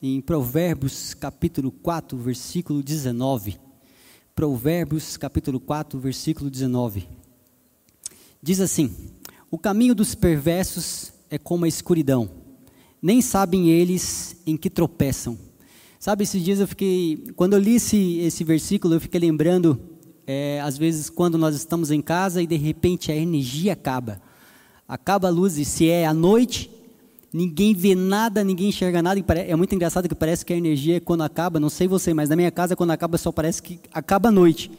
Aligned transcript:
em 0.00 0.20
Provérbios 0.20 1.14
capítulo 1.14 1.70
4, 1.70 2.16
versículo 2.18 2.82
19. 2.82 3.58
Provérbios 4.34 5.16
capítulo 5.16 5.58
4, 5.58 5.98
versículo 5.98 6.50
19. 6.50 7.08
Diz 8.42 8.60
assim: 8.60 8.94
O 9.50 9.58
caminho 9.58 9.94
dos 9.94 10.14
perversos 10.14 11.12
é 11.30 11.38
como 11.38 11.64
a 11.64 11.68
escuridão, 11.68 12.28
nem 13.00 13.22
sabem 13.22 13.70
eles 13.70 14.36
em 14.46 14.56
que 14.56 14.68
tropeçam. 14.68 15.38
Sabe, 15.98 16.24
esses 16.24 16.44
dias 16.44 16.60
eu 16.60 16.68
fiquei, 16.68 17.32
quando 17.34 17.54
eu 17.54 17.58
li 17.58 17.76
esse, 17.76 18.18
esse 18.18 18.44
versículo, 18.44 18.94
eu 18.94 19.00
fiquei 19.00 19.18
lembrando, 19.18 19.80
é, 20.26 20.60
às 20.60 20.76
vezes, 20.76 21.08
quando 21.08 21.38
nós 21.38 21.56
estamos 21.56 21.90
em 21.90 22.02
casa 22.02 22.42
e 22.42 22.46
de 22.46 22.56
repente 22.56 23.10
a 23.10 23.16
energia 23.16 23.72
acaba. 23.72 24.20
Acaba 24.86 25.28
a 25.28 25.30
luz, 25.30 25.56
e 25.56 25.64
se 25.64 25.88
é 25.88 26.06
à 26.06 26.12
noite, 26.12 26.70
ninguém 27.36 27.74
vê 27.74 27.94
nada, 27.94 28.42
ninguém 28.42 28.70
enxerga 28.70 29.02
nada. 29.02 29.20
É 29.34 29.54
muito 29.54 29.74
engraçado 29.74 30.08
que 30.08 30.14
parece 30.14 30.42
que 30.42 30.54
a 30.54 30.56
energia, 30.56 30.98
quando 31.02 31.22
acaba, 31.22 31.60
não 31.60 31.68
sei 31.68 31.86
você, 31.86 32.14
mas 32.14 32.30
na 32.30 32.36
minha 32.36 32.50
casa, 32.50 32.74
quando 32.74 32.92
acaba, 32.92 33.18
só 33.18 33.30
parece 33.30 33.62
que 33.62 33.78
acaba 33.92 34.30
a 34.30 34.32
noite. 34.32 34.70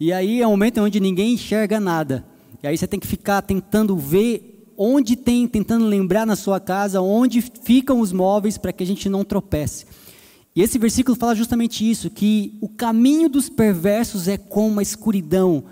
E 0.00 0.12
aí 0.12 0.42
é 0.42 0.46
um 0.46 0.50
momento 0.50 0.80
onde 0.80 0.98
ninguém 0.98 1.34
enxerga 1.34 1.78
nada. 1.78 2.26
E 2.60 2.66
aí 2.66 2.76
você 2.76 2.88
tem 2.88 2.98
que 2.98 3.06
ficar 3.06 3.40
tentando 3.42 3.96
ver 3.96 4.72
onde 4.76 5.14
tem, 5.14 5.46
tentando 5.46 5.84
lembrar 5.84 6.26
na 6.26 6.34
sua 6.34 6.58
casa, 6.58 7.00
onde 7.00 7.40
ficam 7.40 8.00
os 8.00 8.12
móveis 8.12 8.58
para 8.58 8.72
que 8.72 8.82
a 8.82 8.86
gente 8.86 9.08
não 9.08 9.24
tropece. 9.24 9.86
E 10.56 10.60
esse 10.60 10.78
versículo 10.80 11.16
fala 11.16 11.36
justamente 11.36 11.88
isso, 11.88 12.10
que 12.10 12.58
o 12.60 12.68
caminho 12.68 13.28
dos 13.28 13.48
perversos 13.48 14.26
é 14.26 14.36
como 14.36 14.80
a 14.80 14.82
escuridão, 14.82 15.62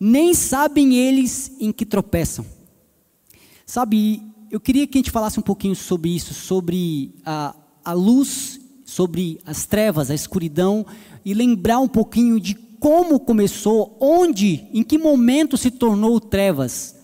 nem 0.00 0.32
sabem 0.32 0.96
eles 0.96 1.52
em 1.60 1.70
que 1.70 1.84
tropeçam. 1.84 2.46
Sabe, 3.66 4.22
eu 4.50 4.60
queria 4.60 4.86
que 4.86 4.96
a 4.96 5.00
gente 5.00 5.10
falasse 5.10 5.38
um 5.38 5.42
pouquinho 5.42 5.74
sobre 5.74 6.14
isso, 6.14 6.32
sobre 6.32 7.14
a, 7.24 7.54
a 7.84 7.92
luz, 7.92 8.60
sobre 8.84 9.38
as 9.44 9.66
trevas, 9.66 10.10
a 10.10 10.14
escuridão, 10.14 10.86
e 11.24 11.34
lembrar 11.34 11.80
um 11.80 11.88
pouquinho 11.88 12.40
de 12.40 12.54
como 12.80 13.20
começou, 13.20 13.96
onde, 14.00 14.66
em 14.72 14.82
que 14.82 14.96
momento 14.96 15.56
se 15.56 15.70
tornou 15.70 16.18
trevas. 16.20 16.96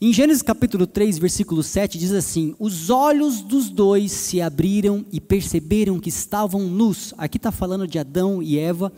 Em 0.00 0.12
Gênesis 0.12 0.42
capítulo 0.42 0.86
3, 0.86 1.18
versículo 1.18 1.62
7, 1.62 1.98
diz 1.98 2.12
assim: 2.12 2.54
Os 2.58 2.88
olhos 2.88 3.42
dos 3.42 3.68
dois 3.68 4.12
se 4.12 4.40
abriram 4.40 5.04
e 5.12 5.20
perceberam 5.20 5.98
que 5.98 6.08
estavam 6.08 6.62
nus. 6.62 7.12
Aqui 7.18 7.36
está 7.36 7.50
falando 7.50 7.86
de 7.86 7.98
Adão 7.98 8.42
e 8.42 8.58
Eva, 8.58 8.92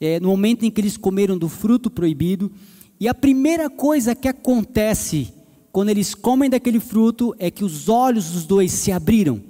é, 0.00 0.20
no 0.20 0.28
momento 0.28 0.64
em 0.64 0.70
que 0.70 0.80
eles 0.80 0.96
comeram 0.96 1.38
do 1.38 1.48
fruto 1.48 1.90
proibido. 1.90 2.52
E 3.00 3.08
a 3.08 3.14
primeira 3.14 3.70
coisa 3.70 4.14
que 4.14 4.28
acontece 4.28 5.32
quando 5.72 5.90
eles 5.90 6.14
comem 6.14 6.50
daquele 6.50 6.80
fruto 6.80 7.34
é 7.38 7.50
que 7.50 7.64
os 7.64 7.88
olhos 7.88 8.30
dos 8.30 8.44
dois 8.44 8.72
se 8.72 8.90
abriram. 8.90 9.40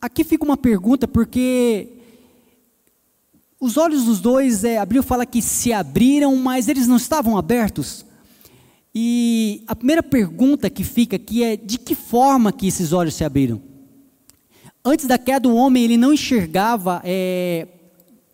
Aqui 0.00 0.22
fica 0.22 0.44
uma 0.44 0.56
pergunta, 0.56 1.08
porque 1.08 1.88
os 3.60 3.76
olhos 3.76 4.04
dos 4.04 4.20
dois, 4.20 4.62
é, 4.62 4.78
fala 5.02 5.26
que 5.26 5.42
se 5.42 5.72
abriram, 5.72 6.36
mas 6.36 6.68
eles 6.68 6.86
não 6.86 6.96
estavam 6.96 7.36
abertos. 7.36 8.04
E 8.94 9.62
a 9.66 9.74
primeira 9.74 10.02
pergunta 10.02 10.70
que 10.70 10.84
fica 10.84 11.16
aqui 11.16 11.42
é: 11.42 11.56
de 11.56 11.78
que 11.78 11.94
forma 11.94 12.52
que 12.52 12.68
esses 12.68 12.92
olhos 12.92 13.14
se 13.14 13.24
abriram? 13.24 13.60
Antes 14.84 15.06
da 15.06 15.18
queda, 15.18 15.48
o 15.48 15.56
homem 15.56 15.84
ele 15.84 15.96
não 15.96 16.12
enxergava 16.12 17.02
é, 17.04 17.66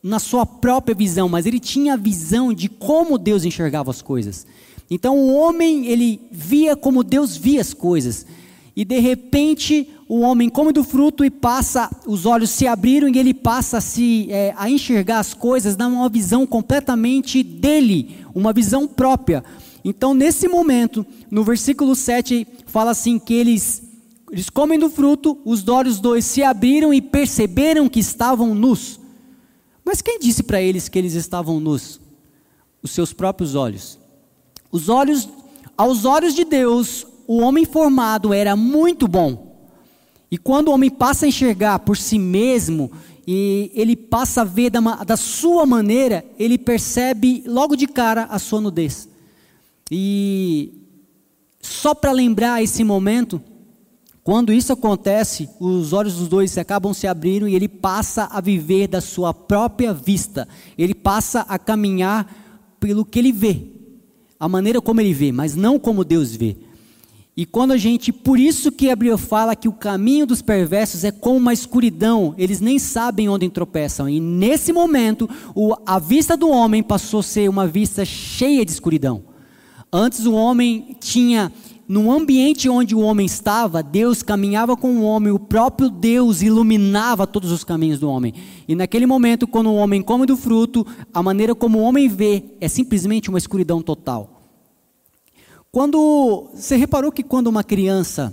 na 0.02 0.18
sua 0.18 0.44
própria 0.44 0.94
visão, 0.94 1.28
mas 1.28 1.46
ele 1.46 1.58
tinha 1.58 1.94
a 1.94 1.96
visão 1.96 2.52
de 2.52 2.68
como 2.68 3.18
Deus 3.18 3.44
enxergava 3.44 3.90
as 3.90 4.02
coisas. 4.02 4.46
Então 4.90 5.18
o 5.18 5.34
homem 5.34 5.86
ele 5.86 6.20
via 6.30 6.76
como 6.76 7.02
Deus 7.02 7.36
via 7.36 7.60
as 7.60 7.72
coisas. 7.72 8.26
E 8.76 8.84
de 8.84 8.98
repente 8.98 9.88
o 10.08 10.20
homem 10.20 10.48
come 10.48 10.72
do 10.72 10.84
fruto 10.84 11.24
e 11.24 11.30
passa, 11.30 11.90
os 12.06 12.26
olhos 12.26 12.50
se 12.50 12.66
abriram 12.66 13.08
e 13.08 13.18
ele 13.18 13.32
passa 13.32 13.78
a, 13.78 13.80
se, 13.80 14.30
é, 14.30 14.52
a 14.56 14.68
enxergar 14.68 15.20
as 15.20 15.32
coisas, 15.32 15.76
dá 15.76 15.86
uma 15.86 16.08
visão 16.08 16.46
completamente 16.46 17.42
dele, 17.42 18.18
uma 18.34 18.52
visão 18.52 18.86
própria. 18.86 19.44
Então 19.84 20.12
nesse 20.12 20.48
momento, 20.48 21.06
no 21.30 21.44
versículo 21.44 21.94
7, 21.94 22.46
fala 22.66 22.90
assim 22.90 23.18
que 23.18 23.32
eles, 23.32 23.82
eles 24.30 24.50
comem 24.50 24.78
do 24.78 24.90
fruto, 24.90 25.38
os 25.44 25.66
olhos 25.68 26.00
dois 26.00 26.24
se 26.24 26.42
abriram 26.42 26.92
e 26.92 27.00
perceberam 27.00 27.88
que 27.88 28.00
estavam 28.00 28.54
nus. 28.54 29.00
Mas 29.84 30.02
quem 30.02 30.18
disse 30.18 30.42
para 30.42 30.60
eles 30.60 30.88
que 30.88 30.98
eles 30.98 31.14
estavam 31.14 31.60
nus? 31.60 32.00
Os 32.82 32.90
seus 32.90 33.12
próprios 33.12 33.54
olhos. 33.54 33.98
Os 34.74 34.88
olhos, 34.88 35.28
aos 35.76 36.04
olhos 36.04 36.34
de 36.34 36.44
Deus, 36.44 37.06
o 37.28 37.38
homem 37.38 37.64
formado 37.64 38.34
era 38.34 38.56
muito 38.56 39.06
bom. 39.06 39.54
E 40.28 40.36
quando 40.36 40.66
o 40.66 40.72
homem 40.72 40.90
passa 40.90 41.24
a 41.24 41.28
enxergar 41.28 41.78
por 41.78 41.96
si 41.96 42.18
mesmo, 42.18 42.90
e 43.24 43.70
ele 43.72 43.94
passa 43.94 44.40
a 44.40 44.44
ver 44.44 44.70
da, 44.70 44.80
da 44.80 45.16
sua 45.16 45.64
maneira, 45.64 46.24
ele 46.36 46.58
percebe 46.58 47.44
logo 47.46 47.76
de 47.76 47.86
cara 47.86 48.24
a 48.24 48.36
sua 48.40 48.60
nudez. 48.60 49.08
E 49.92 50.72
só 51.60 51.94
para 51.94 52.10
lembrar 52.10 52.60
esse 52.60 52.82
momento, 52.82 53.40
quando 54.24 54.52
isso 54.52 54.72
acontece, 54.72 55.48
os 55.60 55.92
olhos 55.92 56.16
dos 56.16 56.26
dois 56.26 56.58
acabam 56.58 56.92
se 56.92 57.06
abrindo 57.06 57.46
e 57.46 57.54
ele 57.54 57.68
passa 57.68 58.24
a 58.24 58.40
viver 58.40 58.88
da 58.88 59.00
sua 59.00 59.32
própria 59.32 59.94
vista. 59.94 60.48
Ele 60.76 60.96
passa 60.96 61.42
a 61.42 61.60
caminhar 61.60 62.26
pelo 62.80 63.04
que 63.04 63.20
ele 63.20 63.30
vê 63.30 63.73
a 64.44 64.48
maneira 64.48 64.78
como 64.78 65.00
ele 65.00 65.14
vê, 65.14 65.32
mas 65.32 65.56
não 65.56 65.78
como 65.78 66.04
Deus 66.04 66.36
vê. 66.36 66.54
E 67.34 67.46
quando 67.46 67.70
a 67.70 67.78
gente, 67.78 68.12
por 68.12 68.38
isso 68.38 68.70
que 68.70 68.90
Abraão 68.90 69.16
fala 69.16 69.56
que 69.56 69.66
o 69.66 69.72
caminho 69.72 70.26
dos 70.26 70.42
perversos 70.42 71.02
é 71.02 71.10
como 71.10 71.38
uma 71.38 71.54
escuridão, 71.54 72.34
eles 72.36 72.60
nem 72.60 72.78
sabem 72.78 73.26
onde 73.26 73.48
tropeçam. 73.48 74.06
E 74.06 74.20
nesse 74.20 74.70
momento, 74.70 75.26
o, 75.54 75.74
a 75.86 75.98
vista 75.98 76.36
do 76.36 76.50
homem 76.50 76.82
passou 76.82 77.20
a 77.20 77.22
ser 77.22 77.48
uma 77.48 77.66
vista 77.66 78.04
cheia 78.04 78.66
de 78.66 78.70
escuridão. 78.70 79.22
Antes 79.90 80.26
o 80.26 80.34
homem 80.34 80.94
tinha, 81.00 81.50
no 81.88 82.12
ambiente 82.12 82.68
onde 82.68 82.94
o 82.94 83.00
homem 83.00 83.24
estava, 83.24 83.82
Deus 83.82 84.22
caminhava 84.22 84.76
com 84.76 84.98
o 84.98 85.04
homem, 85.04 85.32
o 85.32 85.38
próprio 85.38 85.88
Deus 85.88 86.42
iluminava 86.42 87.26
todos 87.26 87.50
os 87.50 87.64
caminhos 87.64 87.98
do 87.98 88.10
homem. 88.10 88.34
E 88.68 88.74
naquele 88.74 89.06
momento, 89.06 89.46
quando 89.46 89.70
o 89.70 89.74
homem 89.74 90.02
come 90.02 90.26
do 90.26 90.36
fruto, 90.36 90.86
a 91.14 91.22
maneira 91.22 91.54
como 91.54 91.78
o 91.78 91.82
homem 91.82 92.08
vê 92.08 92.44
é 92.60 92.68
simplesmente 92.68 93.30
uma 93.30 93.38
escuridão 93.38 93.80
total. 93.80 94.33
Quando 95.74 96.50
você 96.54 96.76
reparou 96.76 97.10
que 97.10 97.24
quando 97.24 97.48
uma 97.48 97.64
criança 97.64 98.32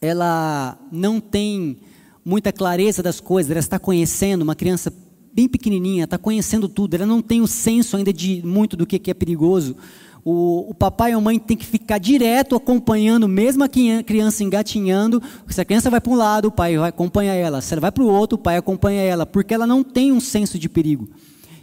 ela 0.00 0.78
não 0.92 1.18
tem 1.18 1.78
muita 2.24 2.52
clareza 2.52 3.02
das 3.02 3.18
coisas, 3.18 3.50
ela 3.50 3.58
está 3.58 3.80
conhecendo, 3.80 4.42
uma 4.42 4.54
criança 4.54 4.92
bem 5.34 5.48
pequenininha, 5.48 6.04
está 6.04 6.16
conhecendo 6.16 6.68
tudo, 6.68 6.94
ela 6.94 7.04
não 7.04 7.20
tem 7.20 7.40
o 7.40 7.48
senso 7.48 7.96
ainda 7.96 8.12
de 8.12 8.46
muito 8.46 8.76
do 8.76 8.86
que 8.86 9.10
é 9.10 9.12
perigoso. 9.12 9.76
O, 10.24 10.70
o 10.70 10.74
papai 10.74 11.10
e 11.10 11.14
a 11.14 11.20
mãe 11.20 11.36
tem 11.36 11.56
que 11.56 11.66
ficar 11.66 11.98
direto 11.98 12.54
acompanhando, 12.54 13.26
mesmo 13.26 13.64
a 13.64 13.68
criança 13.68 14.44
engatinhando. 14.44 15.20
Se 15.48 15.60
a 15.60 15.64
criança 15.64 15.90
vai 15.90 16.00
para 16.00 16.12
um 16.12 16.16
lado, 16.16 16.46
o 16.46 16.52
pai 16.52 16.78
vai 16.78 16.90
acompanhar 16.90 17.34
ela. 17.34 17.60
Se 17.60 17.74
ela 17.74 17.80
vai 17.80 17.90
para 17.90 18.04
o 18.04 18.08
outro, 18.08 18.38
o 18.38 18.40
pai 18.40 18.56
acompanha 18.56 19.02
ela, 19.02 19.26
porque 19.26 19.52
ela 19.52 19.66
não 19.66 19.82
tem 19.82 20.12
um 20.12 20.20
senso 20.20 20.60
de 20.60 20.68
perigo. 20.68 21.10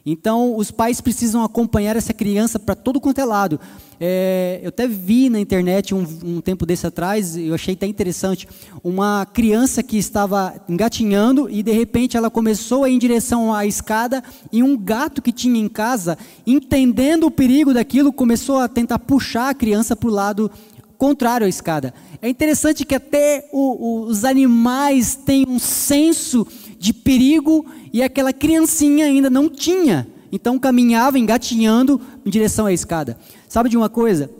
Então, 0.05 0.57
os 0.57 0.69
pais 0.69 0.99
precisam 0.99 1.43
acompanhar 1.43 1.95
essa 1.95 2.13
criança 2.13 2.59
para 2.59 2.75
todo 2.75 2.99
quanto 2.99 3.21
é 3.21 3.25
lado. 3.25 3.57
É, 3.99 4.59
eu 4.61 4.67
até 4.67 4.85
vi 4.85 5.29
na 5.29 5.39
internet 5.39 5.95
um, 5.95 6.05
um, 6.23 6.41
tempo 6.41 6.65
desse 6.65 6.85
atrás, 6.85 7.37
eu 7.37 7.53
achei 7.53 7.73
até 7.73 7.87
interessante, 7.87 8.45
uma 8.83 9.25
criança 9.25 9.81
que 9.81 9.97
estava 9.97 10.55
engatinhando 10.67 11.49
e 11.49 11.63
de 11.63 11.71
repente 11.71 12.17
ela 12.17 12.29
começou 12.29 12.83
a 12.83 12.89
ir 12.89 12.95
em 12.95 12.99
direção 12.99 13.53
à 13.53 13.65
escada 13.65 14.21
e 14.51 14.61
um 14.61 14.75
gato 14.75 15.21
que 15.21 15.31
tinha 15.31 15.57
em 15.57 15.69
casa, 15.69 16.17
entendendo 16.45 17.27
o 17.27 17.31
perigo 17.31 17.73
daquilo, 17.73 18.11
começou 18.11 18.57
a 18.57 18.67
tentar 18.67 18.99
puxar 18.99 19.49
a 19.49 19.53
criança 19.53 19.95
para 19.95 20.09
o 20.09 20.11
lado 20.11 20.51
contrário 20.97 21.45
à 21.45 21.49
escada. 21.49 21.93
É 22.21 22.27
interessante 22.27 22.85
que 22.85 22.95
até 22.95 23.47
o, 23.53 23.59
o, 23.59 24.01
os 24.05 24.25
animais 24.25 25.15
têm 25.15 25.45
um 25.47 25.59
senso 25.59 26.45
de 26.77 26.93
perigo 26.93 27.65
e 27.93 28.01
aquela 28.01 28.33
criancinha 28.33 29.05
ainda 29.05 29.29
não 29.29 29.47
tinha. 29.47 30.07
Então 30.31 30.57
caminhava 30.57 31.19
engatinhando 31.19 32.01
em 32.25 32.29
direção 32.29 32.65
à 32.65 32.73
escada. 32.73 33.15
Sabe 33.47 33.69
de 33.69 33.77
uma 33.77 33.87
coisa? 33.87 34.31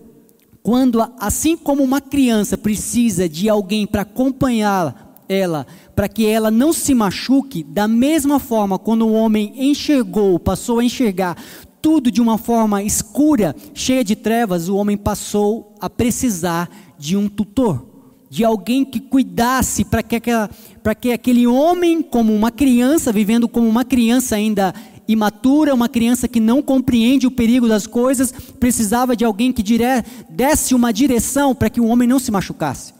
Quando 0.63 0.99
assim 1.19 1.55
como 1.55 1.83
uma 1.83 2.01
criança 2.01 2.57
precisa 2.57 3.29
de 3.29 3.47
alguém 3.47 3.85
para 3.85 4.01
acompanhar 4.01 5.23
ela, 5.29 5.67
para 5.95 6.09
que 6.09 6.25
ela 6.25 6.49
não 6.49 6.73
se 6.73 6.95
machuque, 6.95 7.63
da 7.63 7.87
mesma 7.87 8.39
forma, 8.39 8.79
quando 8.79 9.05
o 9.05 9.13
homem 9.13 9.53
enxergou, 9.55 10.39
passou 10.39 10.79
a 10.79 10.83
enxergar 10.83 11.37
tudo 11.79 12.09
de 12.09 12.21
uma 12.21 12.37
forma 12.37 12.81
escura, 12.81 13.55
cheia 13.73 14.03
de 14.03 14.15
trevas, 14.15 14.67
o 14.69 14.75
homem 14.75 14.97
passou 14.97 15.75
a 15.79 15.89
precisar 15.89 16.69
de 16.97 17.15
um 17.15 17.27
tutor 17.27 17.92
de 18.33 18.43
alguém 18.43 18.83
que 18.83 18.99
cuidasse 18.99 19.85
para 19.85 20.01
que, 20.01 20.19
que 20.19 21.11
aquele 21.11 21.45
homem, 21.45 22.01
como 22.01 22.33
uma 22.33 22.49
criança, 22.49 23.11
vivendo 23.11 23.47
como 23.47 23.69
uma 23.69 23.85
criança 23.85 24.35
ainda 24.35 24.73
imatura, 25.07 25.71
uma 25.71 25.87
criança 25.87 26.27
que 26.27 26.39
não 26.39 26.59
compreende 26.59 27.27
o 27.27 27.31
perigo 27.31 27.67
das 27.67 27.85
coisas, 27.85 28.33
precisava 28.59 29.15
de 29.15 29.23
alguém 29.23 29.53
que 29.53 29.61
dire, 29.61 29.83
desse 30.31 30.73
uma 30.73 30.91
direção 30.91 31.53
para 31.53 31.69
que 31.69 31.79
o 31.79 31.85
homem 31.85 32.07
não 32.07 32.17
se 32.17 32.31
machucasse. 32.31 32.95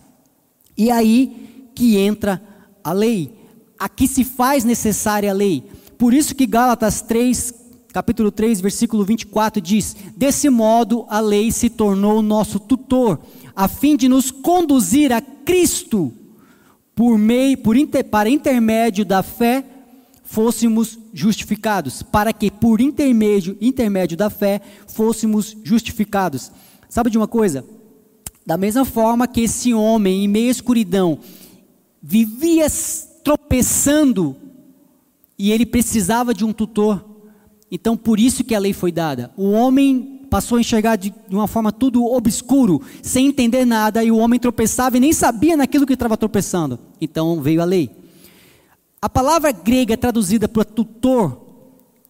E 0.78 0.92
aí 0.92 1.72
que 1.74 1.98
entra 1.98 2.40
a 2.84 2.94
lei. 2.94 3.34
aqui 3.80 4.08
se 4.08 4.24
faz 4.24 4.64
necessária 4.64 5.32
a 5.32 5.34
lei. 5.34 5.64
Por 5.98 6.14
isso 6.14 6.36
que 6.36 6.46
Gálatas 6.46 7.02
3, 7.02 7.56
capítulo 7.92 8.32
3, 8.32 8.62
versículo 8.62 9.04
24 9.04 9.60
diz: 9.60 9.96
Desse 10.16 10.48
modo 10.48 11.08
a 11.10 11.20
lei 11.20 11.52
se 11.52 11.72
tornou 11.72 12.22
nosso 12.22 12.60
tutor, 12.60 13.20
a 13.56 13.68
fim 13.68 13.96
de 13.96 14.08
nos 14.08 14.32
conduzir 14.32 15.12
a 15.12 15.22
Cristo 15.22 16.14
por 16.96 17.18
meio 17.18 17.58
por 17.58 17.76
inter, 17.76 18.04
para 18.04 18.30
intermédio 18.30 19.06
da 19.06 19.24
fé 19.24 19.66
fôssemos 20.24 20.98
justificados, 21.14 22.02
para 22.02 22.34
que 22.34 22.50
por 22.50 22.82
intermédio, 22.82 23.58
intermédio 23.62 24.18
da 24.18 24.30
fé 24.30 24.62
fôssemos 24.88 25.56
justificados. 25.64 26.52
Sabe 26.90 27.10
de 27.10 27.18
uma 27.18 27.28
coisa? 27.28 27.64
Da 28.46 28.58
mesma 28.58 28.84
forma 28.84 29.28
que 29.28 29.42
esse 29.42 29.74
homem, 29.74 30.24
em 30.24 30.28
meio 30.28 30.48
à 30.48 30.52
escuridão, 30.52 31.20
vivia 32.02 32.68
tropeçando 33.24 34.36
e 35.38 35.52
ele 35.52 35.66
precisava 35.66 36.34
de 36.34 36.44
um 36.44 36.52
tutor, 36.52 37.04
então 37.72 37.96
por 37.96 38.20
isso 38.20 38.44
que 38.44 38.56
a 38.56 38.60
lei 38.60 38.74
foi 38.74 38.92
dada. 38.92 39.32
O 39.38 39.52
homem 39.52 40.23
passou 40.34 40.58
a 40.58 40.62
enxergar 40.62 40.96
de, 40.96 41.14
uma 41.30 41.48
forma 41.48 41.72
tudo 41.72 42.04
obscuro, 42.04 42.82
sem 43.04 43.28
entender 43.28 43.66
nada, 43.66 44.04
e 44.04 44.10
o 44.10 44.18
homem 44.18 44.40
tropeçava 44.40 44.98
e 44.98 45.00
nem 45.00 45.14
sabia 45.14 45.56
naquilo 45.56 45.86
que 45.86 45.94
estava 45.94 46.18
tropeçando. 46.18 46.80
Então 47.00 47.40
veio 47.40 47.62
a 47.62 47.66
lei. 47.66 47.92
A 49.00 49.08
palavra 49.08 49.52
grega 49.52 49.96
traduzida 49.96 50.48
para 50.50 50.66
tutor, 50.66 51.40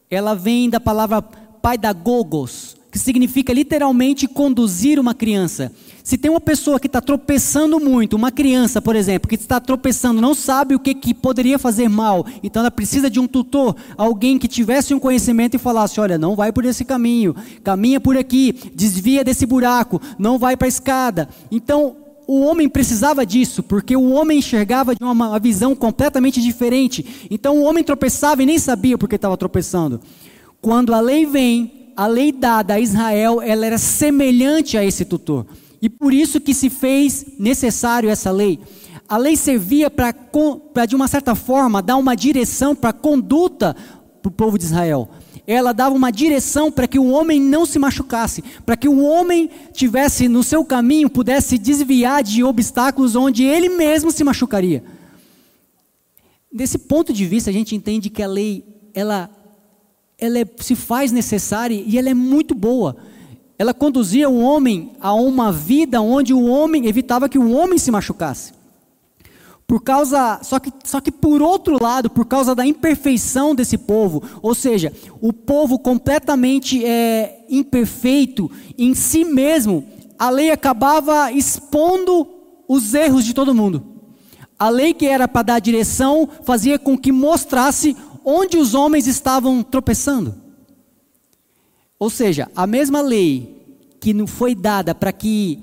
ela 0.09 0.35
vem 0.35 0.69
da 0.69 0.79
palavra 0.79 1.21
paidagogos, 1.21 2.77
que 2.94 3.00
significa 3.00 3.51
literalmente 3.51 4.28
conduzir 4.28 5.00
uma 5.00 5.16
criança. 5.16 5.72
Se 6.04 6.16
tem 6.16 6.30
uma 6.30 6.40
pessoa 6.40 6.80
que 6.80 6.86
está 6.86 7.01
tropeçando 7.01 7.80
muito, 7.80 8.16
uma 8.16 8.31
criança, 8.31 8.80
por 8.80 8.95
exemplo, 8.95 9.28
que 9.28 9.34
está 9.34 9.60
tropeçando, 9.60 10.22
não 10.22 10.36
sabe 10.36 10.75
o 10.75 10.80
que, 10.80 10.94
que 10.94 11.12
poderia 11.12 11.57
fazer 11.57 11.90
mal, 11.90 12.24
então 12.44 12.60
ela 12.60 12.69
precisa 12.69 13.10
de 13.10 13.19
um 13.19 13.28
tutor, 13.28 13.75
alguém 13.98 14.38
que 14.38 14.48
tivesse 14.48 14.94
um 14.94 15.00
conhecimento 15.00 15.56
e 15.56 15.60
falasse: 15.60 16.00
olha, 16.00 16.19
não 16.19 16.36
vai 16.36 16.51
por 16.51 16.66
esse 16.66 16.86
caminho, 16.86 17.36
caminha 17.63 18.00
por 18.00 18.16
aqui, 18.16 18.54
desvia 18.75 19.24
desse 19.24 19.48
buraco, 19.48 20.00
não 20.19 20.38
vai 20.38 20.56
para 20.56 20.68
a 20.68 20.69
escada. 20.69 21.28
Então, 21.50 21.95
o 22.28 22.42
homem 22.42 22.69
precisava 22.69 23.25
disso, 23.25 23.63
porque 23.63 23.95
o 23.95 24.12
homem 24.12 24.38
enxergava 24.38 24.94
de 24.94 25.04
uma 25.04 25.40
visão 25.40 25.75
completamente 25.75 26.40
diferente. 26.40 27.28
Então 27.31 27.57
o 27.57 27.63
homem 27.63 27.84
tropeçava 27.84 28.44
e 28.44 28.45
nem 28.45 28.60
sabia 28.60 29.00
porque 29.00 29.16
estava 29.16 29.36
tropeçando. 29.36 30.00
Quando 30.62 30.94
a 30.94 31.01
lei 31.01 31.25
vem, 31.25 31.82
a 31.95 32.07
lei 32.07 32.31
dada 32.31 32.75
a 32.75 32.80
Israel, 32.80 33.42
ela 33.42 33.66
era 33.66 33.78
semelhante 33.78 34.78
a 34.78 34.84
esse 34.84 35.06
tutor. 35.06 35.45
E 35.81 35.90
por 35.90 36.13
isso 36.13 36.40
que 36.40 36.54
se 36.54 36.69
fez 36.69 37.25
necessário 37.38 38.10
essa 38.10 38.31
lei. 38.31 38.60
A 39.07 39.18
lei 39.18 39.36
servia 39.36 39.90
para, 39.90 40.13
de 40.88 40.95
uma 40.95 41.07
certa 41.07 41.36
forma, 41.36 41.81
dar 41.81 41.98
uma 41.98 42.16
direção 42.16 42.75
para 42.75 42.92
a 42.92 42.94
conduta 42.94 43.75
para 44.22 44.30
o 44.30 44.31
povo 44.31 44.57
de 44.57 44.66
Israel 44.66 45.10
ela 45.45 45.74
dava 45.74 45.95
uma 45.95 46.12
direção 46.12 46.72
para 46.72 46.88
que 46.88 46.98
o 46.98 47.10
homem 47.10 47.40
não 47.40 47.66
se 47.66 47.78
machucasse, 47.78 48.44
para 48.66 48.78
que 48.78 48.88
o 48.88 49.04
homem 49.04 49.50
tivesse 49.74 50.28
no 50.28 50.42
seu 50.42 50.63
caminho, 50.63 51.10
pudesse 51.10 51.57
desviar 51.57 52.24
de 52.24 52.44
obstáculos 52.44 53.16
onde 53.16 53.44
ele 53.44 53.69
mesmo 53.69 54.12
se 54.12 54.24
machucaria. 54.24 54.84
Desse 56.51 56.78
ponto 56.78 57.12
de 57.12 57.25
vista, 57.25 57.50
a 57.50 57.54
gente 57.54 57.75
entende 57.75 58.10
que 58.10 58.24
a 58.24 58.28
lei, 58.28 58.63
ela, 58.94 59.30
ela 60.23 60.39
é, 60.39 60.45
se 60.57 60.73
faz 60.73 61.11
necessária 61.11 61.83
e 61.85 61.97
ela 61.97 62.09
é 62.09 62.13
muito 62.13 62.55
boa. 62.55 62.95
Ela 63.59 63.73
conduzia 63.73 64.29
o 64.29 64.39
homem 64.39 64.93
a 65.01 65.13
uma 65.13 65.51
vida 65.51 66.01
onde 66.01 66.33
o 66.33 66.45
homem 66.45 66.87
evitava 66.87 67.27
que 67.27 67.37
o 67.37 67.51
homem 67.51 67.77
se 67.77 67.91
machucasse. 67.91 68.53
Por 69.67 69.81
causa, 69.81 70.39
só 70.41 70.59
que, 70.59 70.71
só 70.85 71.01
que 71.01 71.11
por 71.11 71.41
outro 71.41 71.81
lado, 71.81 72.09
por 72.09 72.25
causa 72.25 72.55
da 72.55 72.65
imperfeição 72.65 73.53
desse 73.53 73.77
povo, 73.77 74.23
ou 74.41 74.55
seja, 74.55 74.93
o 75.19 75.33
povo 75.33 75.77
completamente 75.77 76.85
é, 76.85 77.45
imperfeito 77.49 78.49
em 78.77 78.93
si 78.93 79.25
mesmo, 79.25 79.85
a 80.17 80.29
lei 80.29 80.51
acabava 80.51 81.33
expondo 81.33 82.27
os 82.65 82.93
erros 82.93 83.25
de 83.25 83.33
todo 83.33 83.53
mundo. 83.53 83.83
A 84.57 84.69
lei 84.69 84.93
que 84.93 85.05
era 85.05 85.27
para 85.27 85.41
dar 85.41 85.59
direção 85.59 86.29
fazia 86.43 86.79
com 86.79 86.97
que 86.97 87.11
mostrasse 87.11 87.97
onde 88.25 88.57
os 88.57 88.73
homens 88.73 89.07
estavam 89.07 89.63
tropeçando. 89.63 90.35
Ou 91.99 92.09
seja, 92.09 92.49
a 92.55 92.67
mesma 92.67 93.01
lei 93.01 93.61
que 93.99 94.13
não 94.13 94.27
foi 94.27 94.53
dada 94.53 94.93
para 94.93 95.11
que 95.11 95.59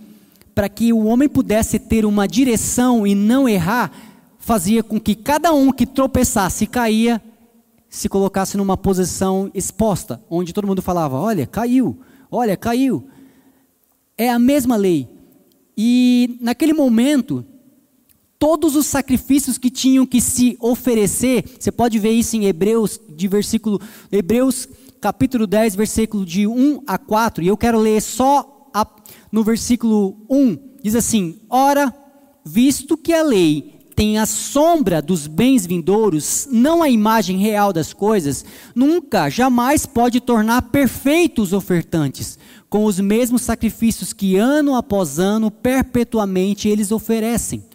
para 0.54 0.68
que 0.68 0.92
o 0.92 1.04
homem 1.04 1.28
pudesse 1.28 1.78
ter 1.78 2.04
uma 2.04 2.26
direção 2.26 3.06
e 3.06 3.14
não 3.14 3.48
errar, 3.48 3.90
fazia 4.38 4.82
com 4.82 5.00
que 5.00 5.14
cada 5.14 5.52
um 5.52 5.72
que 5.72 5.86
tropeçasse 5.86 6.64
e 6.64 6.66
caía, 6.66 7.22
se 7.88 8.08
colocasse 8.08 8.56
numa 8.56 8.76
posição 8.76 9.50
exposta, 9.54 10.22
onde 10.28 10.52
todo 10.52 10.66
mundo 10.66 10.82
falava: 10.82 11.16
olha, 11.16 11.46
caiu, 11.46 11.98
olha, 12.30 12.56
caiu. 12.56 13.08
É 14.18 14.28
a 14.28 14.38
mesma 14.38 14.76
lei. 14.76 15.08
E 15.76 16.38
naquele 16.40 16.74
momento, 16.74 17.44
todos 18.40 18.74
os 18.74 18.86
sacrifícios 18.86 19.58
que 19.58 19.68
tinham 19.68 20.06
que 20.06 20.18
se 20.18 20.56
oferecer, 20.58 21.44
você 21.60 21.70
pode 21.70 21.98
ver 21.98 22.12
isso 22.12 22.34
em 22.36 22.46
Hebreus, 22.46 22.98
de 23.06 23.28
versículo, 23.28 23.78
Hebreus 24.10 24.66
capítulo 24.98 25.46
10, 25.46 25.76
versículo 25.76 26.24
de 26.24 26.46
1 26.46 26.82
a 26.86 26.96
4, 26.96 27.44
e 27.44 27.48
eu 27.48 27.56
quero 27.56 27.78
ler 27.78 28.00
só 28.00 28.70
a, 28.72 28.86
no 29.30 29.44
versículo 29.44 30.16
1, 30.28 30.58
diz 30.82 30.94
assim: 30.94 31.38
Ora, 31.50 31.94
visto 32.42 32.96
que 32.96 33.12
a 33.12 33.22
lei 33.22 33.78
tem 33.94 34.16
a 34.16 34.24
sombra 34.24 35.02
dos 35.02 35.26
bens 35.26 35.66
vindouros, 35.66 36.48
não 36.50 36.82
a 36.82 36.88
imagem 36.88 37.36
real 37.36 37.74
das 37.74 37.92
coisas, 37.92 38.42
nunca, 38.74 39.28
jamais 39.28 39.84
pode 39.84 40.18
tornar 40.18 40.62
perfeitos 40.62 41.48
os 41.48 41.52
ofertantes, 41.52 42.38
com 42.70 42.86
os 42.86 42.98
mesmos 42.98 43.42
sacrifícios 43.42 44.14
que 44.14 44.36
ano 44.36 44.74
após 44.74 45.18
ano, 45.18 45.50
perpetuamente 45.50 46.68
eles 46.68 46.90
oferecem. 46.90 47.68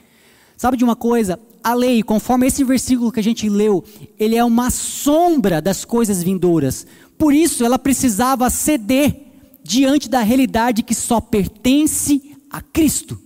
Sabe 0.57 0.77
de 0.77 0.83
uma 0.83 0.95
coisa? 0.95 1.39
A 1.63 1.73
lei, 1.73 2.01
conforme 2.01 2.47
esse 2.47 2.63
versículo 2.63 3.11
que 3.11 3.19
a 3.19 3.23
gente 3.23 3.49
leu, 3.49 3.83
ele 4.17 4.35
é 4.35 4.43
uma 4.43 4.69
sombra 4.69 5.61
das 5.61 5.83
coisas 5.83 6.23
vindouras. 6.23 6.85
Por 7.17 7.33
isso, 7.33 7.65
ela 7.65 7.77
precisava 7.77 8.49
ceder 8.49 9.23
diante 9.63 10.07
da 10.07 10.21
realidade 10.21 10.83
que 10.83 10.93
só 10.93 11.19
pertence 11.19 12.37
a 12.49 12.61
Cristo. 12.61 13.19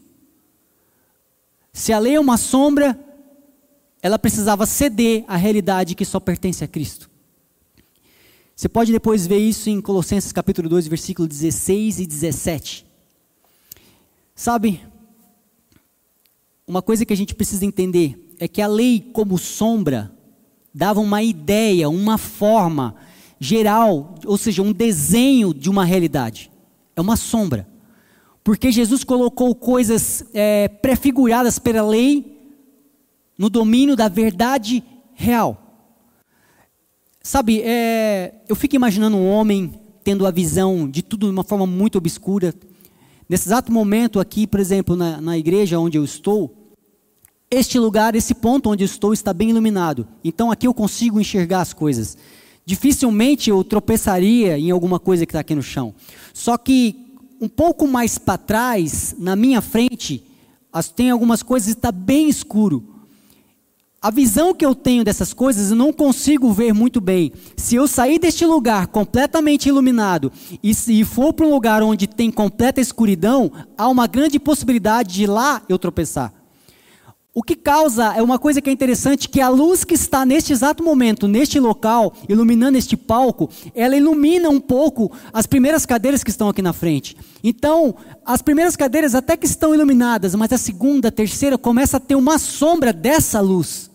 Se 1.74 1.94
a 1.94 2.00
lei 2.00 2.16
é 2.16 2.20
uma 2.20 2.38
sombra, 2.38 3.00
ela 4.02 4.18
precisava 4.18 4.66
ceder 4.66 5.24
à 5.28 5.36
realidade 5.36 5.96
que 5.96 6.06
só 6.06 6.20
pertence 6.20 6.64
a 6.64 6.68
Cristo. 6.68 7.10
Você 8.56 8.68
pode 8.68 8.92
depois 8.92 9.26
ver 9.28 9.38
isso 9.38 9.70
em 9.70 9.80
Colossenses 9.80 10.32
capítulo 10.32 10.68
2, 10.68 10.88
versículo 10.88 11.28
16 11.28 12.00
e 12.00 12.06
17. 12.06 12.86
Sabe, 14.36 14.82
uma 16.70 16.84
coisa 16.84 17.04
que 17.04 17.12
a 17.12 17.18
gente 17.18 17.34
precisa 17.34 17.66
entender 17.66 18.36
é 18.40 18.48
que 18.48 18.62
a 18.62 18.68
lei, 18.68 19.10
como 19.12 19.40
sombra, 19.40 20.12
dava 20.72 21.00
uma 21.00 21.24
ideia, 21.24 21.90
uma 21.90 22.16
forma 22.16 22.96
geral, 23.40 24.14
ou 24.24 24.38
seja, 24.38 24.62
um 24.62 24.72
desenho 24.72 25.52
de 25.52 25.68
uma 25.68 25.84
realidade. 25.84 26.52
É 26.96 27.02
uma 27.02 27.16
sombra. 27.16 27.68
Porque 28.44 28.72
Jesus 28.72 29.04
colocou 29.04 29.56
coisas 29.56 30.24
é, 30.32 30.68
prefiguradas 30.68 31.58
pela 31.58 31.82
lei 31.82 32.38
no 33.36 33.50
domínio 33.50 33.96
da 33.96 34.08
verdade 34.08 34.84
real. 35.16 35.90
Sabe, 37.24 37.62
é, 37.64 38.44
eu 38.48 38.56
fico 38.56 38.76
imaginando 38.76 39.18
um 39.18 39.28
homem 39.28 39.74
tendo 40.04 40.24
a 40.28 40.32
visão 40.32 40.88
de 40.88 41.02
tudo 41.02 41.26
de 41.26 41.32
uma 41.32 41.44
forma 41.44 41.66
muito 41.66 41.98
obscura. 41.98 42.54
Nesse 43.28 43.48
exato 43.48 43.72
momento 43.72 44.20
aqui, 44.20 44.46
por 44.46 44.60
exemplo, 44.60 44.96
na, 44.96 45.20
na 45.20 45.36
igreja 45.36 45.80
onde 45.80 45.98
eu 45.98 46.04
estou, 46.04 46.59
este 47.52 47.80
lugar, 47.80 48.16
esse 48.16 48.34
ponto 48.34 48.70
onde 48.70 48.84
eu 48.84 48.86
estou 48.86 49.14
está 49.14 49.34
bem 49.34 49.50
iluminado. 49.50 50.08
Então 50.24 50.52
aqui 50.52 50.68
eu 50.68 50.74
consigo 50.74 51.20
enxergar 51.20 51.62
as 51.62 51.74
coisas 51.74 52.18
dificilmente 52.70 53.50
eu 53.50 53.64
tropeçaria 53.64 54.56
em 54.60 54.70
alguma 54.70 55.00
coisa 55.00 55.26
que 55.26 55.32
está 55.32 55.40
aqui 55.40 55.56
no 55.56 55.64
chão. 55.64 55.92
Só 56.32 56.56
que 56.56 56.96
um 57.42 57.48
pouco 57.48 57.88
mais 57.88 58.20
para 58.20 58.38
trás, 58.38 59.16
na 59.18 59.36
minha 59.36 59.60
frente, 59.60 60.24
tem 60.96 61.10
algumas 61.10 61.42
coisas 61.42 61.70
está 61.70 61.92
bem 61.92 62.30
escuro. 62.30 62.84
A 64.00 64.12
visão 64.12 64.54
que 64.54 64.64
eu 64.64 64.76
tenho 64.76 65.04
dessas 65.04 65.34
coisas 65.34 65.72
eu 65.72 65.76
não 65.76 65.92
consigo 65.92 66.54
ver 66.54 66.72
muito 66.72 67.02
bem. 67.02 67.34
Se 67.58 67.74
eu 67.74 67.88
sair 67.88 68.20
deste 68.20 68.46
lugar 68.46 68.86
completamente 68.86 69.68
iluminado 69.68 70.32
e 70.62 71.04
for 71.04 71.34
para 71.34 71.48
um 71.48 71.50
lugar 71.50 71.82
onde 71.82 72.06
tem 72.06 72.30
completa 72.30 72.80
escuridão, 72.80 73.52
há 73.76 73.88
uma 73.90 74.06
grande 74.06 74.38
possibilidade 74.38 75.16
de 75.16 75.26
lá 75.26 75.64
eu 75.68 75.80
tropeçar. 75.80 76.39
O 77.32 77.44
que 77.44 77.56
causa 77.56 78.16
é 78.16 78.24
uma 78.24 78.40
coisa 78.40 78.60
que 78.60 78.72
é 78.72 78.74
interessante, 78.74 79.30
que 79.30 79.40
a 79.40 79.50
luz 79.50 79.84
que 79.84 79.94
está 79.94 80.26
neste 80.26 80.52
exato 80.52 80.84
momento, 80.84 81.28
neste 81.28 81.60
local, 81.60 82.12
iluminando 82.28 82.76
este 82.76 82.98
palco, 82.98 83.48
ela 83.76 83.96
ilumina 83.96 84.50
um 84.50 84.60
pouco 84.60 85.12
as 85.32 85.46
primeiras 85.46 85.86
cadeiras 85.86 86.24
que 86.24 86.32
estão 86.32 86.50
aqui 86.50 86.64
na 86.64 86.74
frente. 86.74 87.16
Então, 87.44 87.96
as 88.26 88.42
primeiras 88.42 88.76
cadeiras 88.76 89.14
até 89.14 89.38
que 89.38 89.46
estão 89.46 89.76
iluminadas, 89.76 90.34
mas 90.34 90.52
a 90.52 90.58
segunda, 90.58 91.10
a 91.10 91.12
terceira 91.12 91.56
começa 91.56 91.98
a 91.98 92.00
ter 92.00 92.16
uma 92.16 92.40
sombra 92.40 92.92
dessa 92.92 93.40
luz. 93.40 93.92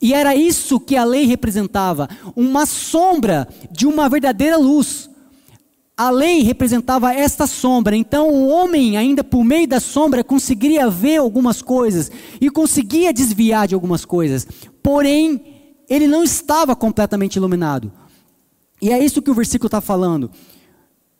E 0.00 0.14
era 0.14 0.36
isso 0.36 0.78
que 0.78 0.96
a 0.96 1.04
lei 1.04 1.26
representava, 1.26 2.08
uma 2.36 2.66
sombra 2.66 3.48
de 3.70 3.84
uma 3.84 4.08
verdadeira 4.08 4.56
luz. 4.56 5.09
A 6.00 6.08
lei 6.08 6.40
representava 6.40 7.12
esta 7.12 7.46
sombra, 7.46 7.94
então 7.94 8.30
o 8.30 8.48
homem, 8.48 8.96
ainda 8.96 9.22
por 9.22 9.44
meio 9.44 9.68
da 9.68 9.78
sombra, 9.78 10.24
conseguiria 10.24 10.88
ver 10.88 11.18
algumas 11.18 11.60
coisas 11.60 12.10
e 12.40 12.48
conseguia 12.48 13.12
desviar 13.12 13.68
de 13.68 13.74
algumas 13.74 14.06
coisas, 14.06 14.48
porém, 14.82 15.44
ele 15.86 16.08
não 16.08 16.24
estava 16.24 16.74
completamente 16.74 17.36
iluminado. 17.36 17.92
E 18.80 18.90
é 18.90 18.98
isso 19.04 19.20
que 19.20 19.30
o 19.30 19.34
versículo 19.34 19.66
está 19.66 19.82
falando. 19.82 20.30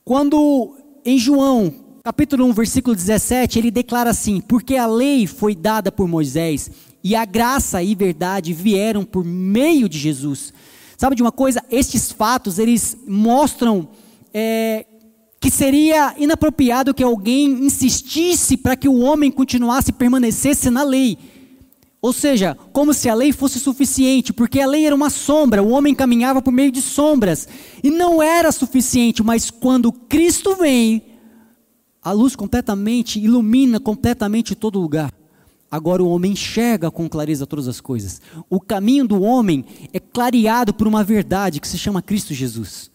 Quando 0.02 0.74
em 1.04 1.18
João, 1.18 1.74
capítulo 2.02 2.46
1, 2.46 2.52
versículo 2.54 2.96
17, 2.96 3.58
ele 3.58 3.70
declara 3.70 4.08
assim: 4.08 4.40
Porque 4.40 4.76
a 4.76 4.86
lei 4.86 5.26
foi 5.26 5.54
dada 5.54 5.92
por 5.92 6.08
Moisés 6.08 6.70
e 7.04 7.14
a 7.14 7.26
graça 7.26 7.82
e 7.82 7.94
verdade 7.94 8.54
vieram 8.54 9.04
por 9.04 9.26
meio 9.26 9.90
de 9.90 9.98
Jesus. 9.98 10.54
Sabe 10.96 11.16
de 11.16 11.20
uma 11.20 11.32
coisa? 11.32 11.62
Estes 11.70 12.10
fatos, 12.10 12.58
eles 12.58 12.96
mostram 13.06 13.86
é, 14.32 14.86
que 15.40 15.50
seria 15.50 16.14
inapropriado 16.18 16.92
que 16.92 17.02
alguém 17.02 17.64
insistisse 17.64 18.56
para 18.56 18.76
que 18.76 18.88
o 18.88 19.00
homem 19.00 19.30
continuasse, 19.30 19.92
permanecesse 19.92 20.68
na 20.70 20.82
lei. 20.82 21.18
Ou 22.02 22.12
seja, 22.12 22.56
como 22.72 22.94
se 22.94 23.08
a 23.08 23.14
lei 23.14 23.32
fosse 23.32 23.58
suficiente, 23.58 24.32
porque 24.32 24.60
a 24.60 24.66
lei 24.66 24.86
era 24.86 24.94
uma 24.94 25.10
sombra, 25.10 25.62
o 25.62 25.70
homem 25.70 25.94
caminhava 25.94 26.40
por 26.40 26.50
meio 26.50 26.72
de 26.72 26.80
sombras, 26.80 27.46
e 27.82 27.90
não 27.90 28.22
era 28.22 28.50
suficiente, 28.52 29.22
mas 29.22 29.50
quando 29.50 29.92
Cristo 29.92 30.56
vem, 30.56 31.02
a 32.02 32.12
luz 32.12 32.34
completamente 32.34 33.20
ilumina 33.20 33.78
completamente 33.78 34.54
todo 34.54 34.80
lugar. 34.80 35.12
Agora 35.70 36.02
o 36.02 36.08
homem 36.08 36.32
enxerga 36.32 36.90
com 36.90 37.08
clareza 37.08 37.46
todas 37.46 37.68
as 37.68 37.80
coisas. 37.80 38.20
O 38.48 38.58
caminho 38.60 39.06
do 39.06 39.22
homem 39.22 39.64
é 39.92 40.00
clareado 40.00 40.74
por 40.74 40.88
uma 40.88 41.04
verdade 41.04 41.60
que 41.60 41.68
se 41.68 41.78
chama 41.78 42.02
Cristo 42.02 42.34
Jesus. 42.34 42.89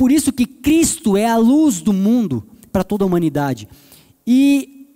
Por 0.00 0.10
isso 0.10 0.32
que 0.32 0.46
Cristo 0.46 1.14
é 1.14 1.26
a 1.26 1.36
luz 1.36 1.82
do 1.82 1.92
mundo 1.92 2.42
para 2.72 2.82
toda 2.82 3.04
a 3.04 3.06
humanidade. 3.06 3.68
E 4.26 4.86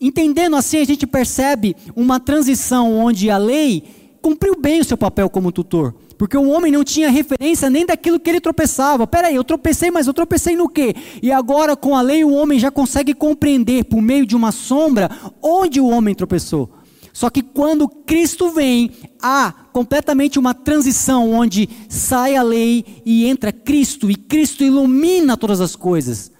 entendendo 0.00 0.56
assim, 0.56 0.78
a 0.78 0.84
gente 0.86 1.06
percebe 1.06 1.76
uma 1.94 2.18
transição 2.18 2.96
onde 2.96 3.28
a 3.28 3.36
lei 3.36 3.84
cumpriu 4.22 4.58
bem 4.58 4.80
o 4.80 4.84
seu 4.86 4.96
papel 4.96 5.28
como 5.28 5.52
tutor. 5.52 5.94
Porque 6.16 6.34
o 6.34 6.48
homem 6.48 6.72
não 6.72 6.82
tinha 6.82 7.10
referência 7.10 7.68
nem 7.68 7.84
daquilo 7.84 8.18
que 8.18 8.30
ele 8.30 8.40
tropeçava. 8.40 9.06
Peraí, 9.06 9.34
eu 9.34 9.44
tropecei, 9.44 9.90
mas 9.90 10.06
eu 10.06 10.14
tropecei 10.14 10.56
no 10.56 10.66
quê? 10.66 10.94
E 11.22 11.30
agora, 11.30 11.76
com 11.76 11.94
a 11.94 12.00
lei, 12.00 12.24
o 12.24 12.32
homem 12.32 12.58
já 12.58 12.70
consegue 12.70 13.12
compreender, 13.12 13.84
por 13.84 14.00
meio 14.00 14.24
de 14.24 14.34
uma 14.34 14.50
sombra, 14.50 15.10
onde 15.42 15.78
o 15.78 15.86
homem 15.86 16.14
tropeçou. 16.14 16.70
Só 17.18 17.28
que 17.28 17.42
quando 17.42 17.88
Cristo 17.88 18.52
vem, 18.52 18.92
há 19.20 19.52
completamente 19.72 20.38
uma 20.38 20.54
transição 20.54 21.32
onde 21.32 21.68
sai 21.88 22.36
a 22.36 22.44
lei 22.44 23.02
e 23.04 23.26
entra 23.26 23.50
Cristo, 23.50 24.08
e 24.08 24.14
Cristo 24.14 24.62
ilumina 24.62 25.36
todas 25.36 25.60
as 25.60 25.74
coisas. 25.74 26.30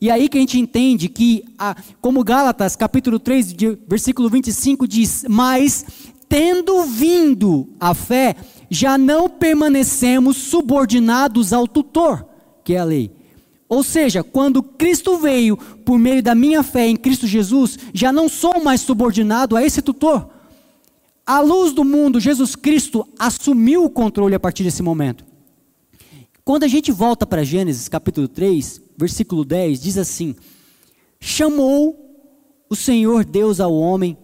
E 0.00 0.10
aí 0.10 0.28
que 0.28 0.36
a 0.36 0.40
gente 0.40 0.58
entende 0.58 1.08
que, 1.08 1.44
como 2.00 2.24
Gálatas, 2.24 2.74
capítulo 2.74 3.20
3, 3.20 3.54
versículo 3.86 4.28
25 4.28 4.88
diz: 4.88 5.24
Mas 5.28 5.86
tendo 6.28 6.82
vindo 6.82 7.68
a 7.78 7.94
fé, 7.94 8.34
já 8.68 8.98
não 8.98 9.30
permanecemos 9.30 10.36
subordinados 10.36 11.52
ao 11.52 11.68
tutor, 11.68 12.26
que 12.64 12.74
é 12.74 12.78
a 12.78 12.84
lei. 12.84 13.12
Ou 13.68 13.82
seja, 13.82 14.22
quando 14.22 14.62
Cristo 14.62 15.18
veio 15.18 15.56
por 15.56 15.98
meio 15.98 16.22
da 16.22 16.34
minha 16.34 16.62
fé 16.62 16.86
em 16.86 16.96
Cristo 16.96 17.26
Jesus, 17.26 17.78
já 17.92 18.12
não 18.12 18.28
sou 18.28 18.62
mais 18.62 18.80
subordinado 18.80 19.56
a 19.56 19.64
esse 19.64 19.80
tutor. 19.80 20.28
A 21.26 21.40
luz 21.40 21.72
do 21.72 21.84
mundo, 21.84 22.20
Jesus 22.20 22.54
Cristo 22.54 23.08
assumiu 23.18 23.84
o 23.84 23.90
controle 23.90 24.34
a 24.34 24.40
partir 24.40 24.62
desse 24.62 24.82
momento. 24.82 25.24
Quando 26.44 26.64
a 26.64 26.68
gente 26.68 26.92
volta 26.92 27.26
para 27.26 27.42
Gênesis 27.42 27.88
capítulo 27.88 28.28
3, 28.28 28.82
versículo 28.98 29.44
10, 29.44 29.80
diz 29.80 29.96
assim: 29.96 30.36
Chamou 31.18 31.98
o 32.68 32.76
Senhor 32.76 33.24
Deus 33.24 33.60
ao 33.60 33.74
homem 33.74 34.18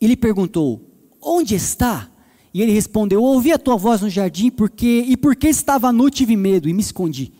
e 0.00 0.06
lhe 0.06 0.16
perguntou: 0.16 0.80
Onde 1.20 1.54
está? 1.54 2.10
E 2.54 2.62
ele 2.62 2.72
respondeu: 2.72 3.22
Ouvi 3.22 3.52
a 3.52 3.58
tua 3.58 3.76
voz 3.76 4.00
no 4.00 4.08
jardim, 4.08 4.50
porque 4.50 5.04
e 5.06 5.14
porque 5.14 5.48
estava 5.48 5.92
nu 5.92 6.08
tive 6.08 6.36
medo 6.36 6.70
e 6.70 6.72
me 6.72 6.80
escondi. 6.80 7.32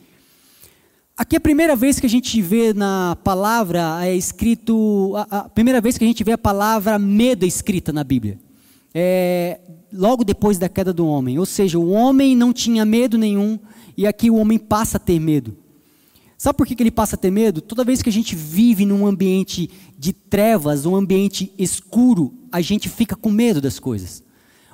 Aqui 1.17 1.37
é 1.37 1.39
a 1.39 1.41
primeira 1.41 1.77
vez 1.77 2.01
que 2.01 2.07
a 2.07 2.11
gente 2.11 2.43
vê 2.43 2.75
na 2.75 3.17
palavra 3.23 4.05
é 4.05 4.17
escrito 4.17 5.13
a, 5.15 5.39
a 5.39 5.49
primeira 5.49 5.81
vez 5.81 5.97
que 5.97 6.03
a 6.03 6.07
gente 6.09 6.25
vê 6.25 6.33
a 6.33 6.39
palavra 6.39 6.99
medo 6.99 7.47
escrita 7.47 7.93
na 7.93 8.03
Bíblia. 8.03 8.37
É, 8.93 9.61
logo 9.93 10.25
depois 10.25 10.59
da 10.59 10.69
queda 10.69 10.93
do 10.93 11.07
homem, 11.07 11.39
ou 11.39 11.47
seja, 11.47 11.79
o 11.79 11.89
homem 11.91 12.35
não 12.35 12.53
tinha 12.53 12.85
medo 12.85 13.17
nenhum 13.17 13.61
e 13.97 14.09
aqui 14.09 14.29
o 14.29 14.35
homem 14.35 14.59
passa 14.59 14.97
a 14.97 15.01
ter 15.01 15.21
medo. 15.21 15.57
Sabe 16.37 16.57
por 16.57 16.67
que, 16.67 16.75
que 16.75 16.83
ele 16.83 16.91
passa 16.91 17.15
a 17.15 17.19
ter 17.19 17.31
medo? 17.31 17.61
Toda 17.61 17.85
vez 17.85 18.03
que 18.03 18.09
a 18.09 18.13
gente 18.13 18.35
vive 18.35 18.85
num 18.85 19.07
ambiente 19.07 19.71
de 19.97 20.13
trevas, 20.13 20.85
um 20.85 20.97
ambiente 20.97 21.53
escuro, 21.57 22.35
a 22.51 22.61
gente 22.61 22.89
fica 22.89 23.15
com 23.15 23.31
medo 23.31 23.61
das 23.61 23.79
coisas. 23.79 24.24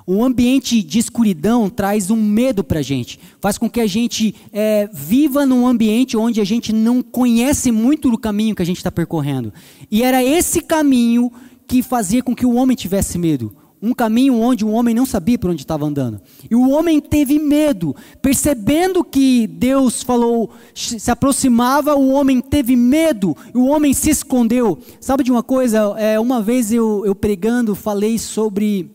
O 0.05 0.23
ambiente 0.23 0.81
de 0.81 0.99
escuridão 0.99 1.69
traz 1.69 2.09
um 2.09 2.15
medo 2.15 2.63
para 2.63 2.79
a 2.79 2.83
gente, 2.83 3.19
faz 3.39 3.57
com 3.57 3.69
que 3.69 3.79
a 3.79 3.87
gente 3.87 4.33
é, 4.51 4.89
viva 4.91 5.45
num 5.45 5.67
ambiente 5.67 6.17
onde 6.17 6.41
a 6.41 6.43
gente 6.43 6.73
não 6.73 7.01
conhece 7.01 7.71
muito 7.71 8.09
do 8.09 8.17
caminho 8.17 8.55
que 8.55 8.61
a 8.61 8.65
gente 8.65 8.77
está 8.77 8.91
percorrendo. 8.91 9.53
E 9.89 10.03
era 10.03 10.23
esse 10.23 10.61
caminho 10.61 11.31
que 11.67 11.81
fazia 11.81 12.21
com 12.21 12.35
que 12.35 12.45
o 12.45 12.55
homem 12.55 12.75
tivesse 12.75 13.17
medo. 13.17 13.55
Um 13.81 13.93
caminho 13.93 14.35
onde 14.35 14.63
o 14.63 14.69
homem 14.69 14.93
não 14.93 15.07
sabia 15.07 15.39
por 15.39 15.49
onde 15.49 15.63
estava 15.63 15.85
andando. 15.85 16.21
E 16.49 16.53
o 16.53 16.69
homem 16.69 16.99
teve 16.99 17.39
medo, 17.39 17.95
percebendo 18.21 19.03
que 19.03 19.47
Deus 19.47 20.03
falou, 20.03 20.51
se 20.75 21.09
aproximava, 21.09 21.95
o 21.95 22.09
homem 22.09 22.41
teve 22.41 22.75
medo, 22.75 23.35
o 23.55 23.65
homem 23.65 23.91
se 23.91 24.11
escondeu. 24.11 24.77
Sabe 24.99 25.23
de 25.23 25.31
uma 25.31 25.41
coisa? 25.41 25.95
É, 25.97 26.19
uma 26.19 26.43
vez 26.43 26.71
eu, 26.71 27.03
eu 27.07 27.15
pregando 27.15 27.73
falei 27.73 28.19
sobre 28.19 28.91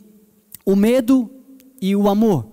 o 0.66 0.74
medo 0.74 1.30
e 1.80 1.94
o 1.94 2.08
amor. 2.08 2.48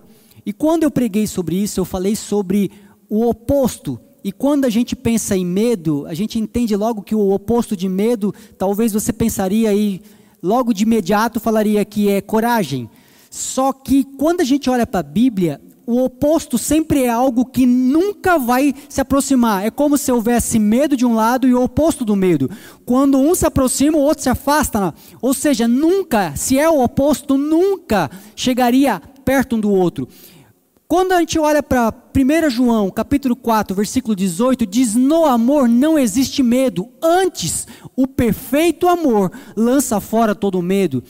E 0.45 0.53
quando 0.53 0.83
eu 0.83 0.91
preguei 0.91 1.25
sobre 1.25 1.55
isso, 1.55 1.79
eu 1.79 1.85
falei 1.85 2.15
sobre 2.15 2.71
o 3.09 3.27
oposto. 3.27 3.99
E 4.23 4.31
quando 4.31 4.65
a 4.65 4.69
gente 4.69 4.95
pensa 4.95 5.35
em 5.35 5.45
medo, 5.45 6.05
a 6.05 6.13
gente 6.13 6.39
entende 6.39 6.75
logo 6.75 7.01
que 7.01 7.15
o 7.15 7.31
oposto 7.31 7.75
de 7.75 7.89
medo, 7.89 8.33
talvez 8.57 8.93
você 8.93 9.11
pensaria 9.11 9.69
aí, 9.69 9.99
logo 10.41 10.73
de 10.73 10.83
imediato 10.83 11.39
falaria 11.39 11.83
que 11.83 12.07
é 12.07 12.21
coragem. 12.21 12.89
Só 13.29 13.73
que 13.73 14.03
quando 14.03 14.41
a 14.41 14.45
gente 14.45 14.69
olha 14.69 14.85
para 14.85 14.99
a 14.99 15.03
Bíblia, 15.03 15.59
o 15.85 16.03
oposto 16.03 16.57
sempre 16.57 17.03
é 17.03 17.09
algo 17.09 17.45
que 17.45 17.65
nunca 17.65 18.37
vai 18.37 18.73
se 18.87 19.01
aproximar. 19.01 19.65
É 19.65 19.71
como 19.71 19.97
se 19.97 20.11
houvesse 20.11 20.57
medo 20.59 20.95
de 20.95 21.05
um 21.05 21.13
lado 21.13 21.47
e 21.47 21.53
o 21.53 21.61
oposto 21.61 22.05
do 22.05 22.15
medo. 22.15 22.49
Quando 22.85 23.17
um 23.17 23.35
se 23.35 23.45
aproxima, 23.45 23.97
o 23.97 24.01
outro 24.01 24.23
se 24.23 24.29
afasta. 24.29 24.93
Ou 25.21 25.33
seja, 25.33 25.67
nunca, 25.67 26.35
se 26.35 26.57
é 26.57 26.69
o 26.69 26.81
oposto, 26.83 27.37
nunca 27.37 28.09
chegaria 28.35 29.01
perto 29.25 29.55
um 29.55 29.59
do 29.59 29.71
outro. 29.71 30.07
Quando 30.87 31.13
a 31.13 31.19
gente 31.19 31.39
olha 31.39 31.63
para 31.63 31.91
1 32.15 32.49
João, 32.51 32.91
capítulo 32.91 33.35
4, 33.35 33.75
versículo 33.75 34.15
18, 34.15 34.65
diz: 34.65 34.93
No 34.93 35.25
amor 35.25 35.67
não 35.67 35.97
existe 35.97 36.43
medo, 36.43 36.87
antes 37.01 37.67
o 37.95 38.05
perfeito 38.05 38.87
amor 38.87 39.31
lança 39.55 39.99
fora 39.99 40.35
todo 40.35 40.61
medo. 40.61 41.03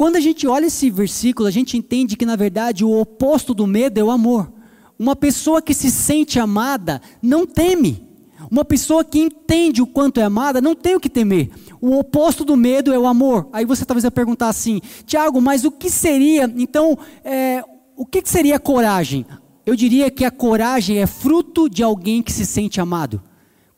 Quando 0.00 0.16
a 0.16 0.20
gente 0.20 0.46
olha 0.46 0.64
esse 0.64 0.88
versículo, 0.88 1.46
a 1.46 1.50
gente 1.50 1.76
entende 1.76 2.16
que 2.16 2.24
na 2.24 2.34
verdade 2.34 2.82
o 2.82 3.00
oposto 3.00 3.52
do 3.52 3.66
medo 3.66 4.00
é 4.00 4.02
o 4.02 4.10
amor. 4.10 4.50
Uma 4.98 5.14
pessoa 5.14 5.60
que 5.60 5.74
se 5.74 5.90
sente 5.90 6.40
amada 6.40 7.02
não 7.20 7.44
teme. 7.46 8.08
Uma 8.50 8.64
pessoa 8.64 9.04
que 9.04 9.18
entende 9.18 9.82
o 9.82 9.86
quanto 9.86 10.18
é 10.18 10.22
amada 10.22 10.58
não 10.58 10.74
tem 10.74 10.94
o 10.94 11.00
que 11.00 11.10
temer. 11.10 11.50
O 11.82 11.98
oposto 11.98 12.46
do 12.46 12.56
medo 12.56 12.94
é 12.94 12.98
o 12.98 13.06
amor. 13.06 13.50
Aí 13.52 13.66
você 13.66 13.84
talvez 13.84 14.02
vai 14.02 14.10
perguntar 14.10 14.48
assim, 14.48 14.80
Tiago, 15.04 15.38
mas 15.38 15.66
o 15.66 15.70
que 15.70 15.90
seria, 15.90 16.50
então, 16.56 16.96
é, 17.22 17.62
o 17.94 18.06
que 18.06 18.22
seria 18.24 18.58
coragem? 18.58 19.26
Eu 19.66 19.76
diria 19.76 20.10
que 20.10 20.24
a 20.24 20.30
coragem 20.30 20.96
é 20.96 21.06
fruto 21.06 21.68
de 21.68 21.82
alguém 21.82 22.22
que 22.22 22.32
se 22.32 22.46
sente 22.46 22.80
amado. 22.80 23.22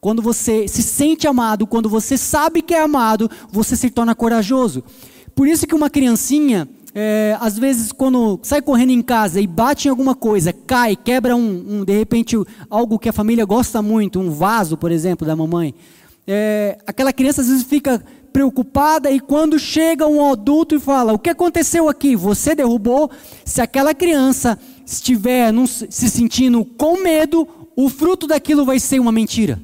Quando 0.01 0.23
você 0.23 0.69
se 0.69 0.85
sente 0.85 1.27
amado, 1.27 1.67
quando 1.67 1.89
você 1.89 2.17
sabe 2.17 2.63
que 2.63 2.75
é 2.75 2.81
amado, 2.81 3.29
você 3.51 3.77
se 3.77 3.91
torna 3.91 4.15
corajoso. 4.15 4.85
Por 5.35 5.49
isso 5.49 5.67
que 5.67 5.75
uma 5.75 5.89
criancinha, 5.89 6.69
é, 6.95 7.37
às 7.41 7.59
vezes, 7.59 7.93
quando 7.93 8.39
sai 8.43 8.61
correndo 8.61 8.91
em 8.91 9.03
casa 9.03 9.41
e 9.41 9.47
bate 9.47 9.89
em 9.89 9.91
alguma 9.91 10.15
coisa, 10.15 10.53
cai, 10.53 10.95
quebra 10.95 11.35
um, 11.35 11.81
um, 11.81 11.85
de 11.85 11.97
repente, 11.97 12.37
algo 12.69 12.99
que 12.99 13.09
a 13.09 13.13
família 13.13 13.45
gosta 13.45 13.81
muito, 13.81 14.21
um 14.21 14.31
vaso, 14.31 14.77
por 14.77 14.91
exemplo, 14.91 15.27
da 15.27 15.35
mamãe. 15.35 15.75
É, 16.27 16.79
aquela 16.87 17.13
criança 17.13 17.41
às 17.41 17.49
vezes 17.49 17.65
fica 17.65 18.03
preocupada 18.33 19.11
e 19.11 19.21
quando 19.21 19.59
chega 19.59 20.07
um 20.07 20.31
adulto 20.31 20.75
e 20.75 20.81
fala: 20.81 21.13
O 21.13 21.19
que 21.19 21.31
aconteceu 21.31 21.89
aqui? 21.89 22.15
Você 22.15 22.55
derrubou. 22.55 23.11
Se 23.45 23.61
aquela 23.61 23.95
criança 23.95 24.59
estiver 24.87 25.53
num, 25.53 25.67
se 25.67 26.09
sentindo 26.09 26.65
com 26.65 27.03
medo, 27.03 27.47
o 27.75 27.89
fruto 27.89 28.27
daquilo 28.27 28.65
vai 28.65 28.79
ser 28.79 29.01
uma 29.01 29.13
mentira. 29.13 29.61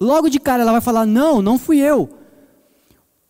Logo 0.00 0.28
de 0.28 0.38
cara 0.38 0.62
ela 0.62 0.72
vai 0.72 0.80
falar: 0.80 1.06
Não, 1.06 1.40
não 1.40 1.58
fui 1.58 1.78
eu. 1.78 2.23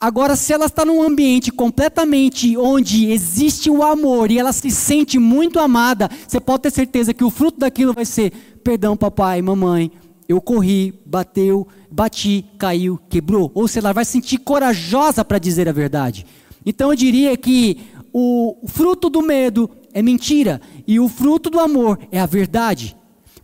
Agora, 0.05 0.37
se 0.37 0.53
ela 0.53 0.67
está 0.67 0.85
num 0.85 1.03
ambiente 1.03 1.51
completamente 1.51 2.59
onde 2.59 3.11
existe 3.11 3.71
o 3.71 3.83
amor 3.83 4.31
e 4.31 4.39
ela 4.39 4.53
se 4.53 4.71
sente 4.71 5.19
muito 5.19 5.59
amada, 5.59 6.11
você 6.29 6.39
pode 6.39 6.65
ter 6.65 6.71
certeza 6.73 7.15
que 7.15 7.25
o 7.25 7.31
fruto 7.31 7.61
daquilo 7.61 7.95
vai 7.95 8.05
ser: 8.05 8.31
perdão, 8.63 8.99
papai, 8.99 9.41
mamãe, 9.41 9.91
eu 10.29 10.43
corri, 10.43 10.93
bateu, 11.07 11.67
bati, 11.91 12.45
caiu, 12.59 13.01
quebrou. 13.09 13.51
Ou 13.55 13.67
seja, 13.67 13.87
ela 13.87 13.95
vai 13.95 14.05
se 14.05 14.13
sentir 14.13 14.37
corajosa 14.37 15.25
para 15.25 15.39
dizer 15.39 15.71
a 15.71 15.73
verdade. 15.73 16.27
Então 16.67 16.91
eu 16.91 16.97
diria 16.97 17.35
que 17.35 17.81
o 18.13 18.59
fruto 18.67 19.09
do 19.09 19.23
medo 19.23 19.71
é 19.95 20.03
mentira 20.03 20.61
e 20.87 21.01
o 21.01 21.09
fruto 21.09 21.49
do 21.49 21.59
amor 21.59 21.99
é 22.13 22.21
a 22.21 22.27
verdade. 22.27 22.95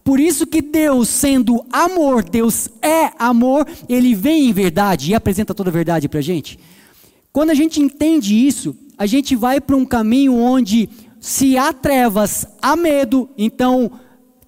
Por 0.03 0.19
isso 0.19 0.47
que 0.47 0.63
Deus, 0.63 1.09
sendo 1.09 1.65
amor, 1.71 2.23
Deus 2.23 2.69
é 2.81 3.11
amor, 3.19 3.67
ele 3.89 4.15
vem 4.15 4.49
em 4.49 4.53
verdade 4.53 5.11
e 5.11 5.15
apresenta 5.15 5.55
toda 5.55 5.71
a 5.71 5.73
verdade 5.73 6.09
para 6.09 6.21
a 6.21 6.23
gente. 6.23 6.59
Quando 7.33 7.51
a 7.51 7.55
gente 7.55 7.81
entende 7.81 8.35
isso, 8.35 8.77
a 8.97 9.07
gente 9.07 9.37
vai 9.37 9.61
para 9.61 9.77
um 9.77 9.85
caminho 9.85 10.35
onde 10.35 10.89
se 11.21 11.57
há 11.57 11.73
trevas, 11.73 12.47
há 12.61 12.75
medo, 12.75 13.29
então 13.37 13.91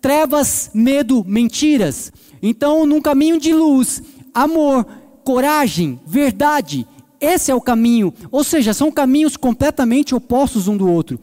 trevas, 0.00 0.70
medo, 0.74 1.24
mentiras. 1.24 2.12
Então, 2.42 2.84
num 2.84 3.00
caminho 3.00 3.38
de 3.38 3.52
luz, 3.52 4.02
amor, 4.34 4.84
coragem, 5.22 6.00
verdade, 6.04 6.86
esse 7.20 7.52
é 7.52 7.54
o 7.54 7.60
caminho. 7.60 8.12
Ou 8.32 8.42
seja, 8.42 8.74
são 8.74 8.90
caminhos 8.90 9.36
completamente 9.36 10.12
opostos 10.12 10.66
um 10.66 10.76
do 10.76 10.90
outro. 10.90 11.20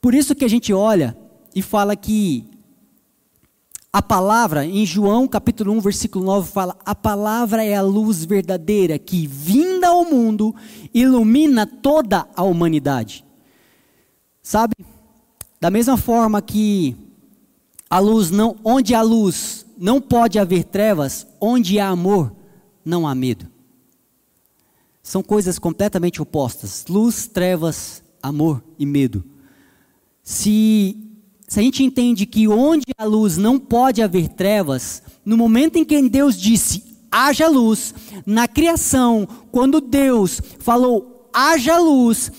Por 0.00 0.14
isso 0.14 0.34
que 0.34 0.44
a 0.44 0.48
gente 0.48 0.72
olha 0.72 1.16
e 1.54 1.62
fala 1.62 1.94
que 1.94 2.44
a 3.92 4.00
palavra, 4.00 4.64
em 4.64 4.86
João 4.86 5.26
capítulo 5.26 5.72
1, 5.72 5.80
versículo 5.80 6.24
9, 6.24 6.50
fala: 6.50 6.76
A 6.84 6.94
palavra 6.94 7.64
é 7.64 7.74
a 7.74 7.82
luz 7.82 8.24
verdadeira 8.24 8.98
que, 8.98 9.26
vinda 9.26 9.88
ao 9.88 10.04
mundo, 10.04 10.54
ilumina 10.94 11.66
toda 11.66 12.28
a 12.36 12.42
humanidade. 12.44 13.24
Sabe? 14.40 14.74
Da 15.60 15.70
mesma 15.70 15.96
forma 15.96 16.40
que 16.40 16.96
a 17.88 17.98
luz 17.98 18.30
não, 18.30 18.56
onde 18.62 18.94
há 18.94 19.02
luz, 19.02 19.66
não 19.76 20.00
pode 20.00 20.38
haver 20.38 20.64
trevas, 20.64 21.26
onde 21.40 21.80
há 21.80 21.88
amor, 21.88 22.32
não 22.84 23.08
há 23.08 23.14
medo. 23.14 23.48
São 25.02 25.20
coisas 25.20 25.58
completamente 25.58 26.22
opostas: 26.22 26.84
luz, 26.88 27.26
trevas, 27.26 28.04
amor 28.22 28.62
e 28.78 28.86
medo. 28.86 29.24
Se 30.22 31.09
se 31.50 31.58
a 31.58 31.62
gente 31.64 31.82
entende 31.82 32.26
que 32.26 32.46
onde 32.46 32.84
há 32.96 33.04
luz 33.04 33.36
não 33.36 33.58
pode 33.58 34.00
haver 34.00 34.28
trevas, 34.28 35.02
no 35.24 35.36
momento 35.36 35.74
em 35.74 35.84
que 35.84 36.00
Deus 36.08 36.40
disse 36.40 36.84
haja 37.10 37.48
luz, 37.48 37.92
na 38.24 38.46
criação, 38.46 39.26
quando 39.50 39.80
Deus 39.80 40.40
falou 40.60 41.28
haja 41.32 41.76
luz, 41.76 42.30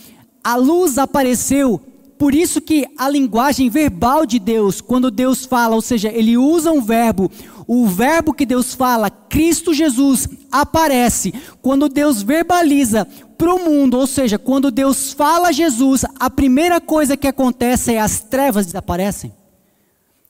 a 0.41 0.56
luz 0.56 0.98
apareceu. 0.98 1.82
Por 2.18 2.34
isso 2.34 2.62
que 2.62 2.88
a 2.98 3.10
linguagem 3.10 3.70
verbal 3.70 4.25
de 4.25 4.39
Deus, 4.39 4.80
quando 4.80 5.12
Deus 5.12 5.44
fala, 5.44 5.75
ou 5.75 5.82
seja, 5.82 6.08
ele 6.08 6.38
usa 6.38 6.72
um 6.72 6.82
verbo, 6.82 7.30
o 7.68 7.88
verbo 7.88 8.34
que 8.34 8.46
Deus 8.46 8.74
fala, 8.74 9.10
Cristo 9.10 9.74
Jesus, 9.74 10.30
aparece. 10.50 11.34
Quando 11.62 11.89
Deus 11.89 12.22
verbaliza 12.22 13.06
para 13.42 13.56
o 13.56 13.66
mundo, 13.66 13.98
ou 13.98 14.06
seja, 14.06 14.38
quando 14.38 14.70
Deus 14.70 15.14
fala 15.14 15.52
Jesus, 15.52 16.06
a 16.20 16.30
primeira 16.30 16.80
coisa 16.80 17.18
que 17.18 17.28
acontece 17.28 17.92
é 17.92 18.00
as 18.00 18.20
trevas 18.20 18.68
desaparecem. 18.68 19.34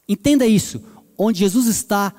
Entenda 0.08 0.46
isso. 0.46 0.82
Onde 1.18 1.40
Jesus 1.40 1.68
está, 1.68 2.14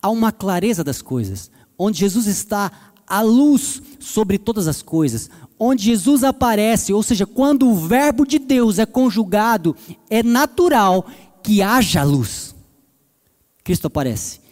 há 0.00 0.08
uma 0.08 0.30
clareza 0.30 0.84
das 0.84 1.02
coisas. 1.02 1.50
Onde 1.76 1.98
Jesus 1.98 2.28
está, 2.28 2.70
há 3.04 3.22
luz 3.22 3.82
sobre 3.98 4.38
todas 4.38 4.68
as 4.68 4.82
coisas. 4.82 5.28
Onde 5.58 5.82
Jesus 5.82 6.22
aparece, 6.22 6.92
ou 6.92 7.02
seja, 7.02 7.26
quando 7.26 7.68
o 7.68 7.74
Verbo 7.74 8.24
de 8.24 8.38
Deus 8.38 8.78
é 8.78 8.86
conjugado, 8.86 9.74
é 10.08 10.22
natural 10.22 11.06
que 11.42 11.60
haja 11.60 12.04
luz. 12.04 12.54
Cristo 13.64 13.88
aparece. 13.88 14.43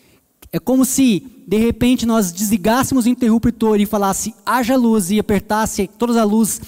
É 0.53 0.59
como 0.59 0.85
se, 0.85 1.27
de 1.49 1.57
repente, 1.57 2.05
nós 2.05 2.31
desligássemos 2.31 3.07
o 3.07 3.09
interruptor 3.09 3.81
e 3.81 3.87
falasse, 3.87 4.35
haja 4.45 4.77
luz, 4.77 5.11
e 5.11 5.19
apertasse, 5.19 5.89
todas 5.99 6.17
as 6.17 6.29
luzes 6.29 6.61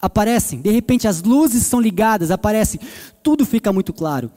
aparecem. 0.00 0.60
De 0.60 0.70
repente, 0.70 1.08
as 1.08 1.20
luzes 1.20 1.64
são 1.64 1.80
ligadas, 1.80 2.30
aparecem. 2.30 2.80
Tudo 3.20 3.44
fica 3.44 3.72
muito 3.72 3.92
claro. 3.92 4.30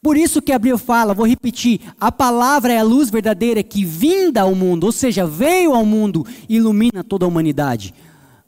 Por 0.00 0.16
isso 0.16 0.42
que 0.42 0.52
Abril 0.52 0.78
fala, 0.78 1.14
vou 1.14 1.26
repetir, 1.26 1.80
a 2.00 2.10
palavra 2.10 2.72
é 2.72 2.78
a 2.78 2.82
luz 2.82 3.08
verdadeira 3.08 3.62
que 3.62 3.84
vinda 3.84 4.40
ao 4.40 4.54
mundo, 4.54 4.84
ou 4.84 4.90
seja, 4.90 5.24
veio 5.26 5.74
ao 5.74 5.84
mundo 5.84 6.26
e 6.48 6.56
ilumina 6.56 7.04
toda 7.04 7.24
a 7.24 7.28
humanidade. 7.28 7.94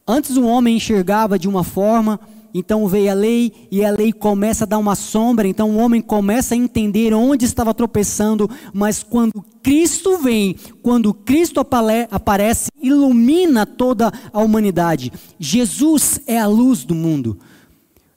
Antes 0.08 0.36
o 0.36 0.44
homem 0.46 0.76
enxergava 0.76 1.38
de 1.38 1.48
uma 1.48 1.62
forma, 1.62 2.18
então 2.54 2.86
veio 2.86 3.10
a 3.10 3.14
lei 3.14 3.52
e 3.68 3.84
a 3.84 3.90
lei 3.90 4.12
começa 4.12 4.62
a 4.62 4.66
dar 4.66 4.78
uma 4.78 4.94
sombra, 4.94 5.48
então 5.48 5.72
o 5.72 5.78
homem 5.78 6.00
começa 6.00 6.54
a 6.54 6.56
entender 6.56 7.12
onde 7.12 7.44
estava 7.44 7.74
tropeçando, 7.74 8.48
mas 8.72 9.02
quando 9.02 9.44
Cristo 9.60 10.18
vem, 10.18 10.54
quando 10.80 11.12
Cristo 11.12 11.60
aparece, 12.10 12.70
ilumina 12.80 13.66
toda 13.66 14.12
a 14.32 14.40
humanidade. 14.40 15.12
Jesus 15.36 16.20
é 16.28 16.38
a 16.38 16.46
luz 16.46 16.84
do 16.84 16.94
mundo. 16.94 17.36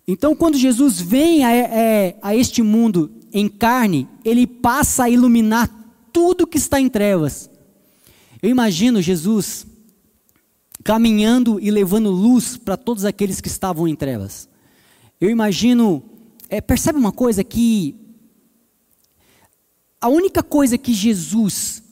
Então, 0.08 0.36
quando 0.36 0.58
Jesus 0.58 1.02
vem 1.02 1.43
a, 1.43 1.52
é, 1.52 2.17
a 2.21 2.36
este 2.36 2.62
mundo 2.62 3.12
em 3.34 3.50
carne, 3.50 4.08
ele 4.23 4.45
passa 4.45 5.06
a 5.06 5.10
iluminar 5.10 5.69
tudo 6.13 6.47
que 6.47 6.58
está 6.58 6.80
em 6.80 6.88
trevas. 6.88 7.50
Eu 8.41 8.50
imagino 8.50 9.02
Jesus 9.02 9.65
caminhando 10.88 11.60
e 11.60 11.69
levando 11.69 12.10
luz 12.10 12.56
para 12.56 12.78
todos 12.78 13.04
aqueles 13.04 13.41
que 13.41 13.50
estavam 13.50 13.89
em 13.89 13.93
trevas. 13.93 14.47
Eu 15.19 15.30
imagino, 15.30 16.02
é, 16.47 16.62
percebe 16.62 16.97
uma 16.97 17.12
coisa 17.12 17.43
que 17.43 17.93
a 20.00 20.08
única 20.08 20.41
coisa 20.41 20.78
que 20.78 20.93
Jesus 20.93 21.84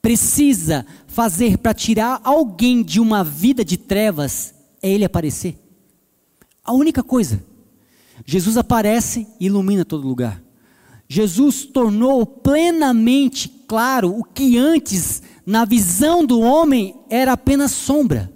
precisa 0.00 0.86
fazer 1.08 1.58
para 1.58 1.74
tirar 1.74 2.20
alguém 2.22 2.84
de 2.84 3.00
uma 3.00 3.24
vida 3.24 3.64
de 3.64 3.76
trevas 3.76 4.54
é 4.80 4.88
ele 4.88 5.04
aparecer. 5.04 5.58
A 6.62 6.72
única 6.72 7.02
coisa. 7.02 7.42
Jesus 8.24 8.56
aparece 8.56 9.26
e 9.40 9.46
ilumina 9.46 9.84
todo 9.84 10.06
lugar. 10.06 10.40
Jesus 11.08 11.64
tornou 11.64 12.24
plenamente 12.24 13.48
claro 13.66 14.16
o 14.16 14.22
que 14.22 14.56
antes 14.56 15.24
na 15.48 15.64
visão 15.64 16.26
do 16.26 16.40
homem, 16.40 16.94
era 17.08 17.32
apenas 17.32 17.70
sombra. 17.70 18.30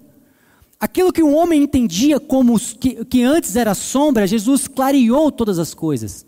Aquilo 0.80 1.12
que 1.12 1.22
o 1.22 1.30
homem 1.34 1.62
entendia 1.62 2.18
como 2.18 2.58
que, 2.58 3.04
que 3.04 3.22
antes 3.22 3.54
era 3.54 3.74
sombra, 3.74 4.26
Jesus 4.26 4.66
clareou 4.66 5.30
todas 5.30 5.58
as 5.58 5.74
coisas. 5.74 6.24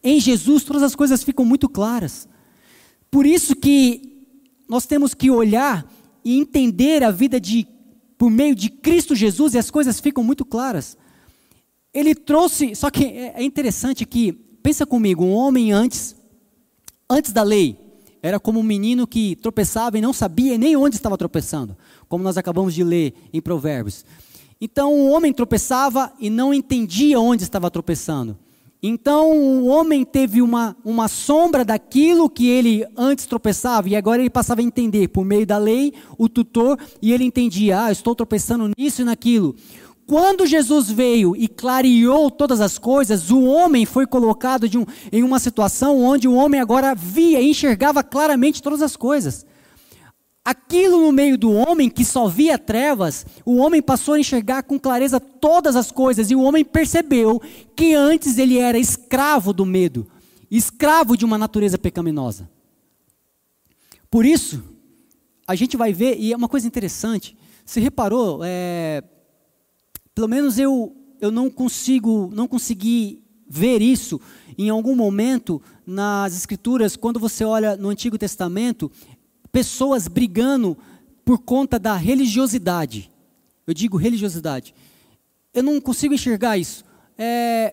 Em 0.00 0.20
Jesus, 0.20 0.62
todas 0.62 0.84
as 0.84 0.94
coisas 0.94 1.24
ficam 1.24 1.44
muito 1.44 1.68
claras. 1.68 2.28
Por 3.10 3.26
isso 3.26 3.56
que 3.56 4.24
nós 4.68 4.86
temos 4.86 5.12
que 5.12 5.28
olhar 5.28 5.84
e 6.24 6.38
entender 6.38 7.02
a 7.02 7.10
vida 7.10 7.40
de 7.40 7.66
por 8.16 8.30
meio 8.30 8.54
de 8.54 8.70
Cristo 8.70 9.16
Jesus 9.16 9.54
e 9.54 9.58
as 9.58 9.72
coisas 9.72 9.98
ficam 9.98 10.22
muito 10.22 10.44
claras. 10.44 10.96
Ele 11.92 12.14
trouxe, 12.14 12.76
só 12.76 12.90
que 12.90 13.04
é, 13.04 13.34
é 13.38 13.42
interessante 13.42 14.06
que 14.06 14.32
pensa 14.62 14.86
comigo, 14.86 15.24
um 15.24 15.32
homem 15.32 15.72
antes 15.72 16.14
antes 17.10 17.32
da 17.32 17.42
lei, 17.42 17.87
era 18.22 18.40
como 18.40 18.60
um 18.60 18.62
menino 18.62 19.06
que 19.06 19.36
tropeçava 19.36 19.98
e 19.98 20.00
não 20.00 20.12
sabia 20.12 20.58
nem 20.58 20.76
onde 20.76 20.96
estava 20.96 21.16
tropeçando, 21.16 21.76
como 22.08 22.24
nós 22.24 22.36
acabamos 22.36 22.74
de 22.74 22.82
ler 22.82 23.14
em 23.32 23.40
Provérbios. 23.40 24.04
Então 24.60 24.92
o 24.92 25.10
homem 25.10 25.32
tropeçava 25.32 26.12
e 26.18 26.28
não 26.28 26.52
entendia 26.52 27.20
onde 27.20 27.44
estava 27.44 27.70
tropeçando. 27.70 28.36
Então 28.82 29.32
o 29.32 29.66
homem 29.66 30.04
teve 30.04 30.40
uma, 30.40 30.76
uma 30.84 31.08
sombra 31.08 31.64
daquilo 31.64 32.30
que 32.30 32.48
ele 32.48 32.86
antes 32.96 33.26
tropeçava, 33.26 33.88
e 33.88 33.96
agora 33.96 34.22
ele 34.22 34.30
passava 34.30 34.60
a 34.60 34.64
entender 34.64 35.08
por 35.08 35.24
meio 35.24 35.44
da 35.44 35.58
lei, 35.58 35.92
o 36.16 36.28
tutor, 36.28 36.78
e 37.02 37.12
ele 37.12 37.24
entendia: 37.24 37.84
ah, 37.84 37.92
estou 37.92 38.14
tropeçando 38.14 38.70
nisso 38.78 39.02
e 39.02 39.04
naquilo. 39.04 39.56
Quando 40.08 40.46
Jesus 40.46 40.90
veio 40.90 41.36
e 41.36 41.46
clareou 41.46 42.30
todas 42.30 42.62
as 42.62 42.78
coisas, 42.78 43.30
o 43.30 43.44
homem 43.44 43.84
foi 43.84 44.06
colocado 44.06 44.64
um, 44.78 44.86
em 45.12 45.22
uma 45.22 45.38
situação 45.38 46.00
onde 46.00 46.26
o 46.26 46.32
homem 46.32 46.58
agora 46.58 46.94
via 46.94 47.42
e 47.42 47.50
enxergava 47.50 48.02
claramente 48.02 48.62
todas 48.62 48.80
as 48.80 48.96
coisas. 48.96 49.44
Aquilo 50.42 51.02
no 51.02 51.12
meio 51.12 51.36
do 51.36 51.52
homem 51.52 51.90
que 51.90 52.06
só 52.06 52.26
via 52.26 52.56
trevas, 52.56 53.26
o 53.44 53.56
homem 53.56 53.82
passou 53.82 54.14
a 54.14 54.18
enxergar 54.18 54.62
com 54.62 54.80
clareza 54.80 55.20
todas 55.20 55.76
as 55.76 55.92
coisas 55.92 56.30
e 56.30 56.34
o 56.34 56.40
homem 56.40 56.64
percebeu 56.64 57.38
que 57.76 57.94
antes 57.94 58.38
ele 58.38 58.56
era 58.56 58.78
escravo 58.78 59.52
do 59.52 59.66
medo, 59.66 60.06
escravo 60.50 61.18
de 61.18 61.26
uma 61.26 61.36
natureza 61.36 61.76
pecaminosa. 61.76 62.48
Por 64.10 64.24
isso, 64.24 64.64
a 65.46 65.54
gente 65.54 65.76
vai 65.76 65.92
ver, 65.92 66.16
e 66.18 66.32
é 66.32 66.36
uma 66.36 66.48
coisa 66.48 66.66
interessante, 66.66 67.36
você 67.62 67.78
reparou, 67.78 68.40
é, 68.42 69.04
pelo 70.18 70.26
menos 70.26 70.58
eu, 70.58 70.96
eu 71.20 71.30
não 71.30 71.48
consigo, 71.48 72.28
não 72.34 72.48
consegui 72.48 73.22
ver 73.48 73.80
isso 73.80 74.20
em 74.58 74.68
algum 74.68 74.96
momento 74.96 75.62
nas 75.86 76.36
escrituras, 76.36 76.96
quando 76.96 77.20
você 77.20 77.44
olha 77.44 77.76
no 77.76 77.88
Antigo 77.88 78.18
Testamento, 78.18 78.90
pessoas 79.52 80.08
brigando 80.08 80.76
por 81.24 81.38
conta 81.38 81.78
da 81.78 81.94
religiosidade. 81.94 83.08
Eu 83.64 83.72
digo 83.72 83.96
religiosidade. 83.96 84.74
Eu 85.54 85.62
não 85.62 85.80
consigo 85.80 86.12
enxergar 86.12 86.58
isso. 86.58 86.84
É, 87.16 87.72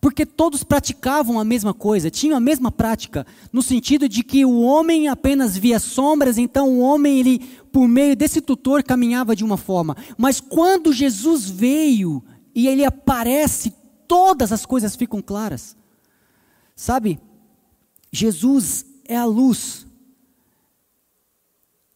porque 0.00 0.24
todos 0.24 0.64
praticavam 0.64 1.38
a 1.38 1.44
mesma 1.44 1.74
coisa, 1.74 2.10
tinham 2.10 2.36
a 2.36 2.40
mesma 2.40 2.72
prática, 2.72 3.26
no 3.52 3.60
sentido 3.60 4.08
de 4.08 4.22
que 4.22 4.46
o 4.46 4.60
homem 4.62 5.08
apenas 5.08 5.58
via 5.58 5.78
sombras, 5.78 6.38
então 6.38 6.70
o 6.70 6.80
homem, 6.80 7.18
ele, 7.18 7.42
por 7.76 7.86
meio 7.86 8.16
desse 8.16 8.40
tutor, 8.40 8.82
caminhava 8.82 9.36
de 9.36 9.44
uma 9.44 9.58
forma. 9.58 9.94
Mas 10.16 10.40
quando 10.40 10.94
Jesus 10.94 11.50
veio 11.50 12.24
e 12.54 12.66
ele 12.68 12.86
aparece, 12.86 13.70
todas 14.08 14.50
as 14.50 14.64
coisas 14.64 14.96
ficam 14.96 15.20
claras. 15.20 15.76
Sabe, 16.74 17.20
Jesus 18.10 18.86
é 19.04 19.14
a 19.14 19.26
luz. 19.26 19.86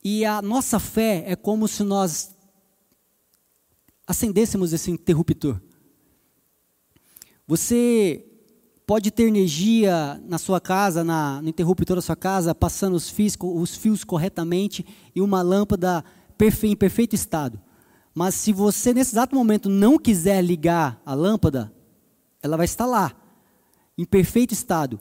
E 0.05 0.23
a 0.23 0.43
nossa 0.43 0.79
fé 0.79 1.25
é 1.27 1.35
como 1.35 1.67
se 1.67 1.83
nós 1.83 2.37
acendêssemos 4.07 4.75
esse 4.75 4.91
interruptor. 4.91 5.59
Você 7.47 8.30
pode 8.91 9.13
ter 9.13 9.29
energia 9.29 10.21
na 10.27 10.37
sua 10.37 10.61
casa, 10.61 11.05
na, 11.05 11.41
no 11.41 11.49
interruptor 11.49 11.95
da 11.95 12.03
sua 12.03 12.17
casa, 12.17 12.53
passando 12.53 12.95
os 12.95 13.09
fios, 13.09 13.37
os 13.41 13.77
fios 13.77 14.03
corretamente 14.03 14.85
e 15.15 15.21
uma 15.21 15.43
lâmpada 15.43 16.05
perfe, 16.37 16.67
em 16.67 16.75
perfeito 16.75 17.15
estado. 17.15 17.61
Mas 18.13 18.35
se 18.35 18.53
você 18.53 18.93
nesse 18.93 19.15
exato 19.15 19.33
momento 19.33 19.69
não 19.69 19.97
quiser 19.97 20.43
ligar 20.43 21.01
a 21.07 21.15
lâmpada, 21.15 21.73
ela 22.43 22.57
vai 22.57 22.65
estar 22.65 22.85
lá, 22.85 23.13
em 23.97 24.05
perfeito 24.05 24.53
estado. 24.53 24.99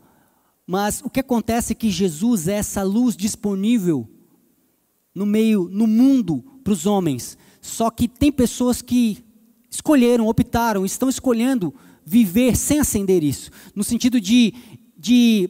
Mas 0.67 1.01
o 1.03 1.09
que 1.09 1.21
acontece 1.21 1.73
é 1.73 1.75
que 1.75 1.89
Jesus 1.89 2.47
é 2.47 2.57
essa 2.57 2.83
luz 2.83 3.17
disponível 3.17 4.07
no 5.15 5.25
meio, 5.25 5.67
no 5.67 5.87
mundo, 5.87 6.43
para 6.63 6.73
os 6.73 6.85
homens. 6.85 7.39
Só 7.59 7.89
que 7.89 8.07
tem 8.07 8.31
pessoas 8.31 8.83
que 8.83 9.25
escolheram, 9.67 10.27
optaram, 10.27 10.85
estão 10.85 11.09
escolhendo 11.09 11.73
viver 12.09 12.57
sem 12.57 12.79
acender 12.79 13.23
isso, 13.23 13.51
no 13.75 13.83
sentido 13.83 14.19
de, 14.19 14.51
de 14.97 15.47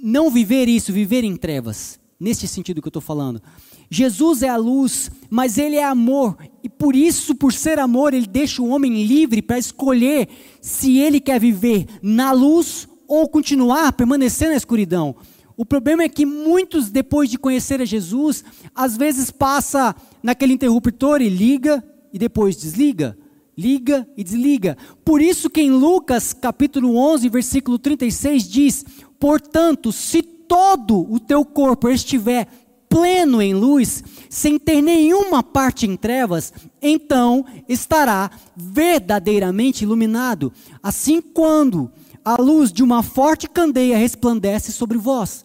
não 0.00 0.30
viver 0.30 0.68
isso, 0.68 0.92
viver 0.92 1.24
em 1.24 1.34
trevas, 1.34 1.98
nesse 2.18 2.46
sentido 2.46 2.80
que 2.80 2.86
eu 2.86 2.90
estou 2.90 3.02
falando. 3.02 3.42
Jesus 3.90 4.44
é 4.44 4.48
a 4.48 4.56
luz, 4.56 5.10
mas 5.28 5.58
ele 5.58 5.74
é 5.74 5.84
amor, 5.84 6.36
e 6.62 6.68
por 6.68 6.94
isso, 6.94 7.34
por 7.34 7.52
ser 7.52 7.80
amor, 7.80 8.14
ele 8.14 8.28
deixa 8.28 8.62
o 8.62 8.68
homem 8.68 9.04
livre 9.04 9.42
para 9.42 9.58
escolher 9.58 10.28
se 10.60 10.96
ele 10.96 11.18
quer 11.18 11.40
viver 11.40 11.86
na 12.00 12.30
luz 12.30 12.86
ou 13.08 13.28
continuar, 13.28 13.92
permanecer 13.92 14.48
na 14.48 14.56
escuridão. 14.56 15.16
O 15.56 15.66
problema 15.66 16.04
é 16.04 16.08
que 16.08 16.24
muitos, 16.24 16.88
depois 16.88 17.28
de 17.28 17.38
conhecer 17.38 17.80
a 17.80 17.84
Jesus, 17.84 18.44
às 18.72 18.96
vezes 18.96 19.32
passa 19.32 19.96
naquele 20.22 20.52
interruptor 20.52 21.20
e 21.20 21.28
liga 21.28 21.82
e 22.12 22.18
depois 22.18 22.56
desliga 22.56 23.18
liga 23.56 24.06
e 24.16 24.22
desliga. 24.22 24.76
Por 25.04 25.22
isso 25.22 25.48
que 25.48 25.62
em 25.62 25.70
Lucas 25.70 26.32
capítulo 26.32 26.96
11, 26.96 27.28
versículo 27.28 27.78
36 27.78 28.48
diz: 28.48 28.84
"Portanto, 29.18 29.90
se 29.90 30.22
todo 30.22 31.10
o 31.10 31.18
teu 31.18 31.44
corpo 31.44 31.88
estiver 31.88 32.46
pleno 32.88 33.40
em 33.42 33.54
luz, 33.54 34.04
sem 34.28 34.58
ter 34.58 34.80
nenhuma 34.82 35.42
parte 35.42 35.86
em 35.86 35.96
trevas, 35.96 36.52
então 36.80 37.44
estará 37.68 38.30
verdadeiramente 38.54 39.84
iluminado, 39.84 40.52
assim 40.82 41.20
quando 41.20 41.90
a 42.24 42.40
luz 42.40 42.72
de 42.72 42.82
uma 42.82 43.02
forte 43.02 43.48
candeia 43.48 43.96
resplandece 43.96 44.70
sobre 44.70 44.98
vós." 44.98 45.44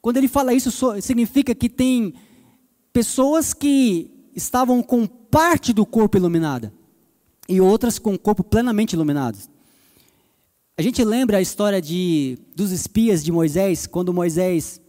Quando 0.00 0.18
ele 0.18 0.28
fala 0.28 0.54
isso, 0.54 0.70
significa 1.02 1.52
que 1.52 1.68
tem 1.68 2.14
pessoas 2.92 3.52
que 3.52 4.08
estavam 4.36 4.80
com 4.80 5.04
parte 5.04 5.72
do 5.72 5.84
corpo 5.84 6.16
iluminada 6.16 6.72
e 7.48 7.60
outras 7.60 7.98
com 7.98 8.14
o 8.14 8.18
corpo 8.18 8.42
plenamente 8.42 8.94
iluminado. 8.94 9.38
A 10.78 10.82
gente 10.82 11.02
lembra 11.04 11.38
a 11.38 11.40
história 11.40 11.80
de, 11.80 12.38
dos 12.54 12.70
espias 12.70 13.24
de 13.24 13.32
Moisés, 13.32 13.86
quando 13.86 14.12
Moisés 14.12 14.80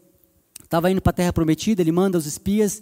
estava 0.64 0.92
indo 0.92 1.02
para 1.02 1.12
a 1.12 1.14
terra 1.14 1.34
prometida, 1.34 1.82
ele 1.82 1.94
manda 1.94 2.18
os 2.18 2.26
espias 2.26 2.82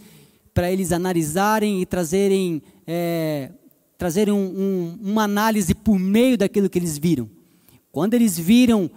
para 0.53 0.71
eles 0.71 0.91
analisarem 0.91 1.81
e 1.81 1.85
trazerem, 1.85 2.63
é, 2.87 3.51
trazerem 3.97 4.33
um, 4.33 4.37
um, 4.37 5.11
uma 5.11 5.23
análise 5.23 5.75
por 5.75 5.99
meio 5.99 6.37
daquilo 6.37 6.69
que 6.69 6.79
eles 6.79 6.97
viram. 6.97 7.29
Quando 7.91 8.15
eles 8.15 8.39
viram 8.39 8.89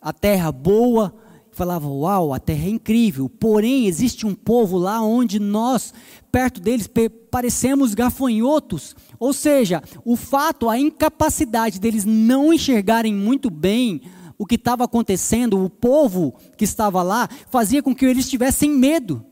a 0.00 0.12
terra 0.12 0.50
boa, 0.50 1.14
falavam: 1.52 1.98
Uau, 2.00 2.32
a 2.32 2.38
terra 2.38 2.66
é 2.66 2.70
incrível, 2.70 3.28
porém 3.28 3.86
existe 3.86 4.26
um 4.26 4.34
povo 4.34 4.78
lá 4.78 5.00
onde 5.02 5.38
nós, 5.38 5.92
perto 6.30 6.60
deles, 6.60 6.88
parecemos 7.30 7.94
gafanhotos. 7.94 8.94
Ou 9.18 9.32
seja, 9.32 9.82
o 10.04 10.16
fato, 10.16 10.68
a 10.68 10.78
incapacidade 10.78 11.78
deles 11.78 12.04
não 12.04 12.52
enxergarem 12.52 13.14
muito 13.14 13.50
bem 13.50 14.02
o 14.38 14.46
que 14.46 14.54
estava 14.54 14.84
acontecendo, 14.84 15.62
o 15.62 15.68
povo 15.68 16.34
que 16.56 16.64
estava 16.64 17.02
lá, 17.02 17.28
fazia 17.50 17.82
com 17.82 17.94
que 17.94 18.06
eles 18.06 18.28
tivessem 18.28 18.70
medo. 18.70 19.24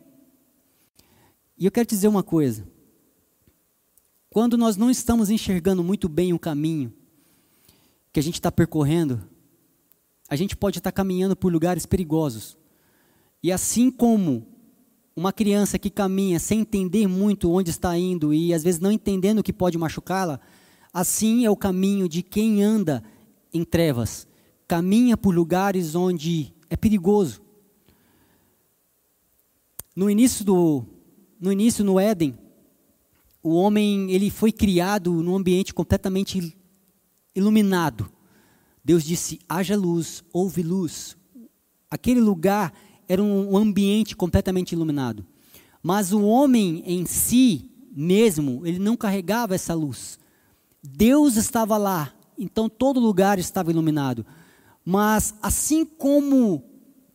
E 1.57 1.64
eu 1.64 1.72
quero 1.72 1.87
te 1.87 1.94
dizer 1.94 2.09
uma 2.09 2.22
coisa: 2.22 2.68
quando 4.28 4.59
nós 4.59 4.76
não 4.76 4.90
estamos 4.90 5.31
enxergando 5.31 5.83
muito 5.83 6.09
bem 6.09 6.33
o 6.33 6.38
caminho 6.38 6.92
que 8.12 8.20
a 8.20 8.22
gente 8.22 8.35
está 8.35 8.52
percorrendo, 8.52 9.22
a 10.28 10.36
gente 10.36 10.56
pode 10.56 10.78
estar 10.78 10.92
caminhando 10.92 11.34
por 11.34 11.52
lugares 11.52 11.86
perigosos. 11.86 12.56
E 13.42 13.50
assim 13.50 13.90
como 13.90 14.46
uma 15.16 15.32
criança 15.32 15.78
que 15.78 15.90
caminha 15.90 16.38
sem 16.38 16.60
entender 16.60 17.06
muito 17.08 17.50
onde 17.50 17.70
está 17.70 17.96
indo 17.96 18.32
e 18.32 18.52
às 18.52 18.62
vezes 18.62 18.80
não 18.80 18.92
entendendo 18.92 19.38
o 19.38 19.42
que 19.42 19.52
pode 19.52 19.78
machucá-la, 19.78 20.38
assim 20.92 21.44
é 21.44 21.50
o 21.50 21.56
caminho 21.56 22.08
de 22.08 22.22
quem 22.22 22.62
anda 22.62 23.02
em 23.52 23.64
trevas. 23.64 24.28
Caminha 24.66 25.16
por 25.16 25.34
lugares 25.34 25.94
onde 25.94 26.52
é 26.68 26.76
perigoso. 26.76 27.40
No 29.96 30.10
início 30.10 30.44
do 30.44 30.84
no 31.40 31.52
início 31.52 31.84
no 31.84 31.98
Éden, 31.98 32.36
o 33.42 33.54
homem 33.54 34.10
ele 34.10 34.28
foi 34.28 34.50
criado 34.50 35.22
num 35.22 35.36
ambiente 35.36 35.72
completamente 35.72 36.56
iluminado. 37.34 38.10
Deus 38.84 39.04
disse: 39.04 39.38
haja 39.48 39.76
luz, 39.76 40.22
houve 40.32 40.62
luz. 40.62 41.16
Aquele 41.90 42.20
lugar 42.20 42.72
era 43.08 43.22
um 43.22 43.56
ambiente 43.56 44.14
completamente 44.14 44.72
iluminado. 44.72 45.24
Mas 45.82 46.12
o 46.12 46.22
homem 46.22 46.82
em 46.86 47.06
si 47.06 47.70
mesmo, 47.90 48.66
ele 48.66 48.78
não 48.78 48.96
carregava 48.96 49.54
essa 49.54 49.74
luz. 49.74 50.18
Deus 50.82 51.36
estava 51.36 51.76
lá, 51.76 52.12
então 52.38 52.68
todo 52.68 53.00
lugar 53.00 53.38
estava 53.38 53.70
iluminado. 53.70 54.24
Mas 54.84 55.34
assim 55.42 55.84
como 55.84 56.62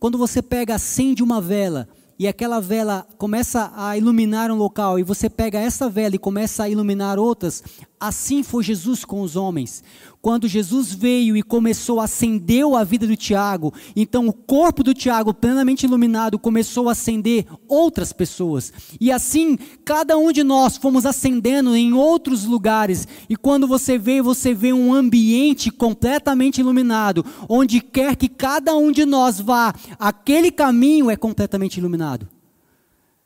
quando 0.04 0.18
você 0.18 0.42
pega, 0.42 0.74
acende 0.74 1.22
uma 1.22 1.40
vela 1.40 1.88
e 2.18 2.28
aquela 2.28 2.60
vela 2.60 3.06
começa 3.16 3.72
a 3.74 3.96
iluminar 3.96 4.50
um 4.50 4.54
local 4.54 4.98
e 4.98 5.02
você 5.02 5.30
pega 5.30 5.58
essa 5.58 5.88
vela 5.88 6.14
e 6.14 6.18
começa 6.18 6.62
a 6.62 6.68
iluminar 6.68 7.18
outras, 7.18 7.62
assim 7.98 8.42
foi 8.42 8.62
Jesus 8.62 9.04
com 9.04 9.22
os 9.22 9.34
homens. 9.34 9.82
Quando 10.24 10.48
Jesus 10.48 10.90
veio 10.94 11.36
e 11.36 11.42
começou, 11.42 12.00
acendeu 12.00 12.74
a 12.74 12.82
vida 12.82 13.06
do 13.06 13.14
Tiago, 13.14 13.74
então 13.94 14.26
o 14.26 14.32
corpo 14.32 14.82
do 14.82 14.94
Tiago, 14.94 15.34
plenamente 15.34 15.84
iluminado, 15.84 16.38
começou 16.38 16.88
a 16.88 16.92
acender 16.92 17.44
outras 17.68 18.10
pessoas. 18.10 18.72
E 18.98 19.12
assim, 19.12 19.58
cada 19.84 20.16
um 20.16 20.32
de 20.32 20.42
nós 20.42 20.78
fomos 20.78 21.04
acendendo 21.04 21.76
em 21.76 21.92
outros 21.92 22.46
lugares. 22.46 23.06
E 23.28 23.36
quando 23.36 23.68
você 23.68 23.98
vê, 23.98 24.22
você 24.22 24.54
vê 24.54 24.72
um 24.72 24.94
ambiente 24.94 25.70
completamente 25.70 26.58
iluminado. 26.58 27.22
Onde 27.46 27.82
quer 27.82 28.16
que 28.16 28.26
cada 28.26 28.74
um 28.74 28.90
de 28.90 29.04
nós 29.04 29.38
vá, 29.38 29.74
aquele 29.98 30.50
caminho 30.50 31.10
é 31.10 31.16
completamente 31.16 31.76
iluminado. 31.76 32.26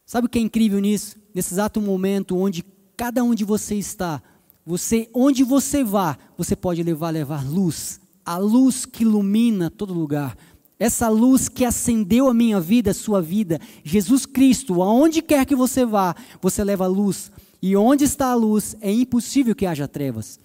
Sabe 0.05 0.27
o 0.27 0.29
que 0.29 0.41
é 0.41 0.43
incrível 0.43 0.81
nisso? 0.81 1.17
Nesse 1.33 1.55
exato 1.55 1.81
momento 1.81 2.37
onde 2.37 2.65
cada 2.97 3.23
um 3.23 3.37
de 3.37 3.45
vocês 3.45 3.87
está, 3.87 4.21
você, 4.69 5.09
onde 5.15 5.43
você 5.43 5.83
vá, 5.83 6.19
você 6.37 6.55
pode 6.55 6.83
levar, 6.83 7.09
levar 7.09 7.43
luz, 7.43 7.99
a 8.23 8.37
luz 8.37 8.85
que 8.85 9.03
ilumina 9.03 9.71
todo 9.71 9.95
lugar. 9.95 10.37
Essa 10.79 11.09
luz 11.09 11.49
que 11.49 11.65
acendeu 11.65 12.29
a 12.29 12.35
minha 12.35 12.61
vida, 12.61 12.91
a 12.91 12.95
sua 12.95 13.23
vida, 13.23 13.59
Jesus 13.83 14.27
Cristo, 14.27 14.83
aonde 14.83 15.23
quer 15.23 15.47
que 15.47 15.57
você 15.57 15.87
vá, 15.87 16.15
você 16.43 16.63
leva 16.63 16.87
luz. 16.87 17.33
E 17.63 17.75
onde 17.79 18.05
está 18.05 18.27
a 18.27 18.35
luz, 18.35 18.77
é 18.83 18.93
impossível 18.93 19.55
que 19.55 19.65
haja 19.65 19.89
trevas. 19.89 20.39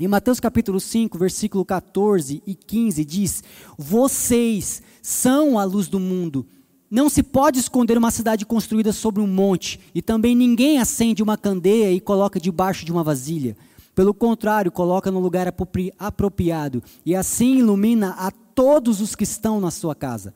Em 0.00 0.08
Mateus 0.08 0.40
capítulo 0.40 0.80
5, 0.80 1.16
versículo 1.16 1.64
14 1.64 2.42
e 2.44 2.56
15 2.56 3.04
diz: 3.04 3.44
Vocês 3.78 4.82
são 5.00 5.56
a 5.56 5.62
luz 5.62 5.86
do 5.86 6.00
mundo. 6.00 6.44
Não 6.92 7.08
se 7.08 7.22
pode 7.22 7.58
esconder 7.58 7.96
uma 7.96 8.10
cidade 8.10 8.44
construída 8.44 8.92
sobre 8.92 9.22
um 9.22 9.26
monte, 9.26 9.80
e 9.94 10.02
também 10.02 10.36
ninguém 10.36 10.78
acende 10.78 11.22
uma 11.22 11.38
candeia 11.38 11.90
e 11.90 11.98
coloca 11.98 12.38
debaixo 12.38 12.84
de 12.84 12.92
uma 12.92 13.02
vasilha. 13.02 13.56
Pelo 13.94 14.12
contrário, 14.12 14.70
coloca 14.70 15.10
no 15.10 15.18
lugar 15.18 15.52
apropriado, 15.98 16.82
e 17.04 17.16
assim 17.16 17.56
ilumina 17.56 18.10
a 18.18 18.30
todos 18.30 19.00
os 19.00 19.16
que 19.16 19.24
estão 19.24 19.58
na 19.58 19.70
sua 19.70 19.94
casa. 19.94 20.34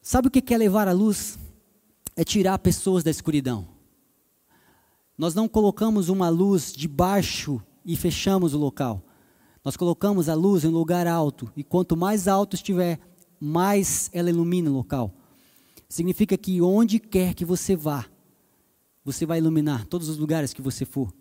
Sabe 0.00 0.28
o 0.28 0.30
que 0.30 0.54
é 0.54 0.56
levar 0.56 0.86
a 0.86 0.92
luz? 0.92 1.38
é 2.16 2.24
tirar 2.24 2.58
pessoas 2.58 3.02
da 3.02 3.10
escuridão. 3.10 3.66
Nós 5.16 5.34
não 5.34 5.48
colocamos 5.48 6.08
uma 6.08 6.28
luz 6.28 6.72
debaixo 6.72 7.60
e 7.84 7.96
fechamos 7.96 8.54
o 8.54 8.58
local. 8.58 9.02
Nós 9.64 9.76
colocamos 9.76 10.28
a 10.28 10.34
luz 10.34 10.64
em 10.64 10.68
lugar 10.68 11.06
alto, 11.06 11.50
e 11.56 11.64
quanto 11.64 11.96
mais 11.96 12.28
alto 12.28 12.54
estiver, 12.54 13.00
mais 13.40 14.10
ela 14.12 14.30
ilumina 14.30 14.70
o 14.70 14.74
local. 14.74 15.12
Significa 15.88 16.36
que 16.36 16.60
onde 16.60 16.98
quer 16.98 17.34
que 17.34 17.44
você 17.44 17.76
vá, 17.76 18.06
você 19.04 19.26
vai 19.26 19.38
iluminar 19.38 19.86
todos 19.86 20.08
os 20.08 20.16
lugares 20.16 20.52
que 20.52 20.62
você 20.62 20.84
for. 20.84 21.12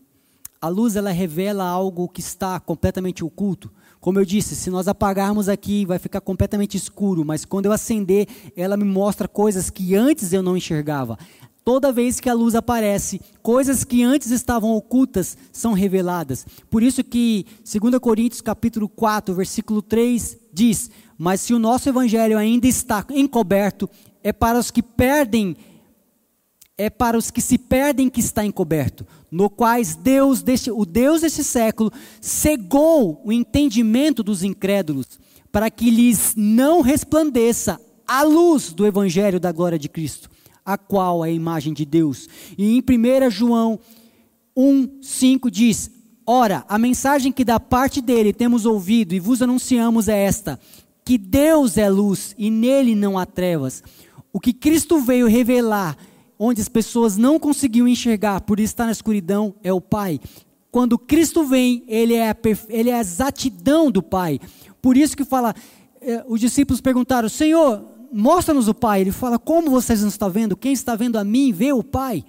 A 0.61 0.69
luz 0.69 0.95
ela 0.95 1.11
revela 1.11 1.65
algo 1.65 2.07
que 2.07 2.21
está 2.21 2.59
completamente 2.59 3.23
oculto. 3.23 3.69
Como 3.99 4.17
eu 4.19 4.25
disse, 4.25 4.55
se 4.55 4.69
nós 4.69 4.87
apagarmos 4.87 5.49
aqui, 5.49 5.85
vai 5.85 5.99
ficar 5.99 6.21
completamente 6.21 6.77
escuro, 6.77 7.25
mas 7.25 7.43
quando 7.43 7.65
eu 7.65 7.73
acender, 7.73 8.27
ela 8.55 8.77
me 8.77 8.85
mostra 8.85 9.27
coisas 9.27 9.69
que 9.69 9.93
antes 9.93 10.31
eu 10.31 10.41
não 10.41 10.55
enxergava. 10.55 11.17
Toda 11.65 11.93
vez 11.93 12.19
que 12.19 12.29
a 12.29 12.33
luz 12.33 12.55
aparece, 12.55 13.21
coisas 13.41 13.85
que 13.85 14.03
antes 14.03 14.31
estavam 14.31 14.71
ocultas 14.75 15.37
são 15.51 15.71
reveladas. 15.71 16.45
Por 16.69 16.83
isso 16.83 17.01
que 17.03 17.45
2 17.63 17.99
Coríntios 17.99 18.41
capítulo 18.41 18.89
4, 18.89 19.33
versículo 19.33 19.81
3 19.81 20.37
diz: 20.53 20.91
"Mas 21.17 21.41
se 21.41 21.53
o 21.53 21.59
nosso 21.59 21.89
evangelho 21.89 22.37
ainda 22.37 22.67
está 22.67 23.05
encoberto, 23.11 23.89
é 24.23 24.31
para 24.31 24.57
os 24.57 24.71
que 24.71 24.81
perdem 24.81 25.55
é 26.75 26.89
para 26.89 27.17
os 27.17 27.29
que 27.29 27.39
se 27.39 27.57
perdem 27.57 28.09
que 28.09 28.19
está 28.19 28.43
encoberto, 28.43 29.05
no 29.29 29.49
quais 29.49 29.95
Deus 29.95 30.41
deste, 30.41 30.71
o 30.71 30.85
Deus 30.85 31.21
deste 31.21 31.43
século 31.43 31.91
cegou 32.19 33.21
o 33.23 33.31
entendimento 33.31 34.23
dos 34.23 34.43
incrédulos, 34.43 35.19
para 35.51 35.69
que 35.69 35.91
lhes 35.91 36.33
não 36.35 36.81
resplandeça 36.81 37.79
a 38.07 38.23
luz 38.23 38.73
do 38.73 38.85
evangelho 38.85 39.39
da 39.39 39.51
glória 39.51 39.77
de 39.77 39.87
Cristo, 39.87 40.29
a 40.65 40.77
qual 40.77 41.23
é 41.23 41.29
a 41.29 41.31
imagem 41.31 41.73
de 41.73 41.85
Deus. 41.85 42.27
E 42.57 42.75
em 42.75 42.81
1 42.81 43.29
João 43.29 43.79
1:5 44.57 45.51
diz: 45.51 45.91
Ora, 46.25 46.65
a 46.67 46.77
mensagem 46.77 47.31
que 47.31 47.43
da 47.43 47.59
parte 47.59 48.01
dele 48.01 48.33
temos 48.33 48.65
ouvido 48.65 49.13
e 49.13 49.19
vos 49.19 49.41
anunciamos 49.41 50.07
é 50.07 50.23
esta: 50.23 50.59
que 51.05 51.17
Deus 51.17 51.77
é 51.77 51.89
luz 51.89 52.33
e 52.37 52.49
nele 52.49 52.95
não 52.95 53.17
há 53.17 53.25
trevas. 53.25 53.83
O 54.31 54.39
que 54.39 54.53
Cristo 54.53 54.99
veio 54.99 55.27
revelar 55.27 55.97
onde 56.37 56.61
as 56.61 56.69
pessoas 56.69 57.17
não 57.17 57.39
conseguiam 57.39 57.87
enxergar 57.87 58.41
por 58.41 58.59
estar 58.59 58.85
na 58.85 58.91
escuridão 58.91 59.55
é 59.63 59.71
o 59.71 59.81
Pai. 59.81 60.19
Quando 60.71 60.97
Cristo 60.97 61.45
vem, 61.45 61.83
ele 61.87 62.15
é 62.15 62.31
a, 62.31 62.37
ele 62.69 62.89
é 62.89 62.95
a 62.95 63.01
exatidão 63.01 63.91
do 63.91 64.01
Pai. 64.01 64.39
Por 64.81 64.97
isso 64.97 65.15
que 65.15 65.23
fala, 65.23 65.53
eh, 66.01 66.23
os 66.27 66.39
discípulos 66.39 66.81
perguntaram, 66.81 67.29
Senhor, 67.29 67.85
mostra-nos 68.11 68.67
o 68.67 68.73
Pai. 68.73 69.01
Ele 69.01 69.11
fala, 69.11 69.37
como 69.37 69.69
vocês 69.69 70.01
não 70.01 70.09
estão 70.09 70.29
vendo? 70.29 70.57
Quem 70.57 70.73
está 70.73 70.95
vendo 70.95 71.17
a 71.17 71.23
mim, 71.23 71.53
vê 71.53 71.71
o 71.71 71.83
Pai. 71.83 72.25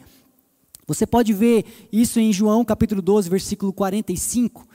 Você 0.86 1.06
pode 1.06 1.32
ver 1.32 1.64
isso 1.90 2.20
em 2.20 2.32
João 2.32 2.64
capítulo 2.64 3.00
12, 3.00 3.30
versículo 3.30 3.72
45. 3.72 4.68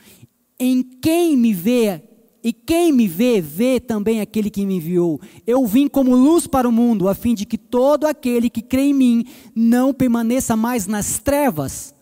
Em 0.58 0.82
quem 0.82 1.36
me 1.36 1.54
vê, 1.54 2.02
e 2.42 2.52
quem 2.52 2.92
me 2.92 3.06
vê, 3.06 3.40
vê 3.40 3.78
também 3.78 4.20
aquele 4.20 4.48
que 4.48 4.64
me 4.64 4.76
enviou. 4.76 5.20
Eu 5.46 5.66
vim 5.66 5.86
como 5.86 6.14
luz 6.14 6.46
para 6.46 6.68
o 6.68 6.72
mundo, 6.72 7.08
a 7.08 7.14
fim 7.14 7.34
de 7.34 7.44
que 7.44 7.58
todo 7.58 8.06
aquele 8.06 8.48
que 8.48 8.62
crê 8.62 8.82
em 8.82 8.94
mim 8.94 9.26
não 9.54 9.92
permaneça 9.92 10.56
mais 10.56 10.86
nas 10.86 11.18
trevas. 11.18 11.94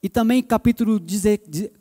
E 0.00 0.08
também 0.08 0.42
capítulo, 0.42 1.00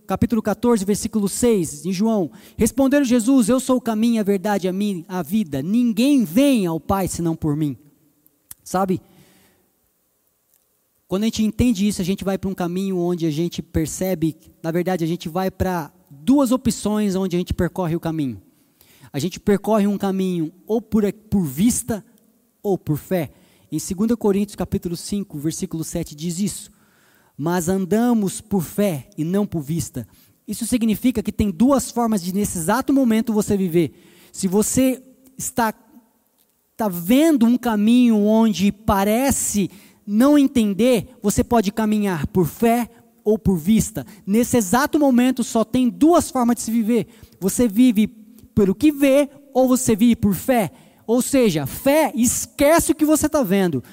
capítulo 0.07 0.41
14, 0.41 0.85
versículo 0.85 1.27
6, 1.27 1.85
em 1.85 1.91
João. 1.91 2.31
Respondendo 2.57 3.03
Jesus, 3.03 3.49
eu 3.49 3.59
sou 3.59 3.77
o 3.77 3.81
caminho, 3.81 4.21
a 4.21 4.23
verdade, 4.23 4.67
a, 4.67 4.73
mim, 4.73 5.05
a 5.07 5.21
vida. 5.21 5.61
Ninguém 5.61 6.23
vem 6.23 6.65
ao 6.65 6.79
Pai 6.79 7.07
senão 7.07 7.35
por 7.35 7.55
mim. 7.55 7.77
Sabe? 8.63 9.01
Quando 11.05 11.23
a 11.23 11.25
gente 11.25 11.43
entende 11.43 11.87
isso, 11.87 12.01
a 12.01 12.05
gente 12.05 12.23
vai 12.23 12.37
para 12.37 12.49
um 12.49 12.55
caminho 12.55 12.97
onde 12.97 13.25
a 13.27 13.29
gente 13.29 13.61
percebe, 13.61 14.35
na 14.63 14.71
verdade, 14.71 15.03
a 15.03 15.07
gente 15.07 15.29
vai 15.29 15.51
para 15.51 15.91
duas 16.21 16.51
opções 16.51 17.15
onde 17.15 17.35
a 17.35 17.39
gente 17.39 17.53
percorre 17.53 17.95
o 17.95 17.99
caminho. 17.99 18.41
A 19.11 19.19
gente 19.19 19.39
percorre 19.39 19.87
um 19.87 19.97
caminho 19.97 20.51
ou 20.65 20.81
por, 20.81 21.11
por 21.13 21.43
vista 21.43 22.03
ou 22.61 22.77
por 22.77 22.97
fé. 22.97 23.31
Em 23.71 23.77
2 23.77 24.15
Coríntios 24.17 24.55
capítulo 24.55 24.95
5, 24.95 25.37
versículo 25.37 25.83
7 25.83 26.15
diz 26.15 26.39
isso. 26.39 26.71
Mas 27.37 27.67
andamos 27.67 28.41
por 28.41 28.61
fé 28.61 29.09
e 29.17 29.23
não 29.23 29.45
por 29.45 29.61
vista. 29.61 30.07
Isso 30.47 30.65
significa 30.65 31.23
que 31.23 31.31
tem 31.31 31.49
duas 31.49 31.89
formas 31.89 32.21
de 32.21 32.33
nesse 32.33 32.57
exato 32.57 32.93
momento 32.93 33.33
você 33.33 33.57
viver. 33.57 33.93
Se 34.31 34.47
você 34.47 35.01
está 35.37 35.73
está 36.71 36.87
vendo 36.87 37.45
um 37.45 37.55
caminho 37.55 38.17
onde 38.17 38.71
parece 38.71 39.69
não 40.05 40.37
entender, 40.37 41.15
você 41.21 41.43
pode 41.43 41.71
caminhar 41.71 42.25
por 42.27 42.47
fé 42.47 42.89
ou 43.23 43.37
por 43.37 43.57
vista. 43.57 44.05
Nesse 44.25 44.57
exato 44.57 44.99
momento 44.99 45.43
só 45.43 45.63
tem 45.63 45.89
duas 45.89 46.29
formas 46.29 46.55
de 46.57 46.61
se 46.63 46.71
viver. 46.71 47.07
Você 47.39 47.67
vive 47.67 48.07
pelo 48.53 48.75
que 48.75 48.91
vê 48.91 49.29
ou 49.53 49.67
você 49.67 49.95
vive 49.95 50.15
por 50.15 50.33
fé. 50.33 50.71
Ou 51.05 51.21
seja, 51.21 51.65
fé, 51.65 52.11
esquece 52.15 52.91
o 52.91 52.95
que 52.95 53.05
você 53.05 53.25
está 53.25 53.43
vendo. 53.43 53.83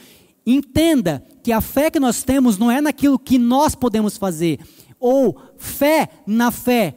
Entenda 0.46 1.24
que 1.42 1.52
a 1.52 1.60
fé 1.60 1.90
que 1.90 2.00
nós 2.00 2.22
temos 2.22 2.58
não 2.58 2.70
é 2.70 2.80
naquilo 2.80 3.18
que 3.18 3.38
nós 3.38 3.74
podemos 3.74 4.16
fazer. 4.16 4.58
Ou 4.98 5.36
fé 5.56 6.08
na 6.26 6.50
fé, 6.50 6.94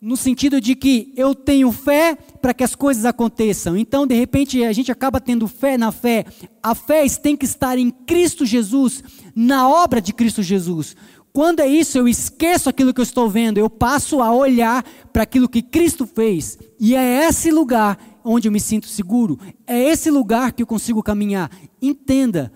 no 0.00 0.16
sentido 0.16 0.60
de 0.60 0.74
que 0.74 1.12
eu 1.16 1.34
tenho 1.34 1.72
fé 1.72 2.14
para 2.14 2.52
que 2.52 2.62
as 2.62 2.74
coisas 2.74 3.04
aconteçam. 3.04 3.76
Então, 3.76 4.06
de 4.06 4.14
repente, 4.14 4.62
a 4.62 4.72
gente 4.72 4.92
acaba 4.92 5.20
tendo 5.20 5.48
fé 5.48 5.78
na 5.78 5.90
fé. 5.90 6.26
A 6.62 6.74
fé 6.74 7.08
tem 7.08 7.36
que 7.36 7.46
estar 7.46 7.78
em 7.78 7.90
Cristo 7.90 8.44
Jesus, 8.44 9.02
na 9.34 9.68
obra 9.68 10.02
de 10.02 10.12
Cristo 10.12 10.42
Jesus. 10.42 10.94
Quando 11.36 11.58
é 11.58 11.66
isso, 11.66 11.98
eu 11.98 12.06
esqueço 12.06 12.68
aquilo 12.68 12.94
que 12.94 13.00
eu 13.00 13.02
estou 13.02 13.28
vendo, 13.28 13.58
eu 13.58 13.68
passo 13.68 14.22
a 14.22 14.32
olhar 14.32 14.84
para 15.12 15.24
aquilo 15.24 15.48
que 15.48 15.62
Cristo 15.62 16.06
fez. 16.06 16.56
E 16.78 16.94
é 16.94 17.26
esse 17.26 17.50
lugar 17.50 17.98
onde 18.22 18.46
eu 18.46 18.52
me 18.52 18.60
sinto 18.60 18.86
seguro, 18.86 19.36
é 19.66 19.76
esse 19.76 20.12
lugar 20.12 20.52
que 20.52 20.62
eu 20.62 20.66
consigo 20.66 21.02
caminhar. 21.02 21.50
Entenda, 21.82 22.52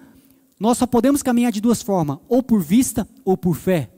nós 0.61 0.79
só 0.79 0.87
podemos 0.87 1.25
caminhar 1.25 1.51
de 1.51 1.61
duas 1.61 1.83
formas, 1.83 2.19
ou 2.29 2.41
por 2.41 2.63
vista 2.63 3.07
ou 3.25 3.37
por 3.37 3.57
fé. 3.57 3.91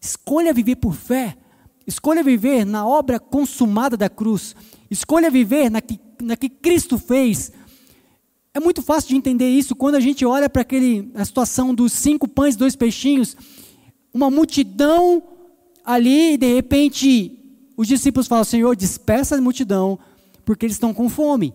Escolha 0.00 0.54
viver 0.54 0.76
por 0.76 0.94
fé. 0.94 1.36
Escolha 1.84 2.22
viver 2.22 2.64
na 2.64 2.86
obra 2.86 3.18
consumada 3.18 3.96
da 3.96 4.08
cruz. 4.08 4.54
Escolha 4.88 5.28
viver 5.28 5.68
na 5.72 5.80
que, 5.80 5.98
na 6.22 6.36
que 6.36 6.48
Cristo 6.48 6.98
fez. 6.98 7.50
É 8.54 8.60
muito 8.60 8.80
fácil 8.80 9.08
de 9.08 9.16
entender 9.16 9.48
isso 9.48 9.74
quando 9.74 9.96
a 9.96 10.00
gente 10.00 10.24
olha 10.24 10.48
para 10.48 10.64
a 11.16 11.24
situação 11.24 11.74
dos 11.74 11.92
cinco 11.92 12.28
pães 12.28 12.54
e 12.54 12.58
dois 12.58 12.76
peixinhos 12.76 13.36
uma 14.12 14.30
multidão 14.30 15.22
ali 15.84 16.34
e 16.34 16.36
de 16.36 16.54
repente 16.54 17.38
os 17.76 17.88
discípulos 17.88 18.26
falam: 18.26 18.44
Senhor, 18.44 18.76
despeça 18.76 19.36
a 19.36 19.40
multidão, 19.40 19.98
porque 20.44 20.66
eles 20.66 20.76
estão 20.76 20.92
com 20.92 21.08
fome. 21.08 21.54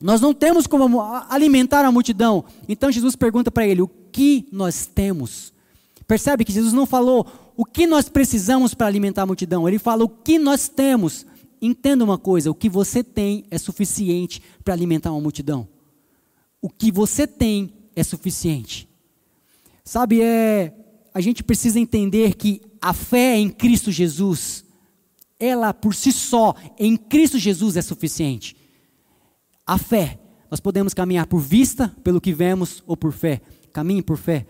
Nós 0.00 0.20
não 0.20 0.32
temos 0.32 0.66
como 0.66 1.00
alimentar 1.28 1.84
a 1.84 1.92
multidão. 1.92 2.44
Então 2.68 2.90
Jesus 2.90 3.14
pergunta 3.14 3.50
para 3.50 3.66
ele: 3.66 3.82
O 3.82 3.88
que 3.88 4.48
nós 4.50 4.86
temos? 4.86 5.52
Percebe 6.06 6.44
que 6.44 6.52
Jesus 6.52 6.72
não 6.72 6.86
falou 6.86 7.26
o 7.56 7.64
que 7.66 7.86
nós 7.86 8.08
precisamos 8.08 8.72
para 8.72 8.86
alimentar 8.86 9.22
a 9.22 9.26
multidão, 9.26 9.68
ele 9.68 9.78
fala 9.78 10.02
o 10.02 10.08
que 10.08 10.38
nós 10.38 10.66
temos. 10.66 11.26
Entenda 11.60 12.02
uma 12.02 12.16
coisa: 12.16 12.50
o 12.50 12.54
que 12.54 12.70
você 12.70 13.04
tem 13.04 13.44
é 13.50 13.58
suficiente 13.58 14.42
para 14.64 14.72
alimentar 14.72 15.12
uma 15.12 15.20
multidão. 15.20 15.68
O 16.62 16.70
que 16.70 16.90
você 16.90 17.26
tem 17.26 17.74
é 17.94 18.02
suficiente. 18.02 18.88
Sabe, 19.84 20.22
é 20.22 20.72
a 21.12 21.20
gente 21.20 21.42
precisa 21.42 21.78
entender 21.78 22.34
que 22.34 22.60
a 22.80 22.92
fé 22.92 23.36
em 23.36 23.50
Cristo 23.50 23.90
Jesus, 23.90 24.64
ela 25.38 25.74
por 25.74 25.94
si 25.94 26.12
só, 26.12 26.54
em 26.78 26.96
Cristo 26.96 27.38
Jesus 27.38 27.76
é 27.76 27.82
suficiente. 27.82 28.56
A 29.66 29.78
fé, 29.78 30.18
nós 30.50 30.60
podemos 30.60 30.94
caminhar 30.94 31.26
por 31.26 31.40
vista, 31.40 31.94
pelo 32.02 32.20
que 32.20 32.32
vemos, 32.32 32.82
ou 32.86 32.96
por 32.96 33.12
fé. 33.12 33.40
Caminhe 33.72 34.02
por 34.02 34.16
fé. 34.16 34.46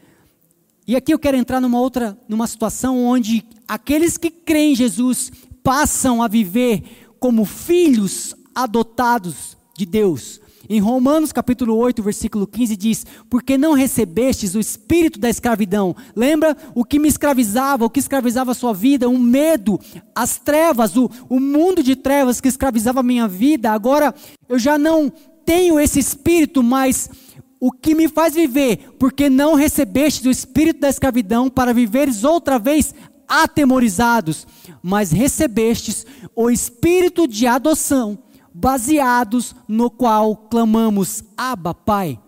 E 0.86 0.96
aqui 0.96 1.12
eu 1.12 1.18
quero 1.18 1.36
entrar 1.36 1.60
numa 1.60 1.78
outra, 1.78 2.18
numa 2.28 2.46
situação 2.46 3.04
onde 3.04 3.44
aqueles 3.68 4.16
que 4.16 4.30
creem 4.30 4.72
em 4.72 4.76
Jesus 4.76 5.30
passam 5.62 6.22
a 6.22 6.28
viver 6.28 7.12
como 7.18 7.44
filhos 7.44 8.34
adotados 8.54 9.56
de 9.76 9.84
Deus. 9.84 10.40
Em 10.72 10.78
Romanos 10.78 11.32
capítulo 11.32 11.74
8, 11.74 12.00
versículo 12.00 12.46
15 12.46 12.76
diz: 12.76 13.04
Porque 13.28 13.58
não 13.58 13.72
recebestes 13.72 14.54
o 14.54 14.60
espírito 14.60 15.18
da 15.18 15.28
escravidão. 15.28 15.96
Lembra 16.14 16.56
o 16.76 16.84
que 16.84 17.00
me 17.00 17.08
escravizava, 17.08 17.84
o 17.84 17.90
que 17.90 17.98
escravizava 17.98 18.52
a 18.52 18.54
sua 18.54 18.72
vida, 18.72 19.08
o 19.08 19.18
medo, 19.18 19.80
as 20.14 20.38
trevas, 20.38 20.96
o, 20.96 21.10
o 21.28 21.40
mundo 21.40 21.82
de 21.82 21.96
trevas 21.96 22.40
que 22.40 22.46
escravizava 22.46 23.00
a 23.00 23.02
minha 23.02 23.26
vida. 23.26 23.72
Agora 23.72 24.14
eu 24.48 24.60
já 24.60 24.78
não 24.78 25.12
tenho 25.44 25.80
esse 25.80 25.98
espírito, 25.98 26.62
mas 26.62 27.10
o 27.58 27.72
que 27.72 27.92
me 27.92 28.06
faz 28.06 28.34
viver, 28.34 28.94
porque 28.96 29.28
não 29.28 29.56
recebestes 29.56 30.24
o 30.24 30.30
espírito 30.30 30.78
da 30.78 30.88
escravidão 30.88 31.50
para 31.50 31.74
viveres 31.74 32.22
outra 32.22 32.60
vez 32.60 32.94
atemorizados, 33.26 34.46
mas 34.80 35.10
recebestes 35.10 36.06
o 36.36 36.48
espírito 36.48 37.26
de 37.26 37.48
adoção 37.48 38.20
baseados 38.60 39.56
no 39.66 39.90
qual 39.90 40.36
clamamos 40.36 41.24
Abba, 41.36 41.72
Pai. 41.72 42.20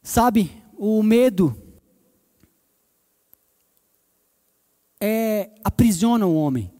Sabe, 0.00 0.52
o 0.78 1.02
medo 1.02 1.56
é, 5.00 5.50
aprisiona 5.64 6.26
o 6.26 6.34
homem. 6.34 6.72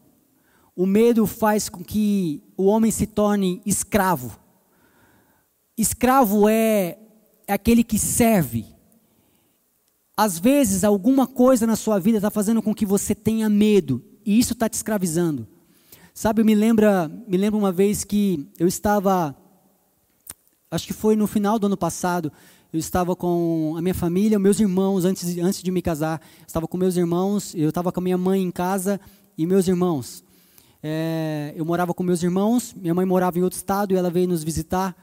O 0.76 0.86
medo 0.86 1.26
faz 1.26 1.68
com 1.68 1.82
que 1.82 2.40
o 2.56 2.64
homem 2.66 2.90
se 2.90 3.06
torne 3.06 3.60
escravo. 3.66 4.38
Escravo 5.76 6.48
é, 6.48 6.98
é 7.46 7.52
aquele 7.52 7.82
que 7.82 7.98
serve. 7.98 8.64
Às 10.16 10.38
vezes, 10.38 10.84
alguma 10.84 11.26
coisa 11.26 11.66
na 11.66 11.74
sua 11.74 11.98
vida 11.98 12.18
está 12.18 12.30
fazendo 12.30 12.62
com 12.62 12.74
que 12.74 12.86
você 12.86 13.14
tenha 13.14 13.48
medo, 13.48 14.02
e 14.24 14.38
isso 14.38 14.52
está 14.52 14.68
te 14.68 14.74
escravizando. 14.74 15.48
Sabe, 16.14 16.44
me 16.44 16.54
lembra, 16.54 17.10
me 17.26 17.38
lembra 17.38 17.58
uma 17.58 17.72
vez 17.72 18.04
que 18.04 18.46
eu 18.58 18.68
estava, 18.68 19.34
acho 20.70 20.86
que 20.86 20.92
foi 20.92 21.16
no 21.16 21.26
final 21.26 21.58
do 21.58 21.66
ano 21.66 21.76
passado, 21.76 22.30
eu 22.70 22.78
estava 22.78 23.16
com 23.16 23.74
a 23.78 23.80
minha 23.80 23.94
família, 23.94 24.38
meus 24.38 24.60
irmãos, 24.60 25.06
antes, 25.06 25.38
antes 25.38 25.62
de 25.62 25.70
me 25.70 25.80
casar, 25.80 26.20
estava 26.46 26.68
com 26.68 26.76
meus 26.76 26.96
irmãos, 26.98 27.54
eu 27.54 27.70
estava 27.70 27.90
com 27.90 28.00
a 28.00 28.02
minha 28.02 28.18
mãe 28.18 28.42
em 28.42 28.50
casa 28.50 29.00
e 29.38 29.46
meus 29.46 29.66
irmãos. 29.66 30.22
É, 30.82 31.54
eu 31.56 31.64
morava 31.64 31.94
com 31.94 32.02
meus 32.02 32.22
irmãos, 32.22 32.74
minha 32.74 32.94
mãe 32.94 33.06
morava 33.06 33.38
em 33.38 33.42
outro 33.42 33.56
estado 33.56 33.94
e 33.94 33.96
ela 33.96 34.10
veio 34.10 34.28
nos 34.28 34.44
visitar. 34.44 34.94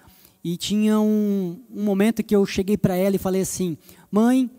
E 0.43 0.57
tinha 0.57 0.99
um, 0.99 1.59
um 1.71 1.83
momento 1.83 2.23
que 2.23 2.35
eu 2.35 2.45
cheguei 2.45 2.77
para 2.77 2.95
ela 2.95 3.15
e 3.15 3.19
falei 3.19 3.41
assim: 3.41 3.77
Mãe, 4.11 4.49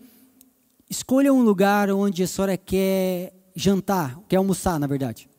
escolha 0.89 1.33
um 1.33 1.43
lugar 1.43 1.89
onde 1.91 2.23
a 2.23 2.27
senhora 2.27 2.57
quer 2.57 3.33
jantar, 3.55 4.19
quer 4.27 4.35
almoçar, 4.35 4.77
na 4.79 4.85
verdade. 4.85 5.30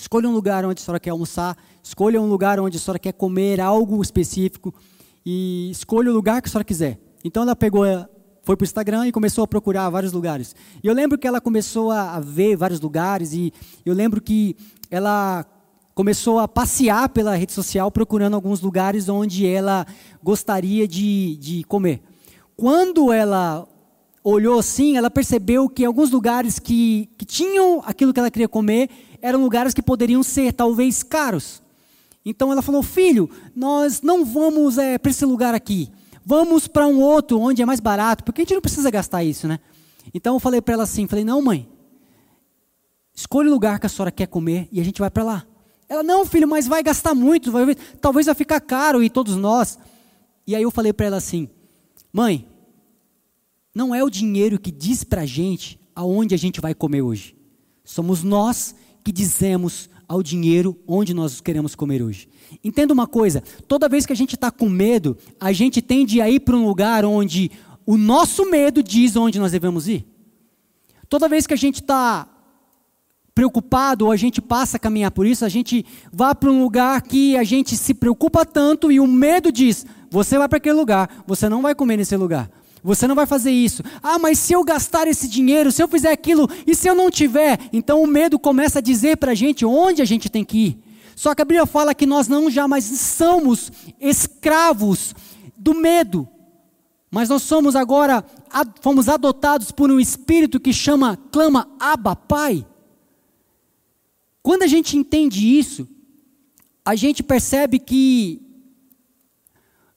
Escolha 0.00 0.26
um 0.26 0.32
lugar 0.32 0.64
onde 0.64 0.80
a 0.80 0.82
senhora 0.82 0.98
quer 0.98 1.10
almoçar, 1.10 1.54
escolha 1.82 2.18
um 2.22 2.26
lugar 2.26 2.58
onde 2.58 2.78
a 2.78 2.80
senhora 2.80 2.98
quer 2.98 3.12
comer 3.12 3.60
algo 3.60 4.00
específico 4.00 4.72
e 5.26 5.68
escolha 5.70 6.10
o 6.10 6.14
lugar 6.14 6.40
que 6.40 6.48
a 6.48 6.50
senhora 6.50 6.64
quiser. 6.64 6.98
Então 7.22 7.42
ela 7.42 7.54
pegou, 7.54 7.84
foi 8.42 8.56
para 8.56 8.64
o 8.64 8.66
Instagram 8.66 9.06
e 9.06 9.12
começou 9.12 9.44
a 9.44 9.46
procurar 9.46 9.90
vários 9.90 10.14
lugares. 10.14 10.56
E 10.82 10.86
eu 10.86 10.94
lembro 10.94 11.18
que 11.18 11.26
ela 11.26 11.38
começou 11.38 11.90
a, 11.90 12.16
a 12.16 12.20
ver 12.20 12.56
vários 12.56 12.80
lugares 12.80 13.34
e 13.34 13.52
eu 13.84 13.92
lembro 13.92 14.22
que 14.22 14.56
ela 14.90 15.44
começou 15.94 16.38
a 16.38 16.48
passear 16.48 17.10
pela 17.10 17.36
rede 17.36 17.52
social 17.52 17.90
procurando 17.90 18.32
alguns 18.32 18.62
lugares 18.62 19.06
onde 19.06 19.46
ela 19.46 19.86
gostaria 20.22 20.88
de, 20.88 21.36
de 21.36 21.62
comer. 21.64 22.00
Quando 22.56 23.12
ela 23.12 23.68
olhou 24.22 24.58
assim, 24.58 24.96
ela 24.96 25.10
percebeu 25.10 25.68
que 25.68 25.84
alguns 25.84 26.10
lugares 26.10 26.58
que, 26.58 27.08
que 27.16 27.24
tinham 27.24 27.82
aquilo 27.84 28.12
que 28.12 28.20
ela 28.20 28.30
queria 28.30 28.48
comer 28.48 28.90
eram 29.22 29.40
lugares 29.40 29.74
que 29.74 29.82
poderiam 29.82 30.22
ser 30.22 30.52
talvez 30.52 31.02
caros. 31.02 31.62
Então 32.24 32.52
ela 32.52 32.62
falou: 32.62 32.82
Filho, 32.82 33.30
nós 33.54 34.02
não 34.02 34.24
vamos 34.24 34.78
é, 34.78 34.98
para 34.98 35.10
esse 35.10 35.24
lugar 35.24 35.54
aqui. 35.54 35.90
Vamos 36.24 36.68
para 36.68 36.86
um 36.86 37.00
outro 37.00 37.40
onde 37.40 37.62
é 37.62 37.66
mais 37.66 37.80
barato, 37.80 38.22
porque 38.24 38.42
a 38.42 38.44
gente 38.44 38.54
não 38.54 38.60
precisa 38.60 38.90
gastar 38.90 39.24
isso, 39.24 39.48
né? 39.48 39.58
Então 40.12 40.34
eu 40.34 40.40
falei 40.40 40.60
para 40.60 40.74
ela 40.74 40.82
assim: 40.84 41.06
falei, 41.06 41.24
Não, 41.24 41.40
mãe, 41.40 41.68
escolha 43.14 43.48
o 43.48 43.52
lugar 43.52 43.78
que 43.80 43.86
a 43.86 43.88
senhora 43.88 44.10
quer 44.10 44.26
comer 44.26 44.68
e 44.70 44.80
a 44.80 44.84
gente 44.84 45.00
vai 45.00 45.10
para 45.10 45.24
lá. 45.24 45.46
Ela: 45.88 46.02
Não, 46.02 46.26
filho, 46.26 46.46
mas 46.46 46.66
vai 46.66 46.82
gastar 46.82 47.14
muito, 47.14 47.50
vai, 47.50 47.74
talvez 48.00 48.26
vai 48.26 48.34
ficar 48.34 48.60
caro 48.60 49.02
e 49.02 49.08
todos 49.08 49.36
nós. 49.36 49.78
E 50.46 50.54
aí 50.54 50.62
eu 50.62 50.70
falei 50.70 50.92
para 50.92 51.06
ela 51.06 51.16
assim: 51.16 51.48
Mãe, 52.12 52.46
não 53.74 53.94
é 53.94 54.02
o 54.02 54.10
dinheiro 54.10 54.58
que 54.58 54.70
diz 54.70 55.04
para 55.04 55.22
a 55.22 55.26
gente 55.26 55.78
aonde 55.94 56.34
a 56.34 56.38
gente 56.38 56.60
vai 56.60 56.74
comer 56.74 57.02
hoje. 57.02 57.36
Somos 57.84 58.22
nós 58.22 58.74
que 59.02 59.12
dizemos 59.12 59.88
ao 60.08 60.22
dinheiro 60.22 60.76
onde 60.86 61.14
nós 61.14 61.40
queremos 61.40 61.74
comer 61.74 62.02
hoje. 62.02 62.28
Entenda 62.64 62.92
uma 62.92 63.06
coisa: 63.06 63.42
toda 63.68 63.88
vez 63.88 64.04
que 64.04 64.12
a 64.12 64.16
gente 64.16 64.34
está 64.34 64.50
com 64.50 64.68
medo, 64.68 65.16
a 65.38 65.52
gente 65.52 65.80
tende 65.80 66.20
a 66.20 66.28
ir 66.28 66.40
para 66.40 66.56
um 66.56 66.66
lugar 66.66 67.04
onde 67.04 67.50
o 67.86 67.96
nosso 67.96 68.50
medo 68.50 68.82
diz 68.82 69.16
onde 69.16 69.38
nós 69.38 69.52
devemos 69.52 69.88
ir. 69.88 70.04
Toda 71.08 71.28
vez 71.28 71.46
que 71.46 71.54
a 71.54 71.56
gente 71.56 71.80
está 71.80 72.28
preocupado 73.34 74.06
ou 74.06 74.12
a 74.12 74.16
gente 74.16 74.40
passa 74.40 74.76
a 74.76 74.80
caminhar 74.80 75.10
por 75.10 75.26
isso, 75.26 75.44
a 75.44 75.48
gente 75.48 75.84
vai 76.12 76.34
para 76.34 76.50
um 76.50 76.62
lugar 76.62 77.00
que 77.02 77.36
a 77.36 77.44
gente 77.44 77.76
se 77.76 77.94
preocupa 77.94 78.44
tanto 78.44 78.90
e 78.90 79.00
o 79.00 79.06
medo 79.06 79.52
diz: 79.52 79.86
você 80.10 80.36
vai 80.36 80.48
para 80.48 80.58
aquele 80.58 80.74
lugar, 80.74 81.22
você 81.26 81.48
não 81.48 81.62
vai 81.62 81.74
comer 81.74 81.96
nesse 81.96 82.16
lugar. 82.16 82.50
Você 82.82 83.06
não 83.06 83.14
vai 83.14 83.26
fazer 83.26 83.50
isso. 83.50 83.82
Ah, 84.02 84.18
mas 84.18 84.38
se 84.38 84.52
eu 84.52 84.64
gastar 84.64 85.06
esse 85.06 85.28
dinheiro, 85.28 85.70
se 85.70 85.82
eu 85.82 85.88
fizer 85.88 86.10
aquilo, 86.10 86.48
e 86.66 86.74
se 86.74 86.88
eu 86.88 86.94
não 86.94 87.10
tiver? 87.10 87.58
Então 87.72 88.02
o 88.02 88.06
medo 88.06 88.38
começa 88.38 88.78
a 88.78 88.82
dizer 88.82 89.16
para 89.16 89.32
a 89.32 89.34
gente 89.34 89.64
onde 89.64 90.00
a 90.00 90.04
gente 90.04 90.30
tem 90.30 90.44
que 90.44 90.58
ir. 90.58 90.78
Só 91.14 91.34
que 91.34 91.42
a 91.42 91.44
Bíblia 91.44 91.66
fala 91.66 91.94
que 91.94 92.06
nós 92.06 92.28
não 92.28 92.50
jamais 92.50 92.84
somos 92.84 93.70
escravos 94.00 95.14
do 95.56 95.74
medo. 95.74 96.26
Mas 97.10 97.28
nós 97.28 97.42
somos 97.42 97.76
agora, 97.76 98.24
fomos 98.80 99.08
adotados 99.08 99.70
por 99.70 99.90
um 99.90 100.00
espírito 100.00 100.60
que 100.60 100.72
chama, 100.72 101.18
clama, 101.30 101.68
Abba, 101.78 102.16
Pai. 102.16 102.64
Quando 104.42 104.62
a 104.62 104.66
gente 104.66 104.96
entende 104.96 105.58
isso, 105.58 105.86
a 106.84 106.94
gente 106.94 107.22
percebe 107.22 107.78
que 107.78 108.40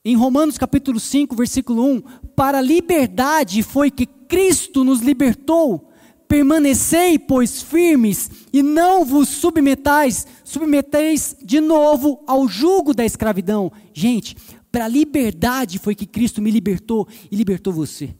em 0.06 0.16
Romanos 0.16 0.58
capítulo 0.58 1.00
5, 1.00 1.36
versículo 1.36 1.86
1, 1.86 2.02
para 2.36 2.58
a 2.58 2.62
liberdade 2.62 3.64
foi 3.64 3.90
que 3.90 4.06
Cristo 4.06 4.84
nos 4.84 5.00
libertou. 5.00 5.90
Permanecei, 6.28 7.18
pois, 7.18 7.62
firmes 7.62 8.30
e 8.52 8.62
não 8.62 9.06
vos 9.06 9.30
submetais, 9.30 10.28
submeteis 10.44 11.38
de 11.42 11.62
novo 11.62 12.22
ao 12.28 12.48
jugo 12.48 12.94
da 12.94 13.06
escravidão. 13.06 13.72
Gente, 13.94 14.36
para 14.72 14.86
a 14.86 14.90
liberdade 14.90 15.80
foi 15.80 15.96
que 15.96 16.06
Cristo 16.06 16.42
me 16.42 16.52
libertou 16.52 17.08
e 17.32 17.36
libertou 17.36 17.72
você. 17.72 18.14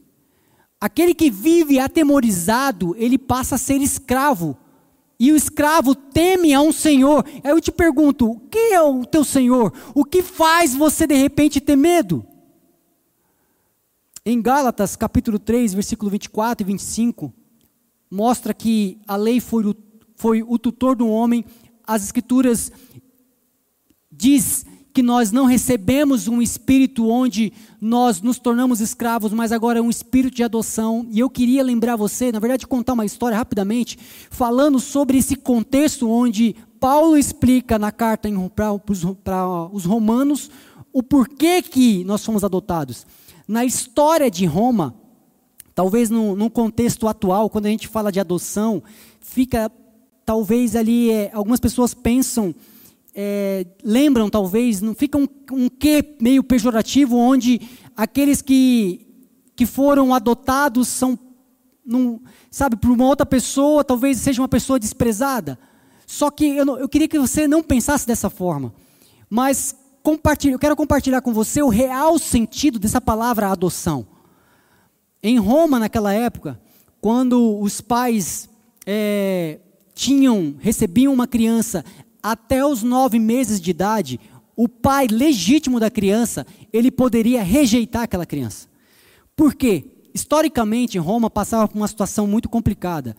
Aquele 0.80 1.14
que 1.14 1.32
vive 1.32 1.80
atemorizado, 1.80 2.96
ele 2.98 3.18
passa 3.18 3.56
a 3.56 3.58
ser 3.58 3.82
escravo 3.82 4.58
e 5.24 5.32
o 5.32 5.38
escravo 5.38 5.96
teme 5.96 6.54
a 6.54 6.60
um 6.60 6.74
senhor. 6.74 7.26
Aí 7.26 7.50
eu 7.50 7.62
te 7.62 7.72
pergunto: 7.72 8.30
o 8.30 8.40
que 8.42 8.74
é 8.74 8.82
o 8.82 9.06
teu 9.06 9.24
senhor? 9.24 9.72
O 9.96 10.04
que 10.04 10.22
faz 10.22 10.76
você 10.76 11.08
de 11.08 11.16
repente 11.16 11.62
ter 11.62 11.78
medo? 11.78 12.26
Em 14.26 14.42
Gálatas, 14.42 14.98
capítulo 14.98 15.40
3, 15.40 15.76
versículo 15.76 16.12
24 16.12 16.66
e 16.66 16.68
25, 16.68 17.34
mostra 18.12 18.54
que 18.54 19.00
a 19.08 19.16
lei 19.16 19.40
foi 19.40 19.66
o, 19.66 19.74
foi 20.18 20.44
o 20.44 20.60
tutor 20.60 20.94
do 20.94 21.08
homem. 21.08 21.46
As 21.88 22.04
escrituras 22.04 22.70
diz 24.12 24.66
que 24.94 25.02
nós 25.02 25.32
não 25.32 25.46
recebemos 25.46 26.28
um 26.28 26.40
espírito 26.40 27.10
onde 27.10 27.52
nós 27.82 28.22
nos 28.22 28.38
tornamos 28.38 28.80
escravos, 28.80 29.34
mas 29.34 29.52
agora 29.52 29.80
é 29.80 29.82
um 29.82 29.90
espírito 29.90 30.36
de 30.36 30.44
adoção. 30.44 31.08
E 31.10 31.20
eu 31.20 31.30
queria 31.30 31.64
lembrar 31.64 31.96
você, 31.96 32.32
na 32.32 32.40
verdade, 32.40 32.68
contar 32.68 32.94
uma 32.94 33.06
história 33.06 33.36
rapidamente, 33.36 33.98
falando 34.30 34.80
sobre 34.80 35.18
esse 35.18 35.36
contexto 35.36 36.08
onde 36.08 36.56
Paulo 36.80 37.18
explica 37.18 37.80
na 37.80 37.92
carta 37.92 38.30
para 38.56 38.72
os 39.72 39.84
romanos 39.84 40.52
o 40.92 41.02
porquê 41.02 41.64
que 41.64 42.04
nós 42.04 42.24
fomos 42.24 42.44
adotados. 42.44 43.08
Na 43.48 43.66
história 43.66 44.30
de 44.30 44.46
Roma, 44.46 44.94
talvez 45.74 46.12
no, 46.12 46.36
no 46.36 46.52
contexto 46.52 47.08
atual, 47.08 47.50
quando 47.50 47.66
a 47.66 47.70
gente 47.70 47.88
fala 47.88 48.12
de 48.12 48.20
adoção, 48.20 48.84
fica 49.20 49.72
talvez 50.24 50.76
ali, 50.76 51.10
é, 51.10 51.32
algumas 51.34 51.60
pessoas 51.60 51.96
pensam 51.96 52.54
é, 53.16 53.66
lembram 53.84 54.30
talvez, 54.30 54.82
não 54.82 54.96
fica 54.96 55.18
um, 55.18 55.28
um 55.52 55.70
quê 55.70 56.16
meio 56.20 56.44
pejorativo, 56.44 57.16
onde 57.16 57.62
aqueles 57.96 58.42
que, 58.42 59.06
que 59.56 59.66
foram 59.66 60.14
adotados 60.14 60.88
são, 60.88 61.18
num, 61.86 62.20
sabe, 62.50 62.76
por 62.76 62.90
uma 62.90 63.06
outra 63.06 63.26
pessoa, 63.26 63.84
talvez 63.84 64.18
seja 64.18 64.42
uma 64.42 64.48
pessoa 64.48 64.80
desprezada. 64.80 65.60
Só 66.08 66.32
que 66.32 66.46
eu, 66.46 66.78
eu 66.78 66.90
queria 66.90 67.08
que 67.08 67.20
você 67.20 67.48
não 67.48 67.62
pensasse 67.62 68.08
dessa 68.08 68.30
forma, 68.30 68.74
mas 69.30 69.76
eu 70.44 70.60
quero 70.60 70.76
compartilhar 70.76 71.22
com 71.22 71.32
você 71.32 71.62
o 71.62 71.70
real 71.70 72.20
sentido 72.20 72.78
dessa 72.78 73.00
palavra 73.00 73.50
adoção. 73.50 74.06
Em 75.22 75.38
Roma, 75.38 75.80
naquela 75.80 76.14
época, 76.14 76.60
quando 77.00 77.58
os 77.60 77.80
pais 77.80 78.50
é, 78.86 79.60
tinham, 79.96 80.56
recebiam 80.60 81.14
uma 81.14 81.26
criança 81.26 81.86
até 82.24 82.66
os 82.66 82.82
nove 82.82 83.20
meses 83.20 83.60
de 83.60 83.70
idade, 83.70 84.20
o 84.56 84.70
pai 84.70 85.08
legítimo 85.08 85.80
da 85.80 85.92
criança, 85.92 86.48
ele 86.72 86.90
poderia 86.90 87.44
rejeitar 87.44 88.04
aquela 88.04 88.26
criança. 88.26 88.68
Por 89.36 89.54
quê? 89.54 89.84
Historicamente, 90.14 90.98
Roma 90.98 91.30
passava 91.30 91.68
por 91.68 91.76
uma 91.76 91.88
situação 91.88 92.26
muito 92.26 92.48
complicada. 92.48 93.18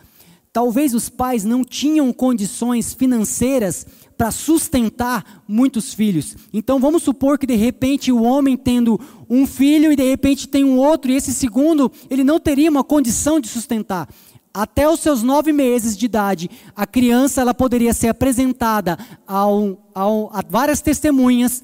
Talvez 0.52 0.94
os 0.94 1.09
pais 1.09 1.44
não 1.44 1.64
tinham 1.64 2.12
condições 2.12 2.94
financeiras 2.94 3.84
para 4.16 4.30
sustentar 4.30 5.42
muitos 5.48 5.92
filhos. 5.92 6.36
Então 6.52 6.78
vamos 6.78 7.02
supor 7.02 7.36
que 7.36 7.46
de 7.46 7.57
repente 7.57 8.12
o 8.12 8.22
homem 8.22 8.57
tendo 8.57 8.98
um 9.28 9.44
filho 9.44 9.92
e 9.92 9.96
de 9.96 10.09
repente 10.09 10.46
tem 10.46 10.64
um 10.64 10.78
outro, 10.78 11.11
e 11.11 11.16
esse 11.16 11.34
segundo 11.34 11.90
ele 12.09 12.22
não 12.22 12.38
teria 12.38 12.70
uma 12.70 12.84
condição 12.84 13.40
de 13.40 13.48
sustentar 13.48 14.09
até 14.55 14.88
os 14.88 15.00
seus 15.00 15.22
nove 15.22 15.52
meses 15.52 15.96
de 15.96 16.07
idade, 16.07 16.48
a 16.76 16.86
criança 16.86 17.40
ela 17.40 17.52
poderia 17.52 17.92
ser 17.92 18.09
apresentada 18.09 18.96
ao, 19.26 19.90
ao, 19.92 20.30
a 20.32 20.42
várias 20.48 20.80
testemunhas 20.80 21.62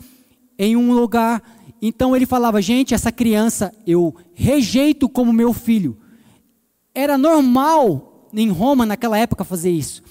em 0.59 0.76
um 0.76 0.93
lugar 0.93 1.43
então 1.80 2.14
ele 2.14 2.26
falava: 2.26 2.61
gente, 2.61 2.95
essa 2.95 3.11
criança 3.11 3.72
eu 3.86 4.14
rejeito 4.34 5.09
como 5.09 5.32
meu 5.32 5.53
filho. 5.53 5.97
Era 6.95 7.16
normal 7.16 8.28
em 8.34 8.51
Roma 8.51 8.84
naquela 8.84 9.18
época 9.18 9.45
fazer 9.45 9.70
isso. 9.70 10.03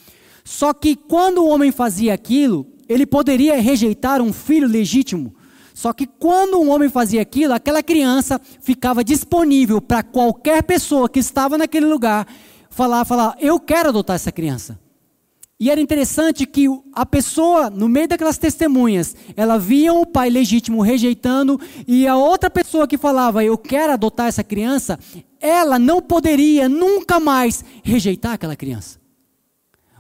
Só 0.44 0.74
que 0.74 0.96
quando 0.96 1.40
o 1.40 1.48
homem 1.48 1.72
fazia 1.72 2.14
aquilo, 2.14 2.66
ele 2.88 3.06
poderia 3.06 3.62
rejeitar 3.62 4.22
um 4.22 4.34
filho 4.34 4.68
legítimo. 4.68 5.36
Só 5.74 5.94
que 5.94 6.08
quando 6.08 6.60
um 6.60 6.70
homem 6.70 6.90
fazia 6.90 7.22
aquilo, 7.22 7.54
aquela 7.54 7.84
criança 7.84 8.42
ficava 8.60 9.04
disponível 9.04 9.80
para 9.80 10.04
qualquer 10.04 10.64
pessoa 10.64 11.08
que 11.08 11.20
estava 11.20 11.58
naquele 11.58 11.86
lugar 11.86 12.28
falar, 12.70 13.06
falar, 13.06 13.36
eu 13.40 13.60
quero 13.60 13.90
adotar 13.90 14.16
essa 14.16 14.32
criança. 14.32 14.80
E 15.60 15.70
era 15.70 15.82
interessante 15.82 16.46
que 16.46 16.68
a 16.94 17.06
pessoa, 17.06 17.70
no 17.70 17.90
meio 17.90 18.08
daquelas 18.08 18.38
testemunhas, 18.38 19.14
ela 19.36 19.60
via 19.60 19.94
o 19.94 20.06
pai 20.06 20.30
legítimo 20.30 20.82
rejeitando, 20.82 21.60
e 21.86 22.08
a 22.08 22.16
outra 22.16 22.50
pessoa 22.50 22.88
que 22.88 22.98
falava, 22.98 23.44
eu 23.44 23.58
quero 23.58 23.92
adotar 23.92 24.28
essa 24.28 24.44
criança, 24.44 24.98
ela 25.42 25.78
não 25.78 26.02
poderia 26.02 26.70
nunca 26.70 27.20
mais 27.20 27.64
rejeitar 27.84 28.34
aquela 28.34 28.56
criança. 28.56 29.00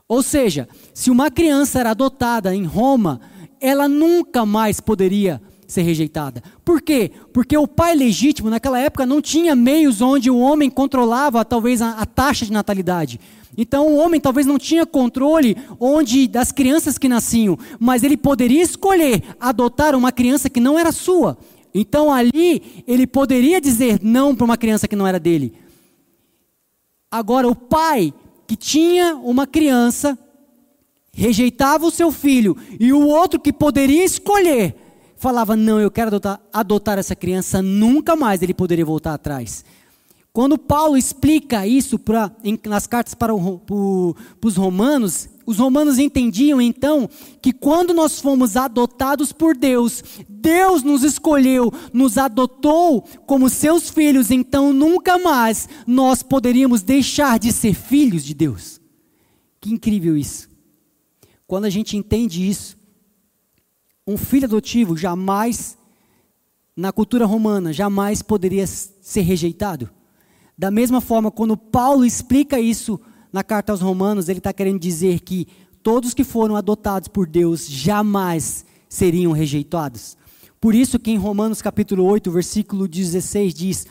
Ou 0.07 0.24
seja, 0.24 0.67
se 0.93 1.11
uma 1.11 1.30
criança 1.30 1.80
era 1.80 1.91
adotada 1.91 2.55
em 2.55 2.63
Roma, 2.63 3.20
ela 3.59 3.88
nunca 3.88 4.45
mais 4.45 4.80
poderia 4.80 5.41
ser 5.70 5.84
rejeitada. 5.84 6.43
Por 6.65 6.82
quê? 6.82 7.11
Porque 7.32 7.55
o 7.55 7.67
pai 7.67 7.95
legítimo 7.95 8.49
naquela 8.49 8.80
época 8.80 9.05
não 9.05 9.22
tinha 9.22 9.55
meios 9.55 10.01
onde 10.01 10.30
o 10.30 10.39
homem 10.39 10.67
controlava 10.67 11.45
talvez 11.45 11.80
a, 11.80 11.91
a 11.91 12.05
taxa 12.07 12.43
de 12.43 12.51
natalidade. 12.51 13.20
Então 13.55 13.88
o 13.88 13.97
homem 13.97 14.20
talvez 14.20 14.47
não 14.47 14.57
tinha 14.57 14.84
controle 14.84 15.55
onde 15.80 16.28
das 16.28 16.51
crianças 16.51 16.97
que 16.97 17.07
nasciam, 17.07 17.57
mas 17.80 18.03
ele 18.03 18.17
poderia 18.17 18.63
escolher 18.63 19.24
adotar 19.39 19.95
uma 19.95 20.11
criança 20.11 20.49
que 20.49 20.59
não 20.59 20.78
era 20.78 20.91
sua. 20.91 21.38
Então 21.74 22.11
ali 22.11 22.84
ele 22.88 23.05
poderia 23.05 23.61
dizer 23.61 23.99
não 24.01 24.36
para 24.36 24.45
uma 24.45 24.57
criança 24.57 24.88
que 24.88 24.95
não 24.95 25.05
era 25.05 25.20
dele. 25.20 25.53
Agora 27.11 27.47
o 27.47 27.55
pai 27.55 28.11
que 28.47 28.55
tinha 28.55 29.15
uma 29.17 29.45
criança 29.45 30.17
rejeitava 31.13 31.86
o 31.86 31.91
seu 31.91 32.11
filho 32.11 32.57
e 32.80 32.91
o 32.91 33.05
outro 33.05 33.39
que 33.39 33.53
poderia 33.53 34.03
escolher 34.03 34.88
falava: 35.20 35.55
Não, 35.55 35.80
eu 35.80 35.91
quero 35.91 36.07
adotar, 36.07 36.41
adotar 36.51 36.97
essa 36.97 37.15
criança, 37.15 37.61
nunca 37.61 38.15
mais 38.15 38.41
ele 38.41 38.53
poderia 38.53 38.86
voltar 38.86 39.13
atrás. 39.13 39.63
Quando 40.32 40.57
Paulo 40.57 40.95
explica 40.95 41.67
isso 41.67 41.99
pra, 41.99 42.32
em, 42.43 42.57
nas 42.65 42.88
cartas 42.88 43.13
para, 43.13 43.34
o, 43.34 43.59
para 43.59 44.47
os 44.47 44.55
romanos, 44.55 45.28
os 45.45 45.57
romanos 45.57 45.97
entendiam 45.97 46.61
então 46.61 47.09
que 47.41 47.51
quando 47.51 47.93
nós 47.93 48.22
fomos 48.22 48.55
adotados 48.55 49.34
por 49.34 49.57
Deus, 49.57 50.03
Deus 50.30 50.84
nos 50.84 51.03
escolheu, 51.03 51.74
nos 51.91 52.17
adotou 52.17 53.01
como 53.26 53.49
seus 53.49 53.89
filhos, 53.89 54.30
então 54.30 54.72
nunca 54.72 55.17
mais 55.17 55.67
nós 55.88 56.22
poderíamos 56.22 56.84
deixar 56.84 57.39
de 57.39 57.51
ser 57.51 57.74
filhos 57.74 58.24
de 58.24 58.36
Deus. 58.36 58.80
Que 59.59 59.72
incrível 59.72 60.15
isso. 60.15 60.47
Quando 61.47 61.65
a 61.65 61.70
gente 61.70 61.97
entende 61.97 62.47
isso, 62.47 62.78
um 64.08 64.18
filho 64.18 64.45
adotivo 64.45 64.97
jamais, 64.97 65.78
na 66.76 66.91
cultura 66.91 67.26
romana, 67.26 67.74
jamais 67.74 68.22
poderia 68.22 68.66
ser 68.66 69.22
rejeitado. 69.22 69.89
Da 70.58 70.72
mesma 70.72 71.00
forma, 71.00 71.32
quando 71.32 71.56
Paulo 71.56 72.06
explica 72.06 72.60
isso 72.60 73.00
na 73.32 73.43
carta 73.43 73.72
aos 73.72 73.82
Romanos, 73.82 74.28
ele 74.28 74.39
está 74.39 74.52
querendo 74.52 74.80
dizer 74.80 75.20
que 75.22 75.47
todos 75.84 76.14
que 76.14 76.24
foram 76.24 76.56
adotados 76.56 77.08
por 77.08 77.28
Deus 77.28 77.68
jamais 77.68 78.66
seriam 78.88 79.32
rejeitados. 79.32 80.18
Por 80.60 80.76
isso 80.76 81.00
que 81.00 81.12
em 81.12 81.18
Romanos 81.18 81.62
capítulo 81.62 82.04
8, 82.04 82.30
versículo 82.32 82.88
16 82.88 83.54
diz: 83.54 83.88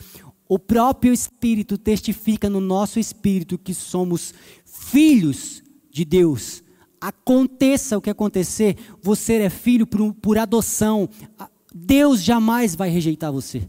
"O 0.47 0.59
próprio 0.59 1.11
Espírito 1.13 1.77
testifica 1.77 2.49
no 2.49 2.59
nosso 2.59 2.99
espírito 2.99 3.57
que 3.57 3.73
somos 3.73 4.33
filhos 4.65 5.63
de 5.89 6.05
Deus." 6.05 6.61
Aconteça 6.99 7.97
o 7.97 8.01
que 8.01 8.09
acontecer, 8.09 8.77
você 9.01 9.35
é 9.35 9.49
filho 9.49 9.87
por, 9.87 10.13
por 10.15 10.37
adoção. 10.37 11.09
Deus 11.73 12.23
jamais 12.23 12.75
vai 12.75 12.89
rejeitar 12.89 13.31
você. 13.31 13.67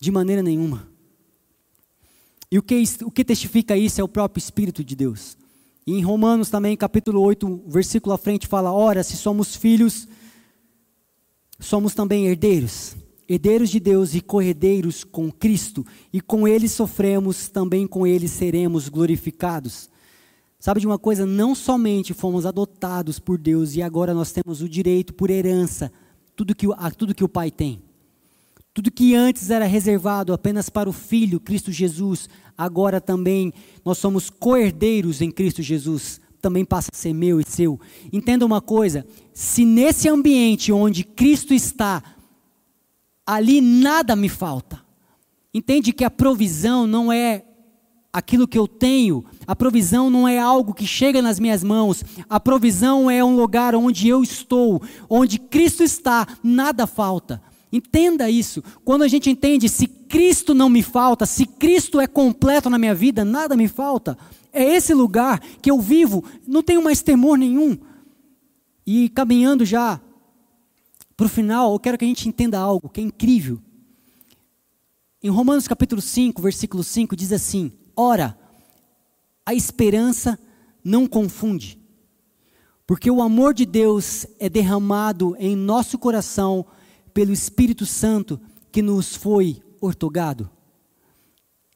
De 0.00 0.10
maneira 0.10 0.42
nenhuma. 0.42 0.88
E 2.50 2.58
o 2.58 2.62
que, 2.62 2.82
o 3.02 3.10
que 3.10 3.24
testifica 3.24 3.76
isso 3.76 4.00
é 4.00 4.04
o 4.04 4.08
próprio 4.08 4.40
Espírito 4.40 4.84
de 4.84 4.94
Deus. 4.94 5.38
E 5.86 5.94
em 5.94 6.02
Romanos 6.02 6.50
também, 6.50 6.76
capítulo 6.76 7.20
8, 7.22 7.64
versículo 7.66 8.14
à 8.14 8.18
frente, 8.18 8.46
fala: 8.46 8.72
Ora, 8.72 9.02
se 9.02 9.16
somos 9.16 9.56
filhos, 9.56 10.06
somos 11.58 11.94
também 11.94 12.26
herdeiros. 12.26 12.94
Herdeiros 13.28 13.70
de 13.70 13.80
Deus 13.80 14.14
e 14.14 14.20
corredeiros 14.20 15.02
com 15.02 15.32
Cristo. 15.32 15.86
E 16.12 16.20
com 16.20 16.46
Ele 16.46 16.68
sofremos, 16.68 17.48
também 17.48 17.86
com 17.86 18.06
Ele 18.06 18.28
seremos 18.28 18.88
glorificados. 18.88 19.88
Sabe 20.62 20.78
de 20.78 20.86
uma 20.86 20.96
coisa? 20.96 21.26
Não 21.26 21.56
somente 21.56 22.14
fomos 22.14 22.46
adotados 22.46 23.18
por 23.18 23.36
Deus 23.36 23.74
e 23.74 23.82
agora 23.82 24.14
nós 24.14 24.30
temos 24.30 24.62
o 24.62 24.68
direito 24.68 25.12
por 25.12 25.28
herança, 25.28 25.90
tudo 26.36 26.54
que, 26.54 26.68
a, 26.76 26.88
tudo 26.92 27.16
que 27.16 27.24
o 27.24 27.28
Pai 27.28 27.50
tem. 27.50 27.82
Tudo 28.72 28.92
que 28.92 29.12
antes 29.12 29.50
era 29.50 29.64
reservado 29.64 30.32
apenas 30.32 30.70
para 30.70 30.88
o 30.88 30.92
Filho, 30.92 31.40
Cristo 31.40 31.72
Jesus, 31.72 32.28
agora 32.56 33.00
também 33.00 33.52
nós 33.84 33.98
somos 33.98 34.30
coerdeiros 34.30 35.20
em 35.20 35.32
Cristo 35.32 35.62
Jesus, 35.62 36.20
também 36.40 36.64
passa 36.64 36.90
a 36.92 36.96
ser 36.96 37.12
meu 37.12 37.40
e 37.40 37.44
seu. 37.44 37.80
Entenda 38.12 38.46
uma 38.46 38.60
coisa: 38.60 39.04
se 39.34 39.64
nesse 39.64 40.08
ambiente 40.08 40.70
onde 40.70 41.02
Cristo 41.02 41.52
está, 41.52 42.00
ali 43.26 43.60
nada 43.60 44.14
me 44.14 44.28
falta. 44.28 44.80
Entende 45.52 45.92
que 45.92 46.04
a 46.04 46.10
provisão 46.10 46.86
não 46.86 47.12
é 47.12 47.46
aquilo 48.12 48.46
que 48.46 48.58
eu 48.58 48.68
tenho, 48.68 49.24
a 49.46 49.56
provisão 49.56 50.10
não 50.10 50.28
é 50.28 50.38
algo 50.38 50.74
que 50.74 50.86
chega 50.86 51.22
nas 51.22 51.40
minhas 51.40 51.64
mãos, 51.64 52.04
a 52.28 52.38
provisão 52.38 53.10
é 53.10 53.24
um 53.24 53.34
lugar 53.34 53.74
onde 53.74 54.06
eu 54.06 54.22
estou, 54.22 54.82
onde 55.08 55.38
Cristo 55.38 55.82
está, 55.82 56.26
nada 56.42 56.86
falta. 56.86 57.42
Entenda 57.72 58.28
isso. 58.28 58.62
Quando 58.84 59.02
a 59.02 59.08
gente 59.08 59.30
entende, 59.30 59.66
se 59.66 59.86
Cristo 59.86 60.52
não 60.52 60.68
me 60.68 60.82
falta, 60.82 61.24
se 61.24 61.46
Cristo 61.46 61.98
é 61.98 62.06
completo 62.06 62.68
na 62.68 62.78
minha 62.78 62.94
vida, 62.94 63.24
nada 63.24 63.56
me 63.56 63.66
falta. 63.66 64.18
É 64.52 64.62
esse 64.62 64.92
lugar 64.92 65.40
que 65.62 65.70
eu 65.70 65.80
vivo, 65.80 66.22
não 66.46 66.62
tenho 66.62 66.84
mais 66.84 67.00
temor 67.00 67.38
nenhum. 67.38 67.78
E 68.86 69.08
caminhando 69.08 69.64
já 69.64 69.98
para 71.16 71.24
o 71.24 71.30
final, 71.30 71.72
eu 71.72 71.78
quero 71.78 71.96
que 71.96 72.04
a 72.04 72.08
gente 72.08 72.28
entenda 72.28 72.58
algo 72.58 72.90
que 72.90 73.00
é 73.00 73.04
incrível. 73.04 73.58
Em 75.22 75.30
Romanos 75.30 75.66
capítulo 75.66 76.02
5, 76.02 76.42
versículo 76.42 76.84
5, 76.84 77.16
diz 77.16 77.32
assim: 77.32 77.72
Ora, 77.96 78.38
a 79.44 79.54
esperança 79.54 80.38
não 80.82 81.06
confunde, 81.06 81.78
porque 82.86 83.10
o 83.10 83.22
amor 83.22 83.54
de 83.54 83.66
Deus 83.66 84.26
é 84.38 84.48
derramado 84.48 85.36
em 85.38 85.54
nosso 85.54 85.98
coração 85.98 86.66
pelo 87.12 87.32
Espírito 87.32 87.84
Santo 87.84 88.40
que 88.70 88.82
nos 88.82 89.14
foi 89.14 89.62
ortogado. 89.80 90.50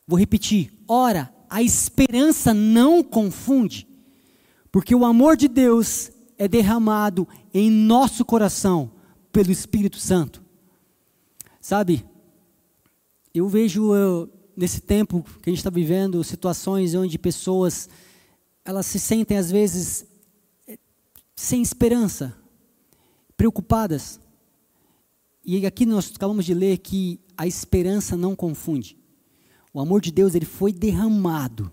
Vou 0.06 0.18
repetir: 0.18 0.72
ora, 0.88 1.32
a 1.48 1.62
esperança 1.62 2.54
não 2.54 3.02
confunde, 3.02 3.86
porque 4.72 4.94
o 4.94 5.04
amor 5.04 5.36
de 5.36 5.48
Deus 5.48 6.10
é 6.38 6.48
derramado 6.48 7.26
em 7.52 7.70
nosso 7.70 8.24
coração 8.24 8.90
pelo 9.32 9.50
Espírito 9.50 9.98
Santo. 9.98 10.42
Sabe, 11.60 12.04
eu 13.34 13.48
vejo 13.48 13.94
eu, 13.94 14.30
nesse 14.56 14.80
tempo 14.80 15.22
que 15.42 15.50
a 15.50 15.52
gente 15.52 15.58
está 15.58 15.70
vivendo, 15.70 16.22
situações 16.24 16.94
onde 16.94 17.18
pessoas 17.18 17.88
elas 18.64 18.86
se 18.86 18.98
sentem 18.98 19.36
às 19.36 19.50
vezes 19.50 20.06
sem 21.36 21.62
esperança, 21.62 22.34
preocupadas. 23.36 24.18
E 25.44 25.64
aqui 25.66 25.86
nós 25.86 26.10
acabamos 26.12 26.44
de 26.44 26.54
ler 26.54 26.78
que 26.78 27.20
a 27.36 27.46
esperança 27.46 28.16
não 28.16 28.34
confunde. 28.34 28.96
O 29.72 29.78
amor 29.78 30.00
de 30.00 30.10
Deus 30.10 30.34
ele 30.34 30.46
foi 30.46 30.72
derramado 30.72 31.70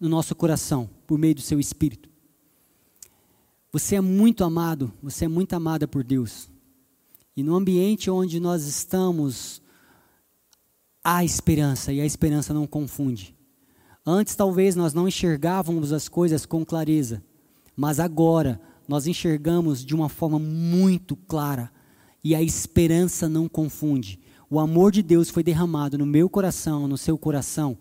no 0.00 0.08
nosso 0.08 0.34
coração 0.34 0.88
por 1.06 1.18
meio 1.18 1.34
do 1.34 1.42
seu 1.42 1.60
espírito. 1.60 2.08
Você 3.70 3.96
é 3.96 4.00
muito 4.00 4.42
amado, 4.42 4.92
você 5.02 5.26
é 5.26 5.28
muito 5.28 5.52
amada 5.52 5.86
por 5.86 6.02
Deus. 6.02 6.48
E 7.36 7.42
no 7.42 7.54
ambiente 7.54 8.10
onde 8.10 8.40
nós 8.40 8.64
estamos, 8.64 9.60
há 11.04 11.22
esperança 11.22 11.92
e 11.92 12.00
a 12.00 12.06
esperança 12.06 12.54
não 12.54 12.66
confunde. 12.66 13.36
Antes 14.06 14.34
talvez 14.34 14.74
nós 14.74 14.94
não 14.94 15.06
enxergávamos 15.06 15.92
as 15.92 16.08
coisas 16.08 16.46
com 16.46 16.64
clareza, 16.64 17.22
mas 17.76 18.00
agora 18.00 18.60
nós 18.88 19.06
enxergamos 19.06 19.84
de 19.84 19.94
uma 19.94 20.08
forma 20.08 20.38
muito 20.38 21.14
clara 21.14 21.70
e 22.22 22.34
a 22.34 22.42
esperança 22.42 23.28
não 23.28 23.48
confunde. 23.48 24.18
O 24.48 24.58
amor 24.58 24.90
de 24.90 25.02
Deus 25.02 25.28
foi 25.28 25.42
derramado 25.42 25.98
no 25.98 26.06
meu 26.06 26.28
coração, 26.28 26.88
no 26.88 26.96
seu 26.96 27.18
coração. 27.18 27.76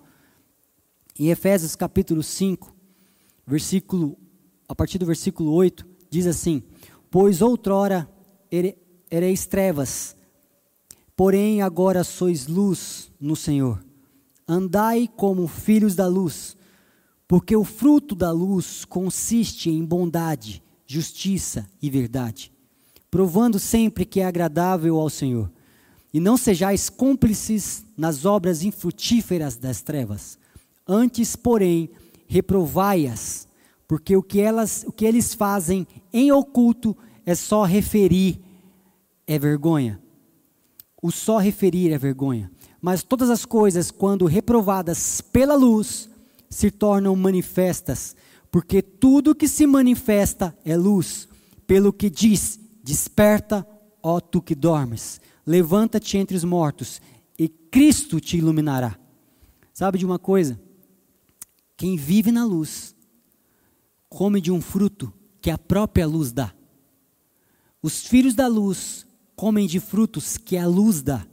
Em 1.18 1.30
Efésios 1.30 1.76
capítulo 1.76 2.22
5, 2.22 2.74
versículo 3.46 4.18
a 4.68 4.76
partir 4.76 4.98
do 4.98 5.06
versículo 5.06 5.52
8, 5.52 5.86
diz 6.10 6.26
assim: 6.26 6.64
Pois 7.12 7.42
outrora 7.42 8.10
ereis 9.12 9.46
trevas, 9.46 10.16
Porém, 11.16 11.62
agora 11.62 12.04
sois 12.04 12.48
luz 12.48 13.12
no 13.20 13.36
Senhor. 13.36 13.84
Andai 14.48 15.08
como 15.16 15.48
filhos 15.48 15.96
da 15.96 16.08
luz, 16.08 16.58
porque 17.28 17.56
o 17.56 17.64
fruto 17.64 18.16
da 18.16 18.32
luz 18.32 18.84
consiste 18.84 19.70
em 19.70 19.86
bondade, 19.86 20.62
justiça 20.86 21.68
e 21.82 21.90
verdade, 21.90 22.52
provando 23.10 23.60
sempre 23.60 24.06
que 24.06 24.20
é 24.20 24.26
agradável 24.26 25.00
ao 25.00 25.10
Senhor. 25.10 25.52
E 26.14 26.20
não 26.20 26.38
sejais 26.38 26.90
cúmplices 26.90 27.86
nas 27.98 28.26
obras 28.26 28.64
infrutíferas 28.64 29.56
das 29.56 29.82
trevas. 29.82 30.38
Antes, 30.88 31.36
porém, 31.36 31.90
reprovai-as, 32.28 33.48
porque 33.88 34.16
o 34.16 34.22
que, 34.22 34.40
elas, 34.40 34.84
o 34.86 34.92
que 34.92 35.06
eles 35.06 35.34
fazem 35.34 35.88
em 36.12 36.32
oculto 36.32 36.96
é 37.26 37.34
só 37.34 37.64
referir, 37.64 38.40
é 39.26 39.40
vergonha. 39.40 40.03
O 41.04 41.12
só 41.12 41.38
referir 41.38 41.92
é 41.92 41.98
vergonha. 41.98 42.50
Mas 42.82 43.04
todas 43.04 43.30
as 43.30 43.44
coisas, 43.44 43.92
quando 43.92 44.26
reprovadas 44.26 45.20
pela 45.20 45.54
luz, 45.54 46.10
se 46.50 46.72
tornam 46.72 47.14
manifestas, 47.14 48.16
porque 48.50 48.82
tudo 48.82 49.36
que 49.36 49.46
se 49.46 49.68
manifesta 49.68 50.58
é 50.64 50.78
luz. 50.78 51.28
Pelo 51.68 51.92
que 51.92 52.10
diz: 52.10 52.58
Desperta, 52.82 53.68
ó 54.02 54.22
tu 54.22 54.42
que 54.42 54.56
dormes, 54.56 55.20
levanta-te 55.46 56.18
entre 56.18 56.38
os 56.38 56.46
mortos, 56.46 57.02
e 57.38 57.50
Cristo 57.50 58.22
te 58.22 58.38
iluminará. 58.38 58.98
Sabe 59.74 59.98
de 59.98 60.06
uma 60.06 60.18
coisa? 60.18 60.58
Quem 61.76 61.98
vive 61.98 62.32
na 62.32 62.46
luz, 62.46 62.96
come 64.08 64.40
de 64.40 64.54
um 64.54 64.62
fruto 64.62 65.12
que 65.42 65.52
a 65.52 65.58
própria 65.58 66.08
luz 66.08 66.32
dá. 66.32 66.54
Os 67.82 68.08
filhos 68.08 68.36
da 68.36 68.48
luz 68.48 69.06
comem 69.36 69.68
de 69.68 69.80
frutos 69.80 70.38
que 70.38 70.58
a 70.58 70.68
luz 70.68 71.02
dá. 71.02 71.26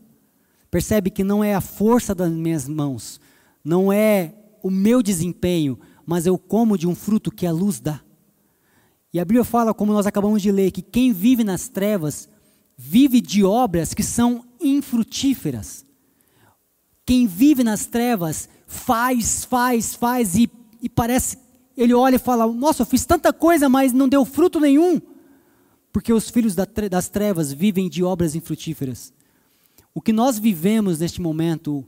Percebe 0.70 1.10
que 1.10 1.24
não 1.24 1.42
é 1.42 1.54
a 1.54 1.60
força 1.60 2.14
das 2.14 2.30
minhas 2.30 2.68
mãos, 2.68 3.20
não 3.64 3.92
é 3.92 4.34
o 4.62 4.70
meu 4.70 5.02
desempenho, 5.02 5.78
mas 6.06 6.26
eu 6.26 6.38
como 6.38 6.78
de 6.78 6.86
um 6.86 6.94
fruto 6.94 7.30
que 7.30 7.46
a 7.46 7.52
luz 7.52 7.80
dá. 7.80 8.00
E 9.12 9.18
a 9.18 9.24
Bíblia 9.24 9.44
fala, 9.44 9.74
como 9.74 9.92
nós 9.92 10.06
acabamos 10.06 10.40
de 10.40 10.52
ler, 10.52 10.70
que 10.70 10.82
quem 10.82 11.12
vive 11.12 11.42
nas 11.42 11.68
trevas 11.68 12.28
vive 12.76 13.20
de 13.20 13.44
obras 13.44 13.92
que 13.92 14.02
são 14.02 14.44
infrutíferas. 14.60 15.84
Quem 17.04 17.26
vive 17.26 17.64
nas 17.64 17.86
trevas 17.86 18.48
faz, 18.66 19.44
faz, 19.44 19.94
faz 19.94 20.36
e, 20.36 20.48
e 20.80 20.88
parece, 20.88 21.36
ele 21.76 21.92
olha 21.92 22.16
e 22.16 22.20
fala: 22.20 22.46
Nossa, 22.46 22.82
eu 22.82 22.86
fiz 22.86 23.04
tanta 23.04 23.32
coisa, 23.32 23.68
mas 23.68 23.92
não 23.92 24.08
deu 24.08 24.24
fruto 24.24 24.60
nenhum. 24.60 25.00
Porque 25.92 26.12
os 26.12 26.30
filhos 26.30 26.54
das 26.54 27.08
trevas 27.08 27.52
vivem 27.52 27.88
de 27.88 28.02
obras 28.02 28.34
infrutíferas. 28.34 29.12
O 29.92 30.00
que 30.00 30.12
nós 30.12 30.38
vivemos 30.38 31.00
neste 31.00 31.20
momento, 31.20 31.84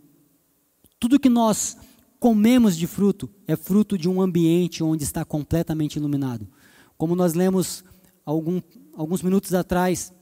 tudo 0.99 1.21
que 1.21 1.29
nós 1.29 1.77
comemos 2.19 2.77
de 2.77 2.87
fruto 2.87 3.29
é 3.47 3.57
fruto 3.57 3.97
de 3.97 4.09
um 4.09 4.21
ambiente 4.21 4.83
onde 4.83 5.05
está 5.05 5.25
completamente 5.25 5.97
iluminado. 5.97 6.49
Como 6.97 7.17
nós 7.17 7.35
lemos 7.35 7.85
algum, 8.25 8.61
alguns 8.95 9.23
minutos 9.23 9.55
atrás, 9.55 10.13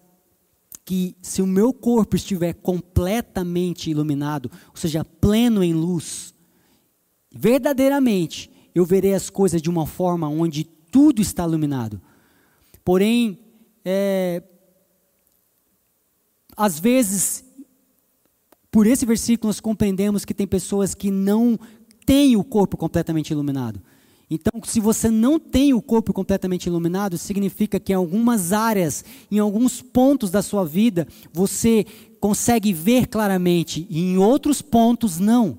que 0.85 1.15
se 1.23 1.41
o 1.41 1.47
meu 1.47 1.73
corpo 1.73 2.17
estiver 2.17 2.55
completamente 2.55 3.91
iluminado, 3.91 4.51
ou 4.69 4.77
seja, 4.77 5.05
pleno 5.05 5.63
em 5.63 5.73
luz, 5.73 6.35
verdadeiramente 7.31 8.51
eu 8.75 8.85
verei 8.85 9.15
as 9.15 9.31
coisas 9.31 9.61
de 9.63 9.71
uma 9.71 9.87
forma 9.87 10.29
onde 10.29 10.65
tudo 10.65 11.21
está 11.21 11.45
iluminado. 11.45 12.01
Porém, 12.85 13.39
é, 13.85 14.43
às 16.57 16.79
vezes, 16.79 17.45
por 18.71 18.87
esse 18.87 19.07
versículo, 19.07 19.49
nós 19.49 19.61
compreendemos 19.61 20.25
que 20.25 20.35
tem 20.35 20.47
pessoas 20.47 20.95
que 20.95 21.11
não 21.11 21.59
tem 22.05 22.37
o 22.37 22.45
corpo 22.45 22.77
completamente 22.77 23.31
iluminado. 23.31 23.81
Então, 24.31 24.61
se 24.65 24.79
você 24.79 25.11
não 25.11 25.41
tem 25.41 25.75
o 25.75 25.83
corpo 25.83 26.13
completamente 26.13 26.67
iluminado, 26.67 27.19
significa 27.19 27.81
que 27.81 27.93
em 27.93 27.97
algumas 27.97 28.53
áreas, 28.53 29.05
em 29.31 29.41
alguns 29.41 29.83
pontos 29.83 30.31
da 30.31 30.41
sua 30.41 30.65
vida, 30.65 31.07
você 31.33 31.85
consegue 32.21 32.73
ver 32.73 33.09
claramente, 33.09 33.87
e 33.91 34.01
em 34.01 34.19
outros 34.19 34.63
pontos 34.63 35.19
não. 35.19 35.59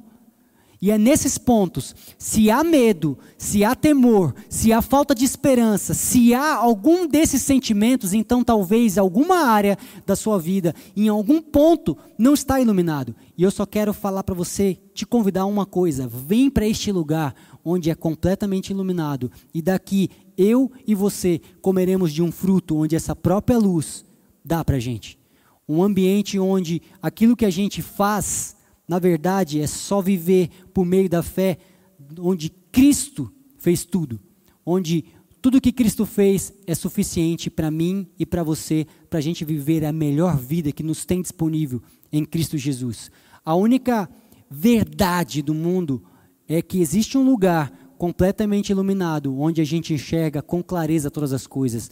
E 0.81 0.89
é 0.89 0.97
nesses 0.97 1.37
pontos, 1.37 1.95
se 2.17 2.49
há 2.49 2.63
medo, 2.63 3.15
se 3.37 3.63
há 3.63 3.75
temor, 3.75 4.33
se 4.49 4.73
há 4.73 4.81
falta 4.81 5.13
de 5.13 5.23
esperança, 5.23 5.93
se 5.93 6.33
há 6.33 6.55
algum 6.55 7.05
desses 7.05 7.43
sentimentos, 7.43 8.13
então 8.15 8.43
talvez 8.43 8.97
alguma 8.97 9.45
área 9.45 9.77
da 10.07 10.15
sua 10.15 10.39
vida, 10.39 10.73
em 10.97 11.07
algum 11.07 11.39
ponto, 11.39 11.95
não 12.17 12.33
está 12.33 12.59
iluminado. 12.59 13.15
E 13.37 13.43
eu 13.43 13.51
só 13.51 13.63
quero 13.63 13.93
falar 13.93 14.23
para 14.23 14.33
você, 14.33 14.75
te 14.91 15.05
convidar 15.05 15.41
a 15.41 15.45
uma 15.45 15.67
coisa: 15.67 16.07
vem 16.07 16.49
para 16.49 16.67
este 16.67 16.91
lugar 16.91 17.35
onde 17.63 17.91
é 17.91 17.95
completamente 17.95 18.71
iluminado, 18.71 19.31
e 19.53 19.61
daqui 19.61 20.09
eu 20.35 20.71
e 20.87 20.95
você 20.95 21.39
comeremos 21.61 22.11
de 22.11 22.23
um 22.23 22.31
fruto 22.31 22.75
onde 22.77 22.95
essa 22.95 23.15
própria 23.15 23.59
luz 23.59 24.03
dá 24.43 24.65
para 24.65 24.79
gente. 24.79 25.19
Um 25.69 25.83
ambiente 25.83 26.39
onde 26.39 26.81
aquilo 26.99 27.35
que 27.35 27.45
a 27.45 27.51
gente 27.51 27.83
faz 27.83 28.55
na 28.87 28.99
verdade, 28.99 29.61
é 29.61 29.67
só 29.67 30.01
viver 30.01 30.49
por 30.73 30.85
meio 30.85 31.09
da 31.09 31.23
fé, 31.23 31.57
onde 32.19 32.49
Cristo 32.71 33.31
fez 33.57 33.85
tudo, 33.85 34.19
onde 34.65 35.05
tudo 35.41 35.61
que 35.61 35.71
Cristo 35.71 36.05
fez 36.05 36.53
é 36.67 36.75
suficiente 36.75 37.49
para 37.49 37.71
mim 37.71 38.07
e 38.19 38.25
para 38.25 38.43
você, 38.43 38.85
para 39.09 39.19
a 39.19 39.21
gente 39.21 39.43
viver 39.43 39.83
a 39.83 39.91
melhor 39.91 40.37
vida 40.37 40.71
que 40.71 40.83
nos 40.83 41.03
tem 41.03 41.21
disponível 41.21 41.81
em 42.11 42.23
Cristo 42.23 42.57
Jesus. 42.57 43.09
A 43.43 43.55
única 43.55 44.09
verdade 44.49 45.41
do 45.41 45.53
mundo 45.53 46.03
é 46.47 46.61
que 46.61 46.79
existe 46.79 47.17
um 47.17 47.23
lugar 47.23 47.71
completamente 47.97 48.71
iluminado, 48.71 49.39
onde 49.39 49.61
a 49.61 49.63
gente 49.63 49.93
enxerga 49.93 50.41
com 50.41 50.61
clareza 50.61 51.09
todas 51.09 51.33
as 51.33 51.47
coisas. 51.47 51.89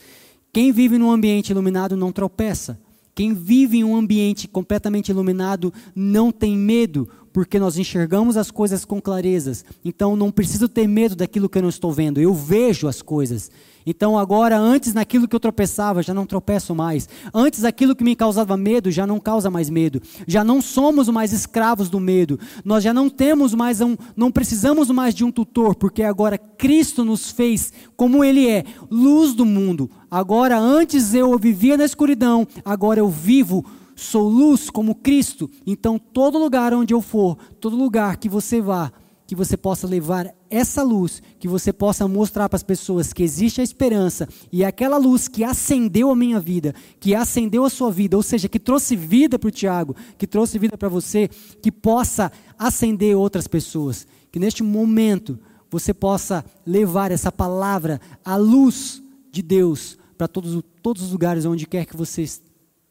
Quem 0.51 0.71
vive 0.71 0.97
num 0.97 1.11
ambiente 1.11 1.51
iluminado 1.51 1.95
não 1.95 2.11
tropeça. 2.11 2.79
Quem 3.19 3.33
vive 3.33 3.79
em 3.79 3.83
um 3.83 3.97
ambiente 3.97 4.47
completamente 4.47 5.09
iluminado 5.09 5.73
não 5.93 6.31
tem 6.31 6.55
medo, 6.55 7.05
porque 7.31 7.59
nós 7.59 7.77
enxergamos 7.77 8.37
as 8.37 8.51
coisas 8.51 8.85
com 8.85 9.01
clarezas. 9.01 9.63
Então 9.83 10.15
não 10.15 10.31
preciso 10.31 10.67
ter 10.67 10.87
medo 10.87 11.15
daquilo 11.15 11.49
que 11.49 11.57
eu 11.57 11.61
não 11.61 11.69
estou 11.69 11.91
vendo, 11.91 12.19
eu 12.19 12.33
vejo 12.33 12.87
as 12.87 13.01
coisas. 13.01 13.49
Então 13.85 14.19
agora, 14.19 14.57
antes 14.57 14.93
naquilo 14.93 15.27
que 15.27 15.35
eu 15.35 15.39
tropeçava, 15.39 16.03
já 16.03 16.13
não 16.13 16.25
tropeço 16.25 16.75
mais. 16.75 17.09
Antes 17.33 17.63
aquilo 17.63 17.95
que 17.95 18.03
me 18.03 18.15
causava 18.15 18.55
medo, 18.55 18.91
já 18.91 19.07
não 19.07 19.19
causa 19.19 19.49
mais 19.49 19.69
medo. 19.69 20.01
Já 20.27 20.43
não 20.43 20.61
somos 20.61 21.09
mais 21.09 21.33
escravos 21.33 21.89
do 21.89 21.99
medo. 21.99 22.39
Nós 22.63 22.83
já 22.83 22.93
não 22.93 23.09
temos 23.09 23.55
mais 23.55 23.81
um, 23.81 23.95
não 24.15 24.31
precisamos 24.31 24.91
mais 24.91 25.15
de 25.15 25.23
um 25.23 25.31
tutor, 25.31 25.75
porque 25.75 26.03
agora 26.03 26.37
Cristo 26.37 27.03
nos 27.03 27.31
fez 27.31 27.73
como 27.95 28.23
ele 28.23 28.47
é, 28.47 28.63
luz 28.91 29.33
do 29.33 29.45
mundo. 29.45 29.89
Agora 30.11 30.59
antes 30.59 31.13
eu 31.13 31.37
vivia 31.37 31.77
na 31.77 31.85
escuridão, 31.85 32.47
agora 32.63 32.99
eu 32.99 33.09
vivo 33.09 33.65
sou 33.99 34.27
luz 34.27 34.69
como 34.69 34.95
Cristo. 34.95 35.49
Então 35.65 35.99
todo 35.99 36.39
lugar 36.39 36.73
onde 36.73 36.93
eu 36.93 37.01
for, 37.01 37.37
todo 37.59 37.75
lugar 37.75 38.17
que 38.17 38.29
você 38.29 38.61
vá, 38.61 38.91
que 39.27 39.35
você 39.35 39.55
possa 39.55 39.85
levar 39.85 40.33
essa 40.49 40.81
luz, 40.81 41.21
que 41.37 41.47
você 41.47 41.71
possa 41.71 42.07
mostrar 42.07 42.49
para 42.49 42.55
as 42.55 42.63
pessoas 42.63 43.13
que 43.13 43.21
existe 43.21 43.61
a 43.61 43.63
esperança 43.63 44.27
e 44.51 44.65
aquela 44.65 44.97
luz 44.97 45.27
que 45.27 45.43
acendeu 45.43 46.09
a 46.09 46.15
minha 46.15 46.39
vida, 46.39 46.73
que 46.99 47.13
acendeu 47.13 47.63
a 47.63 47.69
sua 47.69 47.91
vida, 47.91 48.17
ou 48.17 48.23
seja, 48.23 48.49
que 48.49 48.59
trouxe 48.59 48.95
vida 48.95 49.37
para 49.37 49.47
o 49.47 49.51
Tiago, 49.51 49.95
que 50.17 50.25
trouxe 50.25 50.57
vida 50.57 50.75
para 50.75 50.89
você, 50.89 51.29
que 51.61 51.71
possa 51.71 52.31
acender 52.57 53.15
outras 53.15 53.47
pessoas, 53.47 54.07
que 54.31 54.39
neste 54.39 54.63
momento 54.63 55.37
você 55.69 55.93
possa 55.93 56.43
levar 56.65 57.11
essa 57.11 57.31
palavra, 57.31 58.01
a 58.25 58.35
luz 58.35 59.03
de 59.31 59.43
Deus 59.43 59.95
para 60.17 60.27
todos, 60.27 60.63
todos 60.81 61.03
os 61.03 61.11
lugares 61.11 61.45
onde 61.45 61.67
quer 61.67 61.85
que 61.85 61.95
você 61.95 62.25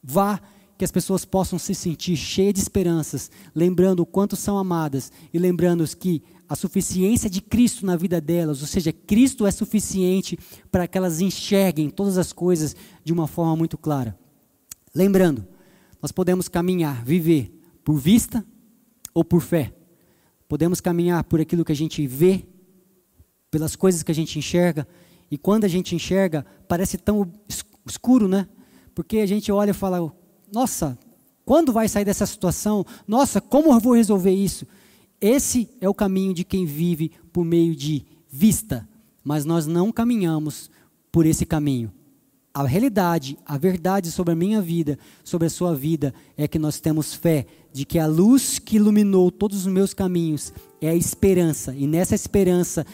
vá 0.01 0.41
que 0.79 0.85
as 0.85 0.93
pessoas 0.93 1.25
possam 1.25 1.59
se 1.59 1.75
sentir 1.75 2.17
cheias 2.17 2.55
de 2.55 2.61
esperanças, 2.61 3.31
lembrando 3.53 4.01
o 4.01 4.07
quanto 4.07 4.37
são 4.37 4.57
amadas 4.57 5.11
e 5.35 5.39
lembrando 5.39 5.85
que 5.97 6.23
a 6.49 6.55
suficiência 6.55 7.29
de 7.29 7.43
Cristo 7.43 7.85
na 7.85 7.97
vida 7.97 8.21
delas, 8.21 8.61
ou 8.61 8.67
seja, 8.67 8.93
Cristo 8.93 9.45
é 9.45 9.51
suficiente 9.51 10.39
para 10.71 10.87
que 10.87 10.97
elas 10.97 11.21
enxerguem 11.21 11.91
todas 11.91 12.17
as 12.17 12.33
coisas 12.33 12.77
de 13.05 13.13
uma 13.13 13.27
forma 13.27 13.57
muito 13.57 13.77
clara. 13.77 14.17
Lembrando, 14.95 15.47
nós 16.01 16.13
podemos 16.13 16.49
caminhar, 16.49 17.05
viver 17.05 17.53
por 17.85 17.99
vista 17.99 18.47
ou 19.13 19.25
por 19.25 19.43
fé. 19.43 19.75
Podemos 20.47 20.81
caminhar 20.81 21.25
por 21.25 21.41
aquilo 21.41 21.65
que 21.65 21.73
a 21.73 21.77
gente 21.77 22.07
vê, 22.07 22.47
pelas 23.51 23.75
coisas 23.75 24.03
que 24.03 24.13
a 24.13 24.15
gente 24.15 24.39
enxerga, 24.39 24.87
e 25.31 25.37
quando 25.37 25.65
a 25.65 25.69
gente 25.69 25.95
enxerga, 25.95 26.47
parece 26.67 26.97
tão 26.97 27.31
escuro, 27.85 28.29
né? 28.29 28.49
Porque 28.95 29.19
a 29.19 29.27
gente 29.27 29.53
olha 29.53 29.73
e 29.73 29.75
fala: 29.75 30.11
nossa, 30.53 30.99
quando 31.45 31.73
vai 31.73 31.89
sair 31.89 32.05
dessa 32.05 32.27
situação? 32.27 32.85
Nossa, 33.07 33.41
como 33.41 33.73
eu 33.73 33.81
vou 33.81 33.95
resolver 33.95 34.33
isso? 34.33 34.67
Esse 35.21 35.69
é 35.81 35.89
o 35.89 35.95
caminho 35.95 36.33
de 36.33 36.45
quem 36.45 36.65
vive 36.65 37.11
por 37.33 37.45
meio 37.45 37.75
de 37.75 38.05
vista, 38.31 38.89
mas 39.25 39.45
nós 39.45 39.67
não 39.67 39.91
caminhamos 39.91 40.71
por 41.11 41.27
esse 41.27 41.45
caminho. 41.47 41.93
a 42.55 42.67
realidade, 42.67 43.39
a 43.47 43.57
verdade 43.57 44.11
sobre 44.11 44.33
a 44.33 44.37
minha 44.37 44.61
vida, 44.61 44.99
sobre 45.23 45.47
a 45.47 45.51
sua 45.51 45.75
vida, 45.77 46.13
é 46.37 46.49
que 46.49 46.59
nós 46.59 46.81
temos 46.81 47.15
fé 47.15 47.47
de 47.73 47.85
que 47.85 48.01
a 48.01 48.07
luz 48.07 48.59
que 48.59 48.77
iluminou 48.77 49.31
todos 49.31 49.59
os 49.59 49.73
meus 49.73 49.95
caminhos 49.95 50.53
é 50.81 50.89
a 50.89 50.95
esperança, 50.95 51.75
e 51.77 51.87
nessa 51.87 52.17
esperança, 52.17 52.85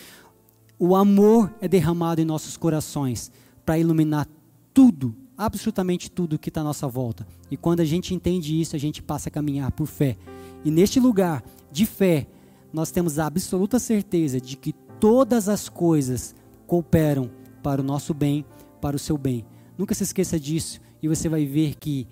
o 0.79 0.95
amor 0.95 1.51
é 1.61 1.69
derramado 1.69 2.21
em 2.21 2.27
nossos 2.27 2.57
corações 2.57 3.33
para 3.65 3.79
iluminar 3.79 4.29
tudo, 4.75 5.15
absolutamente 5.37 6.11
tudo 6.11 6.39
que 6.39 6.49
está 6.49 6.61
à 6.61 6.65
nossa 6.65 6.87
volta. 6.87 7.27
E 7.51 7.57
quando 7.57 7.81
a 7.81 7.85
gente 7.85 8.15
entende 8.15 8.61
isso, 8.61 8.77
a 8.77 8.79
gente 8.79 9.03
passa 9.03 9.29
a 9.29 9.33
caminhar 9.33 9.71
por 9.73 9.87
fé. 9.87 10.17
E 10.65 10.71
neste 10.71 11.01
lugar 11.01 11.43
de 11.71 11.87
fé, 11.87 12.27
nós 12.73 12.91
temos 12.91 13.19
a 13.19 13.27
absoluta 13.27 13.79
certeza 13.79 14.41
de 14.41 14.57
que 14.57 14.73
todas 14.99 15.49
as 15.49 15.69
coisas 15.69 16.35
cooperam 16.67 17.31
para 17.63 17.81
o 17.81 17.85
nosso 17.85 18.15
bem, 18.15 18.45
para 18.81 18.97
o 18.97 18.99
seu 18.99 19.19
bem. 19.19 19.45
Nunca 19.77 19.95
se 19.95 20.03
esqueça 20.03 20.39
disso 20.39 20.81
e 21.03 21.09
você 21.09 21.29
vai 21.29 21.45
ver 21.45 21.75
que 21.75 22.07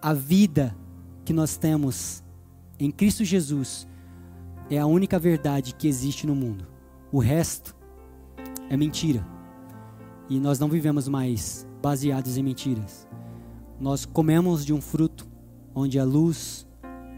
a 0.00 0.12
vida 0.12 0.76
que 1.24 1.32
nós 1.32 1.56
temos 1.56 2.22
em 2.78 2.90
Cristo 2.90 3.24
Jesus 3.24 3.86
é 4.68 4.78
a 4.78 4.86
única 4.86 5.18
verdade 5.18 5.74
que 5.74 5.86
existe 5.86 6.26
no 6.26 6.34
mundo. 6.34 6.66
O 7.10 7.18
resto 7.18 7.76
é 8.68 8.76
mentira. 8.76 9.26
E 10.28 10.40
nós 10.40 10.58
não 10.58 10.68
vivemos 10.68 11.06
mais 11.08 11.66
baseados 11.82 12.36
em 12.36 12.42
mentiras. 12.42 13.06
Nós 13.80 14.06
comemos 14.06 14.64
de 14.64 14.72
um 14.72 14.80
fruto 14.80 15.26
onde 15.74 15.98
a 15.98 16.04
luz 16.04 16.64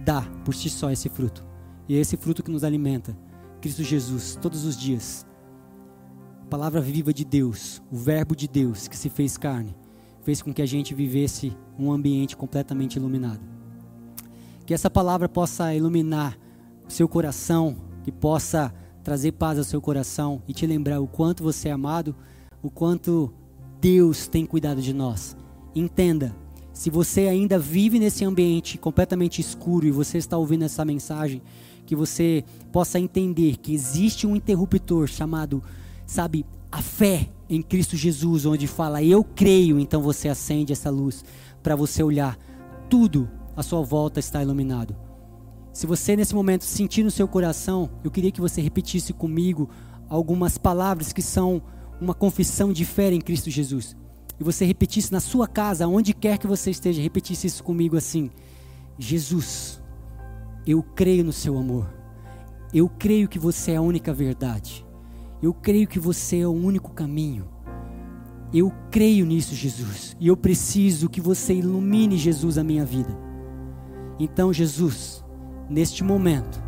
dá 0.02 0.22
por 0.44 0.54
si 0.54 0.70
só 0.70 0.90
esse 0.90 1.10
fruto. 1.10 1.44
E 1.86 1.94
é 1.94 2.00
esse 2.00 2.16
fruto 2.16 2.42
que 2.42 2.50
nos 2.50 2.64
alimenta. 2.64 3.16
Cristo 3.60 3.82
Jesus, 3.82 4.38
todos 4.40 4.64
os 4.64 4.76
dias. 4.76 5.26
A 6.42 6.46
palavra 6.46 6.80
viva 6.80 7.12
de 7.12 7.24
Deus, 7.24 7.82
o 7.92 7.96
Verbo 7.96 8.34
de 8.34 8.48
Deus 8.48 8.88
que 8.88 8.96
se 8.96 9.10
fez 9.10 9.36
carne, 9.36 9.76
fez 10.22 10.40
com 10.40 10.52
que 10.52 10.62
a 10.62 10.66
gente 10.66 10.94
vivesse 10.94 11.54
um 11.78 11.92
ambiente 11.92 12.36
completamente 12.36 12.96
iluminado. 12.96 13.40
Que 14.64 14.72
essa 14.72 14.88
palavra 14.88 15.28
possa 15.28 15.74
iluminar 15.74 16.38
seu 16.88 17.06
coração, 17.06 17.76
que 18.02 18.12
possa 18.12 18.72
trazer 19.02 19.32
paz 19.32 19.58
ao 19.58 19.64
seu 19.64 19.80
coração 19.80 20.42
e 20.48 20.54
te 20.54 20.66
lembrar 20.66 21.00
o 21.00 21.06
quanto 21.06 21.42
você 21.42 21.68
é 21.68 21.72
amado, 21.72 22.16
o 22.62 22.70
quanto 22.70 23.32
Deus 23.84 24.26
tem 24.26 24.46
cuidado 24.46 24.80
de 24.80 24.94
nós. 24.94 25.36
Entenda, 25.74 26.34
se 26.72 26.88
você 26.88 27.28
ainda 27.28 27.58
vive 27.58 27.98
nesse 27.98 28.24
ambiente 28.24 28.78
completamente 28.78 29.42
escuro 29.42 29.86
e 29.86 29.90
você 29.90 30.16
está 30.16 30.38
ouvindo 30.38 30.64
essa 30.64 30.86
mensagem, 30.86 31.42
que 31.84 31.94
você 31.94 32.42
possa 32.72 32.98
entender 32.98 33.58
que 33.58 33.74
existe 33.74 34.26
um 34.26 34.34
interruptor 34.34 35.06
chamado, 35.06 35.62
sabe, 36.06 36.46
a 36.72 36.80
fé 36.80 37.28
em 37.46 37.60
Cristo 37.60 37.94
Jesus, 37.94 38.46
onde 38.46 38.66
fala 38.66 39.02
eu 39.02 39.22
creio, 39.22 39.78
então 39.78 40.00
você 40.00 40.30
acende 40.30 40.72
essa 40.72 40.88
luz 40.88 41.22
para 41.62 41.76
você 41.76 42.02
olhar, 42.02 42.38
tudo 42.88 43.28
à 43.54 43.62
sua 43.62 43.82
volta 43.82 44.18
está 44.18 44.42
iluminado. 44.42 44.96
Se 45.74 45.86
você 45.86 46.16
nesse 46.16 46.34
momento 46.34 46.64
sentir 46.64 47.02
no 47.02 47.10
seu 47.10 47.28
coração, 47.28 47.90
eu 48.02 48.10
queria 48.10 48.32
que 48.32 48.40
você 48.40 48.62
repetisse 48.62 49.12
comigo 49.12 49.68
algumas 50.08 50.56
palavras 50.56 51.12
que 51.12 51.20
são 51.20 51.60
uma 52.04 52.14
confissão 52.14 52.72
de 52.72 52.84
fé 52.84 53.12
em 53.12 53.20
Cristo 53.20 53.50
Jesus 53.50 53.96
e 54.38 54.44
você 54.44 54.64
repetisse 54.64 55.12
na 55.12 55.20
sua 55.20 55.46
casa, 55.46 55.86
onde 55.86 56.12
quer 56.12 56.38
que 56.38 56.46
você 56.46 56.70
esteja, 56.70 57.00
repetisse 57.00 57.46
isso 57.46 57.62
comigo 57.62 57.96
assim: 57.96 58.30
Jesus, 58.98 59.80
eu 60.66 60.82
creio 60.82 61.24
no 61.24 61.32
seu 61.32 61.56
amor. 61.56 61.88
Eu 62.72 62.88
creio 62.88 63.28
que 63.28 63.38
você 63.38 63.72
é 63.72 63.76
a 63.76 63.80
única 63.80 64.12
verdade. 64.12 64.84
Eu 65.40 65.54
creio 65.54 65.86
que 65.86 65.98
você 65.98 66.40
é 66.40 66.46
o 66.46 66.52
único 66.52 66.92
caminho. 66.92 67.48
Eu 68.52 68.72
creio 68.90 69.24
nisso, 69.24 69.54
Jesus. 69.54 70.16
E 70.18 70.26
eu 70.26 70.36
preciso 70.36 71.08
que 71.08 71.20
você 71.20 71.54
ilumine, 71.54 72.16
Jesus, 72.16 72.58
a 72.58 72.64
minha 72.64 72.84
vida. 72.84 73.16
Então, 74.18 74.52
Jesus, 74.52 75.24
neste 75.68 76.02
momento, 76.02 76.62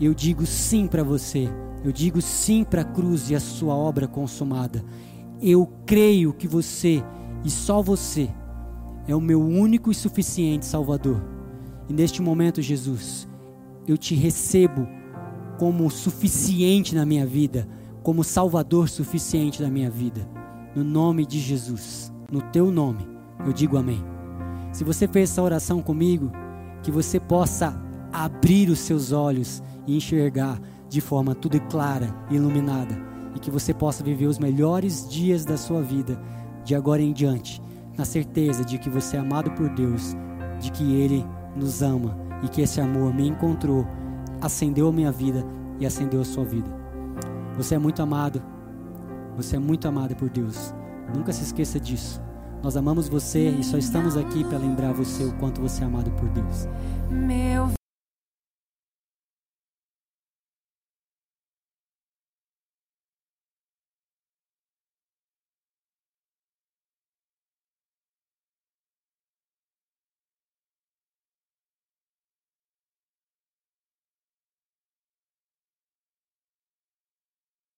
eu 0.00 0.12
digo 0.12 0.44
sim 0.44 0.86
para 0.86 1.02
você. 1.02 1.48
Eu 1.82 1.92
digo 1.92 2.20
sim 2.20 2.62
para 2.64 2.82
a 2.82 2.84
cruz 2.84 3.30
e 3.30 3.34
a 3.34 3.40
sua 3.40 3.74
obra 3.74 4.06
consumada. 4.06 4.84
Eu 5.40 5.66
creio 5.86 6.32
que 6.32 6.46
você 6.46 7.02
e 7.44 7.50
só 7.50 7.80
você 7.80 8.30
é 9.08 9.14
o 9.14 9.20
meu 9.20 9.40
único 9.40 9.90
e 9.90 9.94
suficiente 9.94 10.66
Salvador. 10.66 11.22
E 11.88 11.92
neste 11.92 12.20
momento, 12.20 12.60
Jesus, 12.60 13.28
eu 13.86 13.96
te 13.96 14.14
recebo 14.14 14.86
como 15.58 15.90
suficiente 15.90 16.94
na 16.94 17.04
minha 17.04 17.26
vida, 17.26 17.66
como 18.02 18.22
Salvador 18.22 18.88
suficiente 18.88 19.62
na 19.62 19.70
minha 19.70 19.90
vida. 19.90 20.28
No 20.74 20.84
nome 20.84 21.26
de 21.26 21.40
Jesus, 21.40 22.12
no 22.30 22.40
teu 22.40 22.70
nome, 22.70 23.06
eu 23.44 23.52
digo 23.52 23.76
amém. 23.76 24.02
Se 24.72 24.84
você 24.84 25.08
fez 25.08 25.30
essa 25.30 25.42
oração 25.42 25.82
comigo, 25.82 26.30
que 26.82 26.90
você 26.90 27.18
possa 27.18 27.76
abrir 28.12 28.70
os 28.70 28.78
seus 28.78 29.12
olhos 29.12 29.62
e 29.86 29.96
enxergar 29.96 30.60
de 30.90 31.00
forma 31.00 31.36
tudo 31.36 31.58
clara 31.62 32.12
e 32.28 32.34
iluminada 32.34 32.98
e 33.34 33.38
que 33.38 33.50
você 33.50 33.72
possa 33.72 34.02
viver 34.02 34.26
os 34.26 34.40
melhores 34.40 35.08
dias 35.08 35.44
da 35.44 35.56
sua 35.56 35.80
vida 35.80 36.20
de 36.64 36.74
agora 36.74 37.00
em 37.00 37.12
diante, 37.12 37.62
na 37.96 38.04
certeza 38.04 38.64
de 38.64 38.76
que 38.76 38.90
você 38.90 39.16
é 39.16 39.20
amado 39.20 39.52
por 39.52 39.68
Deus, 39.70 40.16
de 40.58 40.70
que 40.72 40.94
Ele 40.94 41.24
nos 41.56 41.80
ama 41.80 42.18
e 42.42 42.48
que 42.48 42.60
esse 42.60 42.80
amor 42.80 43.14
me 43.14 43.28
encontrou, 43.28 43.86
acendeu 44.40 44.88
a 44.88 44.92
minha 44.92 45.12
vida 45.12 45.44
e 45.78 45.86
acendeu 45.86 46.20
a 46.20 46.24
sua 46.24 46.44
vida. 46.44 46.68
Você 47.56 47.76
é 47.76 47.78
muito 47.78 48.02
amado, 48.02 48.42
você 49.36 49.56
é 49.56 49.58
muito 49.60 49.86
amado 49.86 50.16
por 50.16 50.28
Deus. 50.28 50.74
Nunca 51.14 51.32
se 51.32 51.44
esqueça 51.44 51.78
disso. 51.78 52.20
Nós 52.62 52.76
amamos 52.76 53.08
você 53.08 53.48
e 53.48 53.62
só 53.62 53.78
estamos 53.78 54.16
aqui 54.16 54.44
para 54.44 54.58
lembrar 54.58 54.92
você 54.92 55.24
o 55.24 55.32
quanto 55.34 55.60
você 55.60 55.82
é 55.82 55.86
amado 55.86 56.10
por 56.12 56.28
Deus. 56.30 56.68
Meu 57.10 57.79